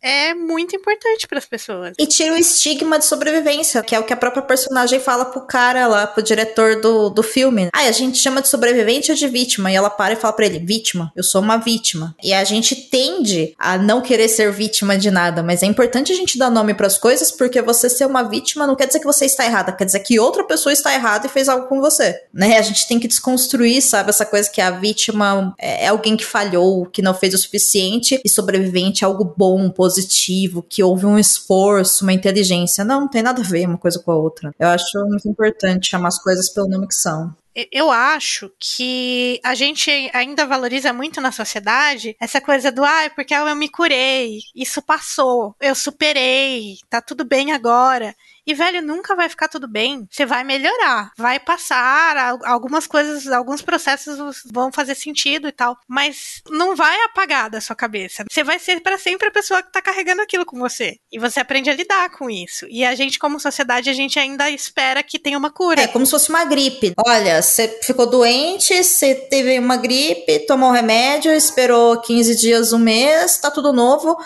é 0.00 0.32
muito 0.32 0.76
importante 0.76 1.26
para 1.26 1.38
as 1.38 1.44
pessoas. 1.44 1.92
E 1.98 2.06
tira 2.06 2.32
o 2.32 2.36
estigma 2.36 3.00
de 3.00 3.04
sobrevivência, 3.04 3.82
que 3.82 3.96
é 3.96 3.98
o 3.98 4.04
que 4.04 4.12
a 4.12 4.16
própria 4.16 4.44
personagem 4.44 5.00
fala 5.00 5.24
pro 5.24 5.44
cara 5.44 5.88
lá, 5.88 6.06
pro 6.06 6.22
diretor 6.22 6.80
do, 6.80 7.10
do 7.10 7.20
filme. 7.20 7.68
Ah, 7.72 7.80
a 7.80 7.90
gente 7.90 8.16
chama 8.16 8.40
de 8.40 8.46
sobrevivente 8.46 9.10
ou 9.10 9.16
de 9.16 9.26
vítima. 9.26 9.72
E 9.72 9.74
ela 9.74 9.90
para 9.90 10.12
e 10.12 10.16
fala 10.16 10.32
pra 10.34 10.46
ele: 10.46 10.60
vítima, 10.60 11.12
eu 11.16 11.24
sou 11.24 11.42
uma 11.42 11.56
vítima. 11.56 12.14
E 12.22 12.32
a 12.32 12.44
gente 12.44 12.76
tende 12.76 13.56
a 13.58 13.76
não 13.76 14.00
querer 14.00 14.28
ser 14.28 14.52
vítima 14.52 14.96
de 14.96 15.10
nada, 15.10 15.42
mas 15.42 15.60
é 15.60 15.66
importante 15.66 16.12
a 16.12 16.14
gente 16.14 16.38
dar 16.38 16.50
nome 16.50 16.74
para 16.74 16.86
as 16.86 16.96
coisas, 16.96 17.32
porque 17.32 17.60
você 17.60 17.90
ser 17.90 18.06
uma 18.06 18.22
vítima 18.22 18.68
não 18.68 18.76
quer 18.76 18.86
dizer 18.86 19.00
que 19.00 19.04
você 19.04 19.24
está 19.24 19.44
errada, 19.44 19.72
quer 19.72 19.84
dizer 19.84 19.98
que 20.00 20.20
outra 20.20 20.44
pessoa 20.44 20.72
está 20.72 20.94
errada 20.94 21.26
e 21.26 21.30
fez 21.30 21.48
algo 21.48 21.66
com 21.66 21.80
você. 21.80 22.22
Né? 22.32 22.56
A 22.56 22.62
gente 22.62 22.86
tem 22.86 23.00
que 23.00 23.08
desconstruir, 23.08 23.82
sabe, 23.82 24.10
essa 24.10 24.24
coisa 24.24 24.48
que 24.48 24.60
a 24.60 24.70
vítima 24.70 25.52
é 25.58 25.88
alguém 25.88 26.16
que 26.16 26.24
falhou, 26.24 26.86
que 26.86 27.02
não 27.02 27.14
fez 27.14 27.34
o 27.34 27.47
suficiente, 27.48 28.20
e 28.24 28.28
sobrevivente 28.28 29.04
é 29.04 29.06
algo 29.06 29.34
bom, 29.36 29.70
positivo, 29.70 30.62
que 30.62 30.82
houve 30.82 31.06
um 31.06 31.18
esforço, 31.18 32.04
uma 32.04 32.12
inteligência. 32.12 32.84
Não, 32.84 33.00
não 33.02 33.08
tem 33.08 33.22
nada 33.22 33.40
a 33.40 33.44
ver 33.44 33.66
uma 33.66 33.78
coisa 33.78 33.98
com 33.98 34.12
a 34.12 34.16
outra. 34.16 34.54
Eu 34.58 34.68
acho 34.68 34.98
muito 35.06 35.28
importante 35.28 35.90
chamar 35.90 36.08
as 36.08 36.22
coisas 36.22 36.52
pelo 36.52 36.68
nome 36.68 36.86
que 36.86 36.94
são 36.94 37.34
eu 37.72 37.90
acho 37.90 38.52
que 38.60 39.40
a 39.42 39.54
gente 39.54 39.90
ainda 40.12 40.46
valoriza 40.46 40.92
muito 40.92 41.20
na 41.20 41.32
sociedade 41.32 42.14
essa 42.20 42.40
coisa 42.40 42.70
do, 42.70 42.84
ah, 42.84 43.10
porque 43.14 43.34
eu 43.34 43.56
me 43.56 43.68
curei, 43.68 44.38
isso 44.54 44.80
passou, 44.80 45.56
eu 45.60 45.74
superei, 45.74 46.76
tá 46.88 47.02
tudo 47.02 47.24
bem 47.24 47.50
agora. 47.50 48.14
E, 48.48 48.54
velho, 48.54 48.80
nunca 48.80 49.14
vai 49.14 49.28
ficar 49.28 49.46
tudo 49.46 49.68
bem. 49.68 50.08
Você 50.10 50.24
vai 50.24 50.42
melhorar, 50.42 51.12
vai 51.18 51.38
passar, 51.38 52.38
algumas 52.46 52.86
coisas, 52.86 53.30
alguns 53.30 53.60
processos 53.60 54.42
vão 54.50 54.72
fazer 54.72 54.94
sentido 54.94 55.46
e 55.46 55.52
tal. 55.52 55.76
Mas 55.86 56.40
não 56.48 56.74
vai 56.74 56.98
apagar 57.02 57.50
da 57.50 57.60
sua 57.60 57.76
cabeça. 57.76 58.24
Você 58.26 58.42
vai 58.42 58.58
ser 58.58 58.80
para 58.80 58.96
sempre 58.96 59.28
a 59.28 59.30
pessoa 59.30 59.62
que 59.62 59.70
tá 59.70 59.82
carregando 59.82 60.22
aquilo 60.22 60.46
com 60.46 60.58
você. 60.58 60.96
E 61.12 61.18
você 61.18 61.40
aprende 61.40 61.68
a 61.68 61.74
lidar 61.74 62.08
com 62.08 62.30
isso. 62.30 62.64
E 62.70 62.86
a 62.86 62.94
gente, 62.94 63.18
como 63.18 63.38
sociedade, 63.38 63.90
a 63.90 63.92
gente 63.92 64.18
ainda 64.18 64.48
espera 64.48 65.02
que 65.02 65.18
tenha 65.18 65.36
uma 65.36 65.50
cura. 65.50 65.82
É 65.82 65.86
como 65.86 66.06
se 66.06 66.12
fosse 66.12 66.30
uma 66.30 66.46
gripe. 66.46 66.94
Olha, 67.06 67.42
você 67.42 67.68
ficou 67.82 68.06
doente, 68.06 68.82
você 68.82 69.14
teve 69.14 69.58
uma 69.58 69.76
gripe, 69.76 70.46
tomou 70.46 70.72
remédio, 70.72 71.34
esperou 71.34 72.00
15 72.00 72.34
dias, 72.34 72.72
um 72.72 72.78
mês, 72.78 73.36
tá 73.36 73.50
tudo 73.50 73.74
novo 73.74 74.16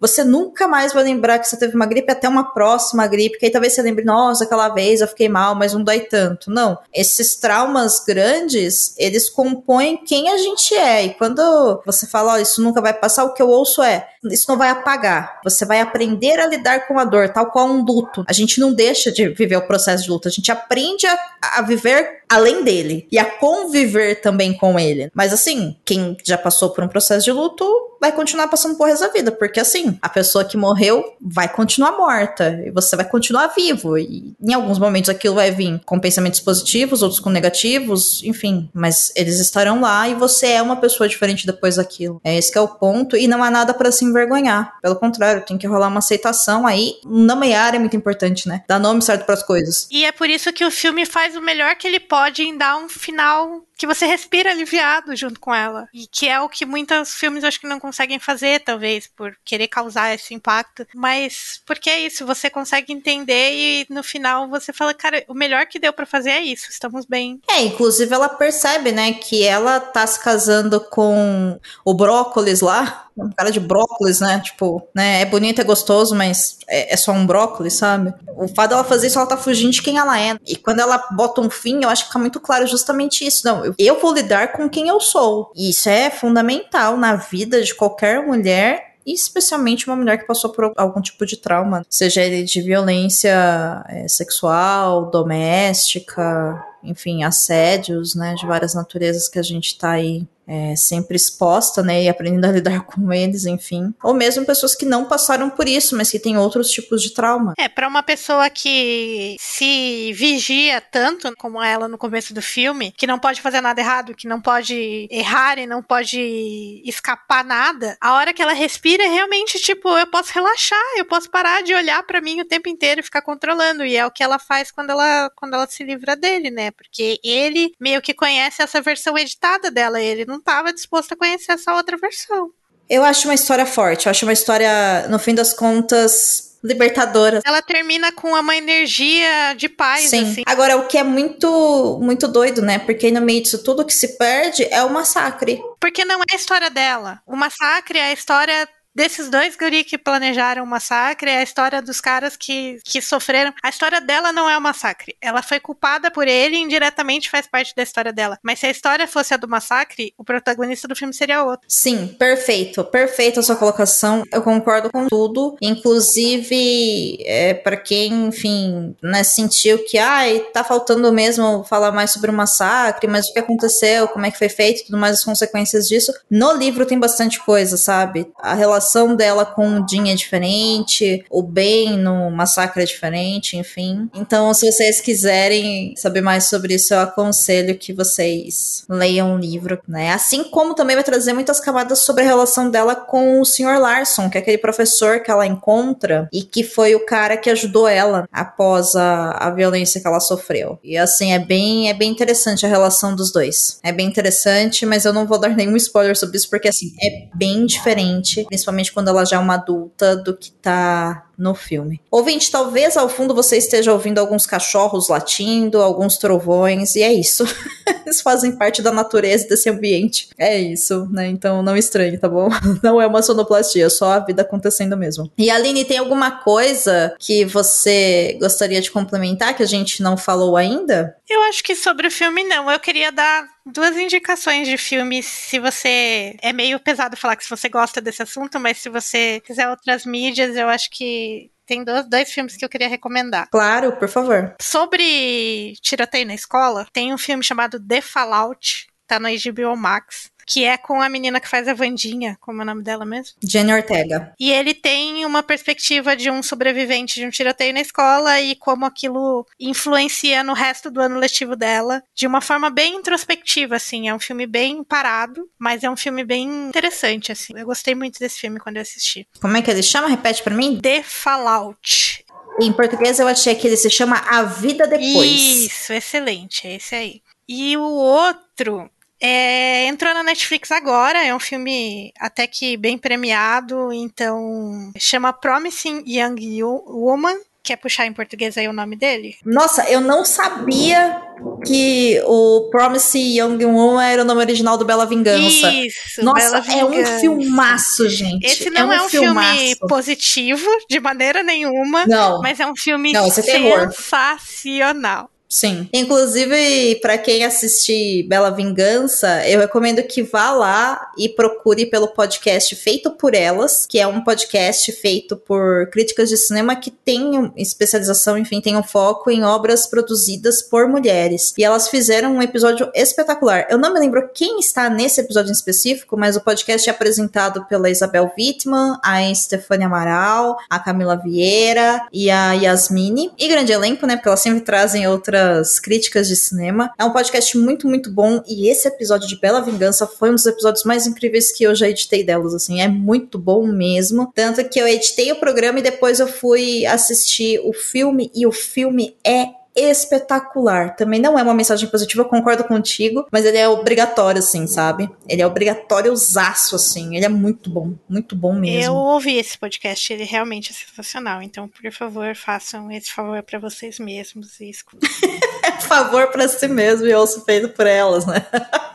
você 0.00 0.24
nunca 0.24 0.66
mais 0.66 0.92
vai 0.92 1.04
lembrar 1.04 1.38
que 1.38 1.46
você 1.46 1.56
teve 1.58 1.76
uma 1.76 1.86
gripe 1.86 2.10
até 2.10 2.28
uma 2.28 2.52
próxima 2.54 3.06
gripe, 3.06 3.38
que 3.38 3.44
aí 3.44 3.52
talvez 3.52 3.74
você 3.74 3.82
lembre, 3.82 4.04
nossa, 4.04 4.44
aquela 4.44 4.70
vez 4.70 5.00
eu 5.00 5.08
fiquei 5.08 5.28
mal, 5.28 5.54
mas 5.54 5.74
não 5.74 5.84
dói 5.84 6.00
tanto. 6.00 6.50
Não. 6.50 6.78
Esses 6.92 7.36
traumas 7.36 8.02
grandes, 8.04 8.94
eles 8.96 9.28
compõem 9.28 9.98
quem 9.98 10.30
a 10.30 10.38
gente 10.38 10.74
é. 10.74 11.04
E 11.04 11.14
quando 11.14 11.82
você 11.84 12.06
fala, 12.06 12.34
oh, 12.34 12.38
isso 12.38 12.62
nunca 12.62 12.80
vai 12.80 12.94
passar, 12.94 13.24
o 13.24 13.34
que 13.34 13.42
eu 13.42 13.48
ouço 13.48 13.82
é, 13.82 14.08
isso 14.24 14.46
não 14.48 14.58
vai 14.58 14.70
apagar. 14.70 15.40
Você 15.44 15.64
vai 15.64 15.80
aprender 15.80 16.38
a 16.38 16.46
lidar 16.46 16.86
com 16.86 16.98
a 16.98 17.04
dor, 17.04 17.28
tal 17.28 17.50
qual 17.50 17.66
um 17.66 17.84
luto. 17.84 18.24
A 18.28 18.32
gente 18.32 18.60
não 18.60 18.72
deixa 18.72 19.10
de 19.10 19.28
viver 19.28 19.56
o 19.56 19.66
processo 19.66 20.04
de 20.04 20.10
luto, 20.10 20.28
a 20.28 20.30
gente 20.30 20.50
aprende 20.52 21.06
a, 21.06 21.18
a 21.58 21.62
viver 21.62 22.20
além 22.28 22.62
dele 22.62 23.08
e 23.10 23.18
a 23.18 23.24
conviver 23.24 24.20
também 24.20 24.56
com 24.56 24.78
ele. 24.78 25.10
Mas 25.12 25.32
assim, 25.32 25.76
quem 25.84 26.16
já 26.24 26.38
passou 26.38 26.70
por 26.70 26.84
um 26.84 26.88
processo 26.88 27.24
de 27.24 27.32
luto 27.32 27.64
vai 28.00 28.12
continuar 28.12 28.48
passando 28.48 28.76
por 28.76 28.90
da 28.90 29.08
vida, 29.08 29.30
porque 29.30 29.60
assim, 29.60 29.98
a 30.00 30.08
pessoa 30.08 30.44
que 30.44 30.56
morreu 30.56 31.04
vai 31.20 31.48
continuar 31.48 31.92
morta 31.92 32.60
e 32.64 32.70
você 32.70 32.96
vai 32.96 33.04
continuar 33.04 33.48
vivo 33.48 33.98
e 33.98 34.34
em 34.40 34.54
alguns 34.54 34.78
momentos 34.78 35.10
aquilo 35.10 35.34
vai 35.34 35.50
vir 35.50 35.80
com 35.84 36.00
pensamentos 36.00 36.40
positivos, 36.40 37.02
outros 37.02 37.20
com 37.20 37.28
negativos, 37.28 38.22
enfim, 38.24 38.70
mas 38.72 39.12
eles 39.14 39.38
estarão 39.38 39.80
lá 39.82 40.08
e 40.08 40.14
você 40.14 40.46
é 40.46 40.62
uma 40.62 40.76
pessoa 40.76 41.08
diferente 41.08 41.46
depois 41.46 41.76
daquilo. 41.76 42.20
É 42.24 42.36
esse 42.36 42.50
que 42.50 42.56
é 42.56 42.60
o 42.60 42.68
ponto 42.68 43.16
e 43.16 43.28
não 43.28 43.44
há 43.44 43.50
nada 43.50 43.74
para 43.74 43.92
se 43.92 44.04
envergonhar. 44.10 44.78
Pelo 44.82 44.96
contrário, 44.96 45.44
tem 45.44 45.56
que 45.58 45.66
rolar 45.66 45.88
uma 45.88 45.98
aceitação 45.98 46.66
aí. 46.66 46.94
Nomear 47.04 47.74
é 47.74 47.78
muito 47.78 47.96
importante, 47.96 48.48
né? 48.48 48.62
Dar 48.68 48.78
nome 48.78 49.02
certo 49.02 49.24
para 49.24 49.34
as 49.34 49.42
coisas. 49.42 49.88
E 49.90 50.04
é 50.04 50.12
por 50.12 50.28
isso 50.28 50.52
que 50.52 50.64
o 50.64 50.70
filme 50.70 51.06
faz 51.06 51.36
o 51.36 51.40
melhor 51.40 51.74
que 51.76 51.86
ele 51.86 52.00
pode 52.00 52.42
em 52.42 52.56
dar 52.56 52.76
um 52.76 52.88
final 52.88 53.62
que 53.80 53.86
você 53.86 54.04
respira 54.04 54.50
aliviado 54.50 55.16
junto 55.16 55.40
com 55.40 55.54
ela. 55.54 55.88
E 55.94 56.06
que 56.06 56.28
é 56.28 56.38
o 56.38 56.50
que 56.50 56.66
muitos 56.66 57.14
filmes 57.14 57.42
acho 57.42 57.58
que 57.58 57.66
não 57.66 57.80
conseguem 57.80 58.18
fazer, 58.18 58.60
talvez, 58.60 59.06
por 59.06 59.34
querer 59.42 59.68
causar 59.68 60.14
esse 60.14 60.34
impacto. 60.34 60.86
Mas 60.94 61.62
porque 61.64 61.88
é 61.88 62.00
isso, 62.00 62.26
você 62.26 62.50
consegue 62.50 62.92
entender 62.92 63.54
e 63.54 63.86
no 63.88 64.02
final 64.02 64.50
você 64.50 64.70
fala, 64.70 64.92
cara, 64.92 65.24
o 65.26 65.32
melhor 65.32 65.64
que 65.64 65.78
deu 65.78 65.94
para 65.94 66.04
fazer 66.04 66.28
é 66.28 66.42
isso, 66.42 66.70
estamos 66.70 67.06
bem. 67.06 67.40
É, 67.48 67.62
inclusive 67.62 68.12
ela 68.14 68.28
percebe, 68.28 68.92
né, 68.92 69.14
que 69.14 69.44
ela 69.44 69.80
tá 69.80 70.06
se 70.06 70.20
casando 70.20 70.78
com 70.78 71.58
o 71.82 71.94
brócolis 71.94 72.60
lá, 72.60 73.10
um 73.16 73.30
cara 73.30 73.50
de 73.50 73.60
brócolis, 73.60 74.20
né? 74.20 74.40
Tipo, 74.40 74.86
né? 74.94 75.20
É 75.20 75.24
bonito, 75.24 75.60
é 75.60 75.64
gostoso, 75.64 76.14
mas 76.14 76.58
é, 76.68 76.94
é, 76.94 76.96
só 76.96 77.12
um 77.12 77.26
brócolis, 77.26 77.74
sabe? 77.74 78.14
O 78.36 78.48
fato 78.48 78.70
dela 78.70 78.84
fazer 78.84 79.08
isso, 79.08 79.18
ela 79.18 79.28
tá 79.28 79.36
fugindo 79.36 79.72
de 79.72 79.82
quem 79.82 79.98
ela 79.98 80.18
é. 80.18 80.36
E 80.46 80.56
quando 80.56 80.80
ela 80.80 80.98
bota 81.12 81.40
um 81.40 81.50
fim, 81.50 81.82
eu 81.82 81.88
acho 81.88 82.04
que 82.04 82.08
fica 82.08 82.18
muito 82.18 82.40
claro 82.40 82.66
justamente 82.66 83.26
isso. 83.26 83.42
Não, 83.44 83.64
eu, 83.78 84.00
vou 84.00 84.14
lidar 84.14 84.52
com 84.52 84.68
quem 84.68 84.88
eu 84.88 85.00
sou. 85.00 85.52
E 85.54 85.70
isso 85.70 85.88
é 85.88 86.10
fundamental 86.10 86.96
na 86.96 87.16
vida 87.16 87.62
de 87.62 87.74
qualquer 87.74 88.24
mulher 88.24 88.90
especialmente 89.06 89.86
uma 89.86 89.96
mulher 89.96 90.18
que 90.18 90.26
passou 90.26 90.50
por 90.50 90.72
algum 90.76 91.00
tipo 91.00 91.24
de 91.24 91.36
trauma, 91.36 91.84
seja 91.88 92.22
ele 92.22 92.44
de 92.44 92.60
violência 92.60 93.84
é, 93.88 94.06
sexual, 94.06 95.10
doméstica, 95.10 96.64
enfim, 96.82 97.22
assédios, 97.22 98.14
né, 98.14 98.34
de 98.34 98.46
várias 98.46 98.74
naturezas 98.74 99.28
que 99.28 99.38
a 99.38 99.42
gente 99.42 99.76
tá 99.76 99.92
aí 99.92 100.26
é, 100.50 100.74
sempre 100.74 101.14
exposta, 101.14 101.80
né, 101.80 102.02
e 102.02 102.08
aprendendo 102.08 102.44
a 102.44 102.50
lidar 102.50 102.80
com 102.84 103.12
eles, 103.12 103.46
enfim. 103.46 103.94
Ou 104.02 104.12
mesmo 104.12 104.44
pessoas 104.44 104.74
que 104.74 104.84
não 104.84 105.04
passaram 105.04 105.48
por 105.48 105.68
isso, 105.68 105.96
mas 105.96 106.10
que 106.10 106.18
têm 106.18 106.36
outros 106.36 106.70
tipos 106.70 107.00
de 107.00 107.14
trauma. 107.14 107.54
É, 107.56 107.68
para 107.68 107.86
uma 107.86 108.02
pessoa 108.02 108.50
que 108.50 109.36
se 109.38 110.12
vigia 110.12 110.80
tanto 110.80 111.32
como 111.36 111.62
ela 111.62 111.86
no 111.86 111.96
começo 111.96 112.34
do 112.34 112.42
filme, 112.42 112.92
que 112.96 113.06
não 113.06 113.18
pode 113.18 113.40
fazer 113.40 113.60
nada 113.60 113.80
errado, 113.80 114.14
que 114.14 114.26
não 114.26 114.40
pode 114.40 115.06
errar 115.08 115.58
e 115.58 115.66
não 115.66 115.82
pode 115.82 116.82
escapar 116.84 117.44
nada, 117.44 117.96
a 118.00 118.14
hora 118.14 118.34
que 118.34 118.42
ela 118.42 118.52
respira, 118.52 119.04
realmente, 119.04 119.60
tipo, 119.60 119.88
eu 119.96 120.06
posso 120.08 120.32
relaxar, 120.32 120.78
eu 120.96 121.04
posso 121.04 121.30
parar 121.30 121.62
de 121.62 121.72
olhar 121.72 122.02
para 122.02 122.20
mim 122.20 122.40
o 122.40 122.44
tempo 122.44 122.68
inteiro 122.68 123.00
e 123.00 123.04
ficar 123.04 123.22
controlando. 123.22 123.84
E 123.84 123.96
é 123.96 124.04
o 124.04 124.10
que 124.10 124.22
ela 124.22 124.38
faz 124.38 124.72
quando 124.72 124.90
ela, 124.90 125.30
quando 125.36 125.54
ela 125.54 125.66
se 125.68 125.84
livra 125.84 126.16
dele, 126.16 126.50
né? 126.50 126.72
Porque 126.72 127.20
ele 127.22 127.72
meio 127.78 128.02
que 128.02 128.12
conhece 128.12 128.62
essa 128.62 128.80
versão 128.80 129.16
editada 129.16 129.70
dela, 129.70 130.00
ele 130.00 130.24
não 130.24 130.39
estava 130.40 130.72
disposto 130.72 131.12
a 131.12 131.16
conhecer 131.16 131.52
essa 131.52 131.74
outra 131.74 131.96
versão. 131.96 132.50
Eu 132.88 133.04
acho 133.04 133.28
uma 133.28 133.34
história 133.34 133.64
forte, 133.64 134.06
eu 134.06 134.10
acho 134.10 134.26
uma 134.26 134.32
história, 134.32 135.06
no 135.08 135.18
fim 135.18 135.32
das 135.32 135.52
contas, 135.52 136.50
libertadora. 136.62 137.40
Ela 137.44 137.62
termina 137.62 138.12
com 138.12 138.32
uma 138.32 138.56
energia 138.56 139.54
de 139.56 139.68
paz, 139.68 140.10
Sim. 140.10 140.30
Assim. 140.30 140.42
Agora, 140.46 140.76
o 140.76 140.86
que 140.86 140.98
é 140.98 141.04
muito, 141.04 141.98
muito 142.02 142.28
doido, 142.28 142.60
né? 142.60 142.78
Porque 142.78 143.10
no 143.10 143.20
meio 143.20 143.42
disso 143.42 143.62
tudo 143.62 143.86
que 143.86 143.94
se 143.94 144.18
perde 144.18 144.66
é 144.70 144.82
o 144.82 144.90
massacre. 144.90 145.62
Porque 145.78 146.04
não 146.04 146.20
é 146.20 146.32
a 146.32 146.36
história 146.36 146.68
dela. 146.68 147.20
O 147.26 147.36
massacre 147.36 147.98
é 147.98 148.10
a 148.10 148.12
história 148.12 148.68
desses 148.94 149.28
dois 149.28 149.56
guri 149.56 149.84
que 149.84 149.96
planejaram 149.96 150.64
o 150.64 150.66
massacre, 150.66 151.30
é 151.30 151.38
a 151.38 151.42
história 151.42 151.80
dos 151.80 152.00
caras 152.00 152.36
que, 152.36 152.78
que 152.84 153.00
sofreram. 153.00 153.52
A 153.62 153.68
história 153.68 154.00
dela 154.00 154.32
não 154.32 154.48
é 154.48 154.56
o 154.56 154.60
massacre. 154.60 155.16
Ela 155.20 155.42
foi 155.42 155.60
culpada 155.60 156.10
por 156.10 156.26
ele 156.26 156.56
e 156.56 156.60
indiretamente 156.60 157.30
faz 157.30 157.46
parte 157.46 157.74
da 157.74 157.82
história 157.82 158.12
dela. 158.12 158.38
Mas 158.42 158.58
se 158.58 158.66
a 158.66 158.70
história 158.70 159.06
fosse 159.06 159.32
a 159.34 159.36
do 159.36 159.48
massacre, 159.48 160.12
o 160.18 160.24
protagonista 160.24 160.88
do 160.88 160.96
filme 160.96 161.14
seria 161.14 161.44
outro. 161.44 161.66
Sim, 161.68 162.08
perfeito. 162.18 162.84
Perfeita 162.84 163.40
a 163.40 163.42
sua 163.42 163.56
colocação. 163.56 164.24
Eu 164.32 164.42
concordo 164.42 164.90
com 164.90 165.06
tudo. 165.06 165.56
Inclusive, 165.60 167.18
é, 167.24 167.54
para 167.54 167.76
quem, 167.76 168.26
enfim, 168.26 168.94
né, 169.02 169.22
sentiu 169.22 169.84
que, 169.84 169.98
ai, 169.98 170.40
tá 170.52 170.64
faltando 170.64 171.12
mesmo 171.12 171.64
falar 171.64 171.92
mais 171.92 172.10
sobre 172.10 172.30
o 172.30 172.34
massacre, 172.34 173.06
mas 173.06 173.28
o 173.28 173.32
que 173.32 173.38
aconteceu, 173.38 174.08
como 174.08 174.26
é 174.26 174.30
que 174.30 174.38
foi 174.38 174.48
feito, 174.48 174.86
tudo 174.86 174.98
mais 174.98 175.18
as 175.18 175.24
consequências 175.24 175.88
disso. 175.88 176.12
No 176.30 176.52
livro 176.52 176.86
tem 176.86 176.98
bastante 176.98 177.40
coisa, 177.40 177.76
sabe? 177.76 178.30
A 178.38 178.54
relação 178.54 178.79
relação 178.80 179.14
dela 179.14 179.44
com 179.44 179.78
o 179.78 179.86
Jin 179.86 180.10
é 180.10 180.14
diferente, 180.14 181.22
o 181.30 181.42
Ben 181.42 181.98
no 181.98 182.30
Massacre 182.30 182.82
é 182.82 182.86
diferente, 182.86 183.56
enfim. 183.58 184.08
Então, 184.14 184.52
se 184.54 184.70
vocês 184.72 185.02
quiserem 185.02 185.94
saber 185.96 186.22
mais 186.22 186.44
sobre 186.44 186.74
isso, 186.74 186.94
eu 186.94 187.00
aconselho 187.00 187.76
que 187.76 187.92
vocês 187.92 188.84
leiam 188.88 189.34
o 189.34 189.38
livro, 189.38 189.78
né? 189.86 190.12
Assim 190.12 190.44
como 190.44 190.74
também 190.74 190.96
vai 190.96 191.04
trazer 191.04 191.34
muitas 191.34 191.60
camadas 191.60 191.98
sobre 192.00 192.24
a 192.24 192.26
relação 192.26 192.70
dela 192.70 192.96
com 192.96 193.40
o 193.40 193.44
Sr. 193.44 193.78
Larson, 193.78 194.30
que 194.30 194.38
é 194.38 194.40
aquele 194.40 194.58
professor 194.58 195.20
que 195.20 195.30
ela 195.30 195.46
encontra 195.46 196.26
e 196.32 196.42
que 196.42 196.64
foi 196.64 196.94
o 196.94 197.04
cara 197.04 197.36
que 197.36 197.50
ajudou 197.50 197.86
ela 197.86 198.26
após 198.32 198.96
a, 198.96 199.32
a 199.32 199.50
violência 199.50 200.00
que 200.00 200.06
ela 200.06 200.20
sofreu. 200.20 200.78
E 200.82 200.96
assim, 200.96 201.34
é 201.34 201.38
bem, 201.38 201.90
é 201.90 201.94
bem 201.94 202.10
interessante 202.10 202.64
a 202.64 202.68
relação 202.68 203.14
dos 203.14 203.30
dois. 203.30 203.78
É 203.82 203.92
bem 203.92 204.06
interessante, 204.06 204.86
mas 204.86 205.04
eu 205.04 205.12
não 205.12 205.26
vou 205.26 205.38
dar 205.38 205.54
nenhum 205.54 205.76
spoiler 205.76 206.16
sobre 206.16 206.38
isso, 206.38 206.48
porque 206.48 206.68
assim, 206.68 206.92
é 207.02 207.28
bem 207.34 207.66
diferente, 207.66 208.44
principalmente 208.44 208.69
principalmente 208.70 208.92
quando 208.92 209.08
ela 209.08 209.24
já 209.24 209.36
é 209.36 209.38
uma 209.38 209.54
adulta, 209.54 210.16
do 210.16 210.36
que 210.36 210.52
tá 210.52 211.26
no 211.40 211.54
filme. 211.54 212.00
Ouvinte, 212.10 212.50
talvez 212.50 212.96
ao 212.96 213.08
fundo 213.08 213.34
você 213.34 213.56
esteja 213.56 213.92
ouvindo 213.92 214.18
alguns 214.18 214.46
cachorros 214.46 215.08
latindo, 215.08 215.80
alguns 215.80 216.18
trovões, 216.18 216.94
e 216.94 217.02
é 217.02 217.12
isso. 217.12 217.44
Eles 218.04 218.20
fazem 218.20 218.52
parte 218.52 218.82
da 218.82 218.92
natureza 218.92 219.48
desse 219.48 219.70
ambiente. 219.70 220.28
É 220.38 220.58
isso, 220.58 221.08
né? 221.10 221.26
Então 221.28 221.62
não 221.62 221.76
estranhe, 221.76 222.18
tá 222.18 222.28
bom? 222.28 222.48
Não 222.82 223.00
é 223.00 223.06
uma 223.06 223.22
sonoplastia, 223.22 223.86
é 223.86 223.88
só 223.88 224.12
a 224.12 224.18
vida 224.20 224.42
acontecendo 224.42 224.96
mesmo. 224.96 225.30
E 225.38 225.50
Aline, 225.50 225.84
tem 225.84 225.98
alguma 225.98 226.30
coisa 226.30 227.14
que 227.18 227.44
você 227.44 228.36
gostaria 228.40 228.80
de 228.80 228.90
complementar 228.90 229.56
que 229.56 229.62
a 229.62 229.66
gente 229.66 230.02
não 230.02 230.16
falou 230.16 230.56
ainda? 230.56 231.16
Eu 231.28 231.42
acho 231.44 231.62
que 231.62 231.74
sobre 231.74 232.06
o 232.06 232.10
filme 232.10 232.42
não. 232.44 232.70
Eu 232.70 232.80
queria 232.80 233.12
dar 233.12 233.46
duas 233.64 233.96
indicações 233.96 234.66
de 234.66 234.76
filmes, 234.76 235.26
se 235.26 235.58
você. 235.58 236.36
É 236.42 236.52
meio 236.52 236.78
pesado 236.80 237.16
falar 237.16 237.36
que 237.36 237.44
se 237.44 237.50
você 237.50 237.68
gosta 237.68 238.00
desse 238.00 238.22
assunto, 238.22 238.58
mas 238.58 238.78
se 238.78 238.88
você 238.88 239.40
quiser 239.40 239.68
outras 239.68 240.04
mídias, 240.04 240.56
eu 240.56 240.68
acho 240.68 240.90
que 240.90 241.29
tem 241.66 241.84
dois, 241.84 242.08
dois 242.08 242.32
filmes 242.32 242.56
que 242.56 242.64
eu 242.64 242.68
queria 242.68 242.88
recomendar. 242.88 243.48
Claro, 243.50 243.92
por 243.96 244.08
favor. 244.08 244.56
Sobre 244.60 245.74
tiroteio 245.80 246.26
na 246.26 246.34
escola, 246.34 246.86
tem 246.92 247.14
um 247.14 247.18
filme 247.18 247.44
chamado 247.44 247.78
The 247.78 248.00
Fallout, 248.00 248.88
tá 249.06 249.20
no 249.20 249.28
HBO 249.28 249.76
Max 249.76 250.30
que 250.46 250.64
é 250.64 250.76
com 250.76 251.00
a 251.00 251.08
menina 251.08 251.40
que 251.40 251.48
faz 251.48 251.68
a 251.68 251.74
Vandinha, 251.74 252.36
como 252.40 252.60
é 252.60 252.62
o 252.62 252.66
nome 252.66 252.82
dela 252.82 253.04
mesmo? 253.04 253.34
Jenny 253.42 253.72
Ortega. 253.72 254.34
E 254.38 254.50
ele 254.50 254.74
tem 254.74 255.24
uma 255.24 255.42
perspectiva 255.42 256.16
de 256.16 256.30
um 256.30 256.42
sobrevivente 256.42 257.20
de 257.20 257.26
um 257.26 257.30
tiroteio 257.30 257.74
na 257.74 257.80
escola 257.80 258.40
e 258.40 258.54
como 258.56 258.86
aquilo 258.86 259.46
influencia 259.58 260.42
no 260.42 260.52
resto 260.52 260.90
do 260.90 261.00
ano 261.00 261.18
letivo 261.18 261.56
dela, 261.56 262.02
de 262.14 262.26
uma 262.26 262.40
forma 262.40 262.70
bem 262.70 262.96
introspectiva, 262.96 263.76
assim. 263.76 264.08
É 264.08 264.14
um 264.14 264.20
filme 264.20 264.46
bem 264.46 264.82
parado, 264.84 265.48
mas 265.58 265.84
é 265.84 265.90
um 265.90 265.96
filme 265.96 266.24
bem 266.24 266.68
interessante, 266.68 267.32
assim. 267.32 267.52
Eu 267.56 267.66
gostei 267.66 267.94
muito 267.94 268.18
desse 268.18 268.40
filme 268.40 268.60
quando 268.60 268.76
eu 268.76 268.82
assisti. 268.82 269.26
Como 269.40 269.56
é 269.56 269.62
que 269.62 269.70
ele 269.70 269.82
chama? 269.82 270.08
Repete 270.08 270.42
para 270.42 270.54
mim. 270.54 270.80
The 270.80 271.02
Fallout. 271.02 272.24
Em 272.60 272.72
português 272.72 273.18
eu 273.18 273.26
achei 273.26 273.54
que 273.54 273.66
ele 273.66 273.76
se 273.76 273.88
chama 273.88 274.16
A 274.18 274.42
Vida 274.42 274.86
Depois. 274.86 275.30
Isso, 275.30 275.92
excelente, 275.92 276.66
é 276.66 276.76
esse 276.76 276.94
aí. 276.94 277.22
E 277.48 277.76
o 277.76 277.82
outro 277.82 278.90
é, 279.20 279.86
entrou 279.86 280.14
na 280.14 280.22
Netflix 280.22 280.70
agora, 280.70 281.24
é 281.24 281.34
um 281.34 281.40
filme 281.40 282.12
até 282.18 282.46
que 282.46 282.76
bem 282.76 282.96
premiado, 282.96 283.92
então 283.92 284.90
chama 284.98 285.32
Promising 285.32 286.02
Young 286.06 286.62
Woman. 286.62 287.36
Quer 287.62 287.76
puxar 287.76 288.06
em 288.06 288.12
português 288.12 288.56
aí 288.56 288.66
o 288.66 288.72
nome 288.72 288.96
dele? 288.96 289.36
Nossa, 289.44 289.84
eu 289.90 290.00
não 290.00 290.24
sabia 290.24 291.20
que 291.66 292.18
o 292.24 292.70
Promising 292.70 293.38
Young 293.38 293.62
Woman 293.66 294.02
era 294.02 294.22
o 294.22 294.24
nome 294.24 294.40
original 294.40 294.78
do 294.78 294.84
Bela 294.86 295.04
Vingança. 295.04 295.70
Isso, 295.70 296.24
Nossa, 296.24 296.40
Bela 296.40 296.80
é 296.80 296.84
um 296.84 296.90
Vingança. 296.90 297.18
filmaço, 297.18 298.08
gente. 298.08 298.46
Esse 298.46 298.70
não 298.70 298.90
é 298.90 298.96
um, 298.96 299.02
é 299.02 299.02
um 299.02 299.08
filme 299.10 299.76
positivo, 299.86 300.66
de 300.88 300.98
maneira 300.98 301.42
nenhuma, 301.42 302.06
Não, 302.06 302.40
mas 302.40 302.58
é 302.58 302.66
um 302.66 302.74
filme 302.74 303.12
Não, 303.12 303.26
é 303.26 303.30
sensacional. 303.30 305.30
Sim. 305.50 305.88
Inclusive, 305.92 306.96
pra 307.02 307.18
quem 307.18 307.44
assistir 307.44 308.22
Bela 308.28 308.50
Vingança, 308.50 309.46
eu 309.48 309.60
recomendo 309.60 310.02
que 310.02 310.22
vá 310.22 310.52
lá 310.52 311.10
e 311.18 311.28
procure 311.28 311.86
pelo 311.86 312.08
podcast 312.08 312.74
Feito 312.76 313.10
por 313.10 313.34
Elas, 313.34 313.84
que 313.86 313.98
é 313.98 314.06
um 314.06 314.22
podcast 314.22 314.90
feito 314.92 315.36
por 315.36 315.90
críticas 315.90 316.28
de 316.28 316.36
cinema 316.36 316.76
que 316.76 316.90
tem 316.90 317.52
especialização, 317.56 318.38
enfim, 318.38 318.60
tem 318.60 318.76
um 318.76 318.82
foco 318.82 319.30
em 319.30 319.42
obras 319.42 319.86
produzidas 319.86 320.62
por 320.62 320.88
mulheres. 320.88 321.52
E 321.58 321.64
elas 321.64 321.88
fizeram 321.88 322.36
um 322.36 322.42
episódio 322.42 322.90
espetacular. 322.94 323.66
Eu 323.68 323.78
não 323.78 323.92
me 323.92 323.98
lembro 323.98 324.30
quem 324.32 324.60
está 324.60 324.88
nesse 324.88 325.20
episódio 325.20 325.50
em 325.50 325.54
específico, 325.54 326.16
mas 326.16 326.36
o 326.36 326.40
podcast 326.40 326.88
é 326.88 326.92
apresentado 326.92 327.64
pela 327.66 327.90
Isabel 327.90 328.32
Wittmann, 328.38 328.98
a 329.02 329.34
Stefania 329.34 329.86
Amaral, 329.86 330.56
a 330.68 330.78
Camila 330.78 331.16
Vieira 331.16 332.06
e 332.12 332.30
a 332.30 332.52
Yasmine. 332.52 333.32
E 333.38 333.48
grande 333.48 333.72
elenco, 333.72 334.06
né? 334.06 334.16
Porque 334.16 334.28
elas 334.28 334.40
sempre 334.40 334.60
trazem 334.60 335.08
outras 335.08 335.39
críticas 335.78 336.28
de 336.28 336.36
cinema. 336.36 336.92
É 336.98 337.04
um 337.04 337.12
podcast 337.12 337.56
muito, 337.56 337.86
muito 337.86 338.10
bom. 338.10 338.42
E 338.46 338.68
esse 338.68 338.88
episódio 338.88 339.28
de 339.28 339.38
Bela 339.38 339.60
Vingança 339.60 340.06
foi 340.06 340.30
um 340.30 340.34
dos 340.34 340.46
episódios 340.46 340.84
mais 340.84 341.06
incríveis 341.06 341.52
que 341.52 341.64
eu 341.64 341.74
já 341.74 341.88
editei 341.88 342.24
delas. 342.24 342.54
Assim, 342.54 342.80
é 342.80 342.88
muito 342.88 343.38
bom 343.38 343.66
mesmo. 343.66 344.32
Tanto 344.34 344.66
que 344.68 344.80
eu 344.80 344.88
editei 344.88 345.30
o 345.32 345.40
programa 345.40 345.78
e 345.78 345.82
depois 345.82 346.20
eu 346.20 346.26
fui 346.26 346.84
assistir 346.86 347.60
o 347.64 347.72
filme. 347.72 348.30
E 348.34 348.46
o 348.46 348.52
filme 348.52 349.16
é 349.24 349.59
espetacular. 349.74 350.96
Também 350.96 351.20
não 351.20 351.38
é 351.38 351.42
uma 351.42 351.54
mensagem 351.54 351.88
positiva, 351.88 352.22
eu 352.22 352.28
concordo 352.28 352.64
contigo, 352.64 353.26
mas 353.30 353.44
ele 353.44 353.58
é 353.58 353.68
obrigatório, 353.68 354.40
assim, 354.40 354.66
sabe? 354.66 355.08
Ele 355.28 355.42
é 355.42 355.46
obrigatório 355.46 356.12
usaço, 356.12 356.76
assim. 356.76 357.16
Ele 357.16 357.24
é 357.24 357.28
muito 357.28 357.70
bom, 357.70 357.94
muito 358.08 358.34
bom 358.34 358.54
mesmo. 358.54 358.92
Eu 358.92 358.94
ouvi 358.94 359.36
esse 359.36 359.58
podcast, 359.58 360.12
ele 360.12 360.24
realmente 360.24 360.70
é 360.70 360.74
sensacional. 360.74 361.42
Então, 361.42 361.68
por 361.68 361.90
favor, 361.92 362.34
façam 362.34 362.90
esse 362.90 363.12
favor 363.12 363.42
para 363.42 363.58
vocês 363.58 363.98
mesmos 363.98 364.60
e 364.60 364.70
escutem. 364.70 365.08
favor 365.90 366.28
para 366.28 366.46
si 366.46 366.68
mesmo 366.68 367.06
e 367.06 367.14
ouço 367.14 367.44
feito 367.44 367.68
por 367.70 367.86
elas, 367.86 368.24
né? 368.24 368.46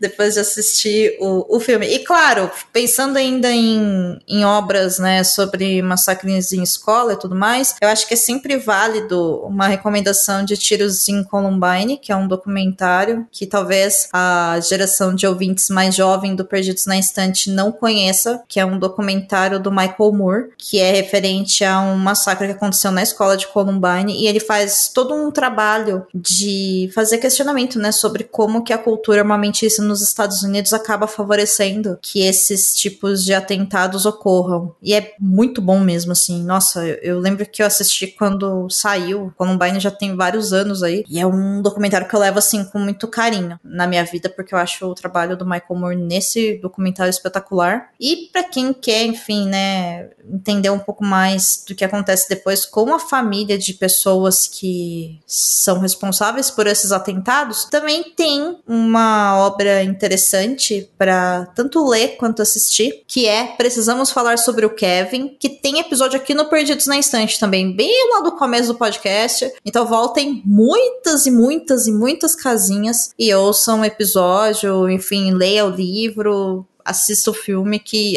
Depois 0.00 0.34
de 0.34 0.40
assistir 0.40 1.16
o, 1.20 1.56
o 1.56 1.60
filme. 1.60 1.86
E 1.86 1.98
claro, 2.00 2.50
pensando 2.72 3.16
ainda 3.16 3.50
em, 3.50 4.18
em 4.26 4.44
obras, 4.44 4.98
né, 4.98 5.22
sobre 5.22 5.82
massacres 5.82 6.52
em 6.52 6.62
escola 6.62 7.12
e 7.12 7.18
tudo 7.18 7.34
mais, 7.34 7.74
eu 7.80 7.88
acho 7.88 8.06
que 8.06 8.14
é 8.14 8.16
sempre 8.16 8.56
válido 8.56 9.40
uma 9.44 9.66
recomendação 9.68 10.44
de 10.44 10.56
Tiros 10.56 11.08
em 11.08 11.22
Columbine, 11.22 11.98
que 11.98 12.10
é 12.10 12.16
um 12.16 12.26
documentário 12.26 13.26
que 13.30 13.46
talvez 13.46 14.08
a 14.12 14.58
geração 14.66 15.14
de 15.14 15.26
ouvintes 15.26 15.68
mais 15.68 15.94
jovem 15.94 16.34
do 16.34 16.44
Perdidos 16.44 16.86
na 16.86 16.96
Instante 16.96 17.50
não 17.50 17.70
conheça, 17.70 18.42
que 18.48 18.58
é 18.58 18.64
um 18.64 18.78
documentário 18.78 19.60
do 19.60 19.70
Michael 19.70 20.12
Moore, 20.12 20.48
que 20.56 20.78
é 20.78 20.92
referente 20.92 21.64
a 21.64 21.80
um 21.80 21.96
massacre 21.96 22.46
que 22.46 22.52
aconteceu 22.54 22.90
na 22.90 23.02
escola 23.02 23.36
de 23.36 23.46
Columbine, 23.48 24.12
e 24.12 24.26
ele 24.26 24.40
faz 24.40 24.88
todo 24.88 25.14
um 25.14 25.30
trabalho 25.30 26.06
de 26.14 26.90
fazer 26.94 27.18
questionamento, 27.18 27.78
né, 27.78 27.92
sobre 27.92 28.24
como 28.24 28.64
que 28.64 28.72
a 28.72 28.78
cultura 28.78 29.20
armamentista 29.20 29.82
nos 29.90 30.02
Estados 30.02 30.42
Unidos 30.42 30.72
acaba 30.72 31.06
favorecendo 31.06 31.98
que 32.00 32.20
esses 32.20 32.74
tipos 32.74 33.24
de 33.24 33.34
atentados 33.34 34.06
ocorram. 34.06 34.74
E 34.80 34.94
é 34.94 35.14
muito 35.18 35.60
bom 35.60 35.80
mesmo, 35.80 36.12
assim. 36.12 36.42
Nossa, 36.44 36.86
eu, 36.86 36.94
eu 37.02 37.20
lembro 37.20 37.44
que 37.44 37.62
eu 37.62 37.66
assisti 37.66 38.06
quando 38.06 38.70
saiu. 38.70 39.32
Columbine 39.36 39.80
já 39.80 39.90
tem 39.90 40.16
vários 40.16 40.52
anos 40.52 40.82
aí. 40.82 41.04
E 41.08 41.18
é 41.18 41.26
um 41.26 41.60
documentário 41.60 42.08
que 42.08 42.14
eu 42.14 42.20
levo, 42.20 42.38
assim, 42.38 42.64
com 42.64 42.78
muito 42.78 43.08
carinho 43.08 43.58
na 43.64 43.86
minha 43.86 44.04
vida, 44.04 44.28
porque 44.28 44.54
eu 44.54 44.58
acho 44.58 44.86
o 44.86 44.94
trabalho 44.94 45.36
do 45.36 45.44
Michael 45.44 45.74
Moore 45.74 45.96
nesse 45.96 46.58
documentário 46.58 47.10
espetacular. 47.10 47.90
E 47.98 48.28
para 48.32 48.44
quem 48.44 48.72
quer, 48.72 49.04
enfim, 49.04 49.48
né, 49.48 50.10
entender 50.32 50.70
um 50.70 50.78
pouco 50.78 51.04
mais 51.04 51.64
do 51.66 51.74
que 51.74 51.84
acontece 51.84 52.28
depois 52.28 52.64
com 52.64 52.94
a 52.94 52.98
família 52.98 53.58
de 53.58 53.74
pessoas 53.74 54.46
que 54.46 55.20
são 55.26 55.80
responsáveis 55.80 56.50
por 56.50 56.66
esses 56.66 56.92
atentados, 56.92 57.64
também 57.64 58.04
tem 58.14 58.58
uma 58.66 59.38
obra 59.38 59.79
interessante 59.82 60.88
para 60.96 61.46
tanto 61.54 61.86
ler 61.86 62.16
quanto 62.16 62.42
assistir, 62.42 63.02
que 63.06 63.26
é 63.26 63.46
Precisamos 63.56 64.10
Falar 64.10 64.38
sobre 64.38 64.66
o 64.66 64.74
Kevin, 64.74 65.36
que 65.38 65.48
tem 65.48 65.80
episódio 65.80 66.18
aqui 66.18 66.34
no 66.34 66.46
Perdidos 66.46 66.86
na 66.86 66.96
Instante 66.96 67.38
também, 67.38 67.74
bem 67.74 68.10
lá 68.12 68.20
do 68.20 68.32
começo 68.32 68.72
do 68.72 68.78
podcast. 68.78 69.52
Então 69.64 69.86
voltem 69.86 70.42
muitas 70.44 71.26
e 71.26 71.30
muitas 71.30 71.86
e 71.86 71.92
muitas 71.92 72.34
casinhas 72.34 73.10
e 73.18 73.32
ouçam 73.34 73.80
o 73.80 73.84
episódio, 73.84 74.88
enfim, 74.88 75.32
leia 75.32 75.64
o 75.64 75.70
livro, 75.70 76.66
assista 76.84 77.30
o 77.30 77.34
filme 77.34 77.78
que 77.78 78.16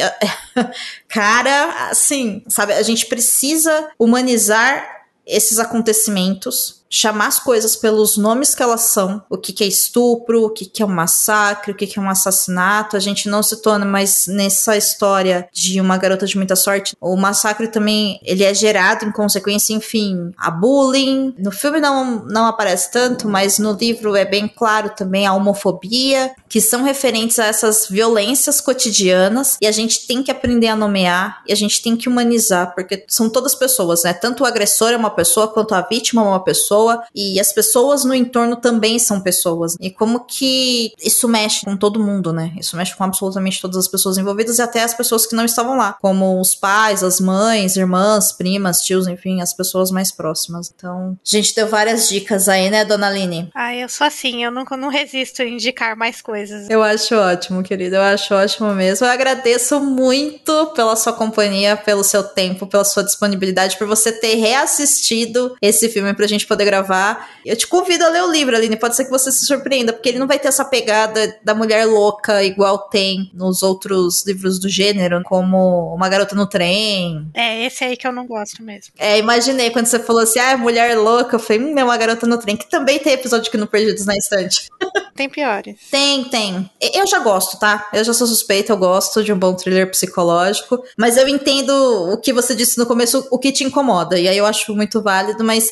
cara, 1.08 1.90
assim, 1.90 2.44
sabe, 2.48 2.74
a 2.74 2.82
gente 2.82 3.06
precisa 3.06 3.90
humanizar 3.98 5.04
esses 5.26 5.60
acontecimentos 5.60 6.83
chamar 6.94 7.26
as 7.26 7.40
coisas 7.40 7.76
pelos 7.76 8.18
nomes 8.18 8.54
que 8.54 8.62
elas 8.62 8.82
são, 8.82 9.24
o 9.28 9.36
que, 9.36 9.52
que 9.52 9.64
é 9.64 9.68
estupro, 9.68 10.44
o 10.46 10.50
que, 10.52 10.64
que 10.64 10.84
é 10.84 10.86
um 10.86 10.90
massacre, 10.90 11.72
o 11.72 11.76
que, 11.76 11.88
que 11.88 11.98
é 11.98 12.02
um 12.02 12.10
assassinato. 12.10 12.96
A 12.96 13.00
gente 13.00 13.28
não 13.28 13.42
se 13.42 13.62
torna 13.64 13.84
mais 13.84 14.28
nessa 14.28 14.78
história 14.78 15.50
de 15.52 15.82
uma 15.82 15.98
garota 15.98 16.28
de 16.28 16.38
muita 16.38 16.56
sorte. 16.56 16.96
O 17.02 17.18
massacre 17.18 17.68
também 17.68 18.20
ele 18.24 18.44
é 18.44 18.54
gerado 18.54 19.06
em 19.06 19.12
consequência, 19.12 19.74
enfim, 19.74 20.32
a 20.38 20.52
bullying. 20.52 21.34
No 21.40 21.52
filme 21.52 21.80
não, 21.80 22.26
não 22.26 22.46
aparece 22.46 22.92
tanto, 22.92 23.28
mas 23.28 23.58
no 23.58 23.74
livro 23.74 24.16
é 24.16 24.24
bem 24.24 24.48
claro 24.48 24.92
também 24.92 25.26
a 25.26 25.34
homofobia, 25.34 26.32
que 26.48 26.62
são 26.62 26.84
referentes 26.84 27.40
a 27.40 27.46
essas 27.46 27.88
violências 27.90 28.62
cotidianas. 28.62 29.58
E 29.60 29.66
a 29.66 29.72
gente 29.72 30.06
tem 30.06 30.22
que 30.22 30.30
aprender 30.30 30.68
a 30.68 30.76
nomear 30.76 31.42
e 31.48 31.52
a 31.52 31.56
gente 31.56 31.82
tem 31.82 31.98
que 31.98 32.08
humanizar, 32.08 32.76
porque 32.76 33.04
são 33.08 33.32
todas 33.32 33.56
pessoas, 33.56 34.04
né? 34.04 34.14
Tanto 34.14 34.44
o 34.44 34.46
agressor 34.46 34.92
é 34.92 34.98
uma 34.98 35.10
pessoa, 35.10 35.48
quanto 35.48 35.74
a 35.74 35.82
vítima 35.82 36.22
é 36.22 36.26
uma 36.26 36.44
pessoa 36.44 36.83
pessoa 36.84 37.04
e 37.16 37.40
as 37.40 37.54
pessoas 37.54 38.04
no 38.04 38.14
entorno 38.14 38.56
também 38.56 39.00
são 39.00 39.22
pessoas. 39.22 39.76
E 39.80 39.90
como 39.90 40.26
que 40.26 40.92
isso 41.02 41.28
mexe 41.28 41.66
com 41.66 41.78
todo 41.78 42.04
mundo, 42.04 42.34
né? 42.34 42.54
Isso 42.60 42.76
mexe 42.76 42.96
com 42.96 43.04
absolutamente 43.04 43.62
todas 43.62 43.78
as 43.78 43.88
pessoas 43.88 44.18
envolvidas 44.18 44.60
e 44.60 44.62
até 44.62 44.84
as 44.84 44.94
pessoas 44.94 45.26
que 45.26 45.36
não 45.36 45.46
estavam 45.46 45.78
lá, 45.78 45.94
como 46.02 46.40
os 46.40 46.56
pais, 46.56 47.04
as 47.04 47.20
mães, 47.20 47.76
irmãs, 47.76 48.32
primas, 48.32 48.82
tios, 48.82 49.08
enfim, 49.08 49.42
as 49.42 49.54
pessoas 49.54 49.92
mais 49.92 50.12
próximas. 50.12 50.72
Então, 50.76 51.18
a 51.26 51.30
gente 51.30 51.56
deu 51.56 51.68
várias 51.68 52.08
dicas 52.10 52.50
aí, 52.50 52.70
né, 52.70 52.84
dona 52.84 53.08
Aline? 53.08 53.50
Ah, 53.54 53.76
eu 53.76 53.88
sou 53.88 54.08
assim, 54.08 54.44
eu 54.44 54.52
não, 54.52 54.66
não 54.78 54.90
resisto 54.90 55.42
a 55.42 55.46
indicar 55.46 55.96
mais 55.96 56.22
coisas. 56.22 56.70
Eu 56.70 56.84
acho 56.84 57.16
ótimo, 57.16 57.64
querida, 57.64 57.98
eu 57.98 58.02
acho 58.02 58.34
ótimo 58.34 58.74
mesmo. 58.74 59.06
Eu 59.06 59.12
agradeço 59.12 59.80
muito 59.80 60.68
pela 60.68 60.96
sua 60.96 61.14
companhia, 61.14 61.78
pelo 61.78 62.04
seu 62.04 62.24
tempo, 62.24 62.68
pela 62.68 62.84
sua 62.84 63.04
disponibilidade, 63.04 63.78
por 63.78 63.88
você 63.88 64.12
ter 64.12 64.36
reassistido 64.36 65.56
esse 65.62 65.90
filme 65.90 66.14
pra 66.14 66.28
gente 66.28 66.48
poder 66.48 66.64
gravar. 66.74 67.30
Eu 67.46 67.56
te 67.56 67.68
convido 67.68 68.04
a 68.04 68.10
ler 68.10 68.24
o 68.24 68.32
livro, 68.32 68.56
Aline, 68.56 68.76
pode 68.76 68.96
ser 68.96 69.06
que 69.06 69.12
você 69.12 69.32
se 69.32 69.46
surpreenda, 69.46 69.94
porque 69.94 70.10
ele 70.10 70.20
não 70.20 70.28
vai 70.28 70.40
ter 70.40 70.48
essa 70.48 70.66
pegada 70.66 71.38
da 71.44 71.54
mulher 71.54 71.86
louca 71.86 72.44
igual 72.44 72.90
tem 72.90 73.30
nos 73.34 73.62
outros 73.62 74.26
livros 74.26 74.60
do 74.60 74.68
gênero, 74.68 75.22
como 75.24 75.94
Uma 75.94 76.10
Garota 76.10 76.36
no 76.36 76.48
Trem. 76.48 77.30
É, 77.34 77.66
esse 77.66 77.84
aí 77.84 77.96
que 77.96 78.08
eu 78.08 78.12
não 78.12 78.26
gosto 78.26 78.64
mesmo. 78.64 78.94
É, 78.98 79.20
imaginei 79.20 79.70
quando 79.70 79.86
você 79.86 80.00
falou 80.00 80.24
assim, 80.24 80.40
ah, 80.40 80.58
mulher 80.58 80.98
louca, 80.98 81.36
eu 81.36 81.40
falei, 81.40 81.62
hum, 81.62 81.78
é 81.78 81.84
Uma 81.84 81.98
Garota 81.98 82.26
no 82.26 82.38
Trem, 82.38 82.58
que 82.58 82.70
também 82.70 82.98
tem 83.00 83.14
episódio 83.14 83.52
que 83.52 83.58
não 83.58 83.68
Perdidos 83.68 84.06
na 84.06 84.16
Estante. 84.16 84.68
Tem 85.16 85.30
piores. 85.30 85.80
Tem, 85.92 86.24
tem. 86.24 86.68
Eu 86.82 87.06
já 87.06 87.20
gosto, 87.20 87.60
tá? 87.60 87.88
Eu 87.94 88.04
já 88.04 88.14
sou 88.14 88.26
suspeita, 88.26 88.74
eu 88.74 88.78
gosto 88.78 89.24
de 89.24 89.32
um 89.32 89.38
bom 89.38 89.54
thriller 89.54 89.88
psicológico, 89.92 90.84
mas 90.98 91.18
eu 91.18 91.28
entendo 91.28 91.72
o 92.12 92.18
que 92.18 92.34
você 92.34 92.56
disse 92.56 92.80
no 92.80 92.86
começo, 92.88 93.28
o 93.30 93.38
que 93.38 93.52
te 93.52 93.64
incomoda, 93.64 94.20
e 94.20 94.28
aí 94.28 94.36
eu 94.36 94.46
acho 94.46 94.76
muito 94.76 95.04
válido, 95.04 95.44
mas 95.44 95.72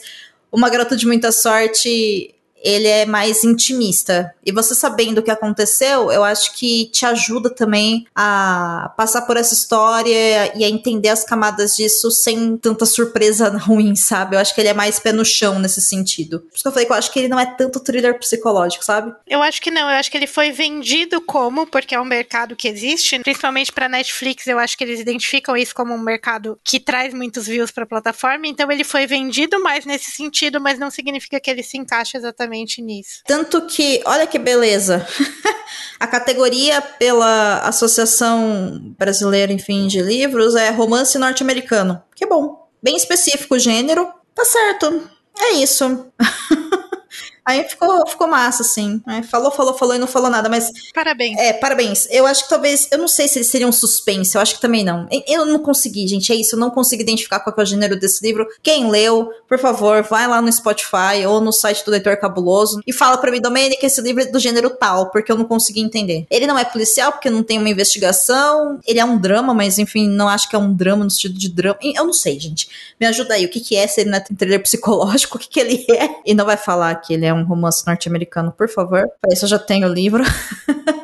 Uma 0.52 0.70
Garota 0.70 0.96
de 0.96 1.08
Muita 1.08 1.32
Sorte 1.32 2.36
ele 2.64 2.88
é 2.88 3.06
mais 3.06 3.44
intimista. 3.44 4.34
E 4.46 4.52
você 4.52 4.74
sabendo 4.74 5.20
o 5.20 5.24
que 5.24 5.32
aconteceu, 5.32 6.12
eu 6.12 6.24
acho 6.24 6.54
que 6.56 6.86
te 6.86 7.06
ajuda 7.06 7.50
também 7.50 8.06
a 8.16 8.94
passar 8.96 9.24
por 9.24 9.38
essa 9.38 9.54
história 9.54 10.58
e 10.58 10.64
a 10.64 10.70
entender 10.70 11.10
as 11.10 11.24
camadas 11.24 11.76
disso 11.76 12.12
sem 12.12 12.58
tanta 12.58 12.86
surpresa 12.86 13.50
ruim, 13.58 13.96
sabe? 13.96 14.36
Eu 14.36 14.40
acho 14.40 14.54
que 14.54 14.62
ele 14.62 14.70
é 14.70 14.74
mais 14.74 15.00
pé 15.00 15.12
no 15.12 15.26
chão 15.26 15.60
nesse 15.60 15.82
sentido. 15.82 16.40
Por 16.40 16.54
isso 16.54 16.64
que 16.64 16.68
eu 16.68 16.72
falei 16.72 16.86
que 16.86 16.92
eu 16.92 16.98
acho 16.98 17.12
que 17.12 17.20
ele 17.20 17.28
não 17.28 17.40
é 17.40 17.46
tanto 17.46 17.80
thriller 17.80 18.18
psicológico, 18.20 18.86
sabe? 18.86 19.14
Eu 19.28 19.42
acho 19.42 19.62
que 19.62 19.72
não, 19.72 19.90
eu 19.90 19.98
acho 19.98 20.12
que 20.12 20.18
ele 20.18 20.28
foi 20.28 20.52
vendido 20.52 21.22
como, 21.22 21.66
porque 21.66 21.96
é 21.96 22.02
um 22.02 22.06
mercado 22.06 22.56
que 22.56 22.68
existe, 22.68 23.20
principalmente 23.20 23.72
para 23.72 23.90
Netflix, 23.90 24.48
eu 24.48 24.60
acho 24.60 24.78
que 24.78 24.84
eles 24.84 25.00
identificam 25.00 25.56
isso 25.58 25.74
como 25.74 25.94
um 25.94 26.00
mercado 26.00 26.60
que 26.64 26.80
traz 26.80 27.14
muitos 27.14 27.48
views 27.48 27.72
para 27.72 27.84
a 27.84 27.88
plataforma, 27.88 28.48
então 28.48 28.72
ele 28.72 28.84
foi 28.84 29.08
vendido 29.08 29.62
mais 29.62 29.86
nesse 29.86 30.12
sentido, 30.12 30.60
mas 30.60 30.78
não 30.78 30.92
significa 30.92 31.40
que 31.40 31.50
ele 31.50 31.64
se 31.64 31.78
encaixa 31.78 32.18
exatamente 32.18 32.51
exatamente 32.52 32.82
nisso. 32.82 33.22
Tanto 33.26 33.66
que, 33.66 34.02
olha 34.06 34.28
que 34.28 34.38
beleza. 34.38 35.06
a 36.00 36.08
categoria 36.08 36.82
pela 36.82 37.60
Associação 37.60 38.94
Brasileira, 38.98 39.52
enfim, 39.52 39.88
de 39.88 40.02
livros 40.02 40.56
é 40.56 40.70
romance 40.70 41.18
norte-americano. 41.18 42.02
Que 42.16 42.26
bom. 42.26 42.68
Bem 42.84 42.96
específico 42.96 43.56
o 43.56 43.60
gênero. 43.60 44.12
Tá 44.36 44.44
certo. 44.46 45.10
É 45.38 45.52
isso. 45.54 46.08
Aí 47.46 47.64
ficou, 47.64 48.08
ficou 48.08 48.28
massa, 48.28 48.62
assim. 48.62 49.02
Aí 49.06 49.24
falou, 49.24 49.52
falou, 49.52 49.74
falou 49.74 49.96
e 49.96 50.00
não 50.00 50.08
falou 50.08 50.30
nada, 50.30 50.48
mas. 50.48 50.72
Parabéns. 50.94 51.38
É, 51.40 51.54
parabéns. 51.54 52.08
Eu 52.12 52.28
acho 52.28 52.44
que 52.44 52.50
talvez. 52.50 52.88
Eu 52.92 53.00
não 53.00 53.08
sei 53.08 53.28
se 53.28 53.40
ele 53.40 53.46
seria 53.46 53.68
um 53.68 53.72
suspense, 53.72 54.36
eu 54.36 54.42
acho 54.42 54.56
que 54.56 54.62
também 54.62 54.84
não. 54.84 55.08
Eu 55.28 55.46
não 55.46 55.60
consegui, 55.60 56.08
gente. 56.08 56.32
É 56.32 56.36
isso. 56.36 56.56
Eu 56.56 56.60
não 56.60 56.70
consegui 56.70 57.02
identificar 57.02 57.40
qual 57.40 57.56
é 57.58 57.62
o 57.62 57.66
gênero 57.66 58.00
desse 58.00 58.26
livro. 58.26 58.48
Quem 58.62 58.90
leu, 58.90 59.32
por 59.48 59.58
favor, 59.58 60.04
vai 60.04 60.28
lá 60.28 60.42
no 60.42 60.52
Spotify 60.52 61.26
ou 61.28 61.42
no 61.42 61.52
site 61.52 61.84
do 61.84 61.92
Leitor 61.92 62.18
Cabuloso 62.18 62.82
e 62.86 62.94
fala 62.94 63.18
pra 63.18 63.32
mim, 63.32 63.42
Domênica, 63.42 63.86
esse 63.86 64.02
livro 64.02 64.22
é 64.22 64.26
do 64.26 64.40
gênero 64.40 64.70
tal, 64.70 65.10
porque 65.10 65.32
eu 65.32 65.38
não 65.38 65.46
consegui 65.46 65.82
entender. 65.82 66.28
Ele 66.30 66.46
não 66.46 66.58
é 66.58 66.64
policial, 66.64 67.12
porque 67.12 67.30
não 67.30 67.44
tem 67.44 67.58
uma 67.58 67.70
investigação. 67.70 68.80
Ele 68.86 69.00
é 69.00 69.06
um 69.06 69.18
drama, 69.18 69.54
mas 69.54 69.80
enfim, 69.80 70.08
não 70.08 70.28
acho 70.28 70.48
que 70.48 70.56
é 70.56 70.60
um 70.60 70.74
drama 70.74 71.04
no 71.04 71.10
sentido 71.10 71.38
de 71.38 71.50
drama. 71.50 71.78
Eu 71.82 72.06
não 72.06 72.14
sei, 72.14 72.40
gente. 72.40 72.70
Me 73.00 73.08
ajuda 73.08 73.34
aí. 73.34 73.46
O 73.46 73.50
que, 73.50 73.60
que 73.60 73.76
é? 73.76 73.88
Se 73.88 74.02
ele 74.02 74.12
não 74.12 74.20
é 74.20 74.24
um 74.32 74.36
thriller 74.36 74.62
psicológico, 74.62 75.38
o 75.38 75.40
que, 75.40 75.50
que 75.50 75.60
ele 75.60 75.86
é? 75.90 76.10
E 76.26 76.34
não 76.34 76.46
vai 76.46 76.58
falar 76.58 76.94
que 76.96 77.14
ele 77.14 77.26
é 77.26 77.31
um 77.34 77.44
romance 77.44 77.86
norte-americano, 77.86 78.52
por 78.52 78.70
favor. 78.70 79.08
Para 79.22 79.34
isso 79.34 79.46
eu 79.46 79.50
já 79.50 79.60
tenho 79.60 79.88
o 79.88 79.94
livro. 79.94 80.24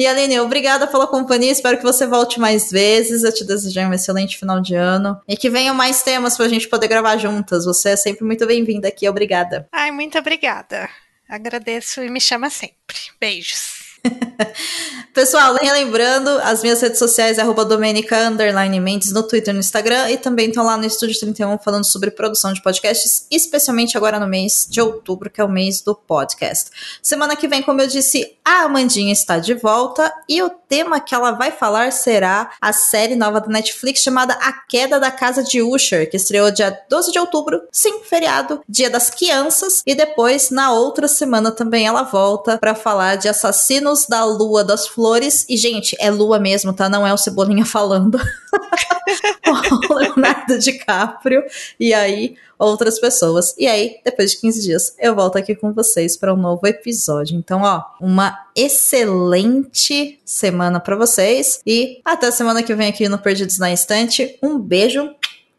E 0.00 0.06
Aline, 0.06 0.40
obrigada 0.40 0.86
pela 0.86 1.06
companhia. 1.06 1.52
Espero 1.52 1.76
que 1.76 1.82
você 1.82 2.06
volte 2.06 2.40
mais 2.40 2.70
vezes. 2.70 3.22
Eu 3.22 3.34
te 3.34 3.44
desejo 3.44 3.80
um 3.80 3.92
excelente 3.92 4.38
final 4.38 4.58
de 4.58 4.74
ano. 4.74 5.20
E 5.28 5.36
que 5.36 5.50
venham 5.50 5.74
mais 5.74 6.02
temas 6.02 6.38
pra 6.38 6.48
gente 6.48 6.66
poder 6.68 6.88
gravar 6.88 7.18
juntas. 7.18 7.66
Você 7.66 7.90
é 7.90 7.96
sempre 7.96 8.24
muito 8.24 8.46
bem-vinda 8.46 8.88
aqui. 8.88 9.06
Obrigada. 9.06 9.68
Ai, 9.70 9.90
muito 9.90 10.18
obrigada. 10.18 10.88
Agradeço 11.28 12.02
e 12.02 12.08
me 12.08 12.18
chama 12.18 12.48
sempre. 12.48 12.96
Beijos. 13.20 13.79
Pessoal, 15.12 15.54
relembrando, 15.54 16.30
as 16.42 16.62
minhas 16.62 16.80
redes 16.80 16.98
sociais 16.98 17.36
é 17.38 17.44
Domenica 17.44 18.30
no 18.30 19.22
Twitter 19.22 19.50
e 19.50 19.52
no 19.52 19.60
Instagram, 19.60 20.08
e 20.10 20.16
também 20.16 20.48
estão 20.48 20.64
lá 20.64 20.76
no 20.76 20.86
Estúdio 20.86 21.18
31 21.18 21.58
falando 21.58 21.84
sobre 21.84 22.10
produção 22.10 22.52
de 22.52 22.62
podcasts, 22.62 23.26
especialmente 23.30 23.96
agora 23.96 24.18
no 24.18 24.26
mês 24.26 24.66
de 24.70 24.80
outubro, 24.80 25.28
que 25.28 25.40
é 25.40 25.44
o 25.44 25.48
mês 25.48 25.82
do 25.82 25.94
podcast. 25.94 26.70
Semana 27.02 27.36
que 27.36 27.48
vem, 27.48 27.62
como 27.62 27.80
eu 27.80 27.86
disse, 27.86 28.36
a 28.44 28.62
Amandinha 28.62 29.12
está 29.12 29.38
de 29.38 29.54
volta, 29.54 30.12
e 30.28 30.42
o 30.42 30.50
tema 30.50 31.00
que 31.00 31.14
ela 31.14 31.32
vai 31.32 31.50
falar 31.50 31.92
será 31.92 32.52
a 32.60 32.72
série 32.72 33.16
nova 33.16 33.40
da 33.40 33.48
Netflix 33.48 34.00
chamada 34.00 34.34
A 34.34 34.52
Queda 34.52 34.98
da 34.98 35.10
Casa 35.10 35.42
de 35.42 35.60
Usher, 35.60 36.08
que 36.08 36.16
estreou 36.16 36.50
dia 36.50 36.78
12 36.88 37.12
de 37.12 37.18
outubro, 37.18 37.62
sim, 37.70 38.00
feriado, 38.04 38.62
dia 38.68 38.88
das 38.88 39.10
crianças, 39.10 39.82
e 39.84 39.94
depois, 39.94 40.50
na 40.50 40.72
outra 40.72 41.08
semana 41.08 41.50
também 41.50 41.86
ela 41.86 42.04
volta 42.04 42.58
para 42.58 42.74
falar 42.74 43.16
de 43.16 43.28
assassino 43.28 43.89
da 44.08 44.24
Lua 44.24 44.64
das 44.64 44.86
Flores. 44.86 45.46
E, 45.48 45.56
gente, 45.56 45.96
é 46.00 46.10
Lua 46.10 46.38
mesmo, 46.38 46.72
tá? 46.72 46.88
Não 46.88 47.06
é 47.06 47.12
o 47.12 47.18
Cebolinha 47.18 47.64
falando. 47.64 48.18
o 49.90 49.94
Leonardo 49.94 50.58
DiCaprio. 50.58 51.42
E 51.78 51.92
aí, 51.92 52.36
outras 52.58 52.98
pessoas. 52.98 53.54
E 53.58 53.66
aí, 53.66 53.96
depois 54.04 54.32
de 54.32 54.40
15 54.40 54.62
dias, 54.62 54.94
eu 54.98 55.14
volto 55.14 55.36
aqui 55.36 55.54
com 55.54 55.72
vocês 55.72 56.16
para 56.16 56.32
um 56.32 56.36
novo 56.36 56.66
episódio. 56.66 57.36
Então, 57.36 57.62
ó, 57.62 57.82
uma 58.00 58.38
excelente 58.54 60.20
semana 60.24 60.80
para 60.80 60.96
vocês. 60.96 61.60
E 61.66 62.00
até 62.04 62.30
semana 62.30 62.62
que 62.62 62.74
vem 62.74 62.88
aqui 62.88 63.08
no 63.08 63.18
Perdidos 63.18 63.58
na 63.58 63.72
Estante. 63.72 64.38
Um 64.42 64.58
beijo 64.58 65.10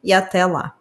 e 0.03 0.13
até 0.13 0.45
lá. 0.45 0.80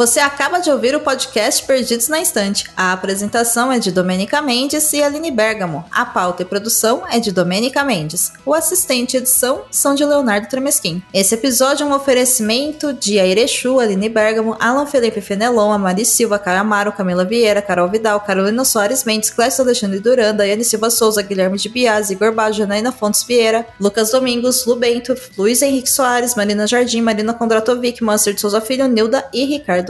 Você 0.00 0.18
acaba 0.18 0.60
de 0.60 0.70
ouvir 0.70 0.96
o 0.96 1.00
podcast 1.00 1.62
Perdidos 1.66 2.08
na 2.08 2.22
Estante. 2.22 2.64
A 2.74 2.90
apresentação 2.94 3.70
é 3.70 3.78
de 3.78 3.92
Domênica 3.92 4.40
Mendes 4.40 4.90
e 4.94 5.02
Aline 5.02 5.30
Bergamo. 5.30 5.84
A 5.90 6.06
pauta 6.06 6.40
e 6.40 6.46
produção 6.46 7.02
é 7.06 7.20
de 7.20 7.30
Domênica 7.30 7.84
Mendes. 7.84 8.32
O 8.46 8.54
assistente 8.54 9.12
e 9.12 9.16
edição 9.18 9.60
são 9.70 9.94
de 9.94 10.02
Leonardo 10.02 10.48
Tremesquim. 10.48 11.02
Esse 11.12 11.34
episódio 11.34 11.84
é 11.84 11.86
um 11.86 11.92
oferecimento 11.92 12.94
de 12.94 13.20
Airechu, 13.20 13.78
Aline 13.78 14.08
Bergamo, 14.08 14.56
Alan 14.58 14.86
Felipe 14.86 15.20
Fenelon, 15.20 15.70
Amari 15.70 16.06
Silva, 16.06 16.38
Caio 16.38 16.60
Amaro, 16.60 16.92
Camila 16.92 17.26
Vieira, 17.26 17.60
Carol 17.60 17.90
Vidal, 17.90 18.20
Carolina 18.20 18.64
Soares 18.64 19.04
Mendes, 19.04 19.28
Clécio 19.28 19.62
Alexandre 19.62 20.00
Duran, 20.00 20.34
Daiane 20.34 20.64
Silva 20.64 20.88
Souza, 20.88 21.20
Guilherme 21.20 21.58
de 21.58 21.68
Biasi, 21.68 22.14
Igor 22.14 22.32
Baggio, 22.32 22.60
Janaína 22.60 22.90
Fontes 22.90 23.22
Vieira, 23.22 23.66
Lucas 23.78 24.12
Domingos, 24.12 24.64
Lu 24.64 24.76
Bento, 24.76 25.14
Luiz 25.36 25.60
Henrique 25.60 25.90
Soares, 25.90 26.34
Marina 26.34 26.66
Jardim, 26.66 27.02
Marina 27.02 27.34
Kondratovic, 27.34 28.02
Mancer 28.02 28.32
de 28.32 28.40
Souza 28.40 28.62
Filho, 28.62 28.88
Nilda 28.88 29.28
e 29.30 29.44
Ricardo 29.44 29.89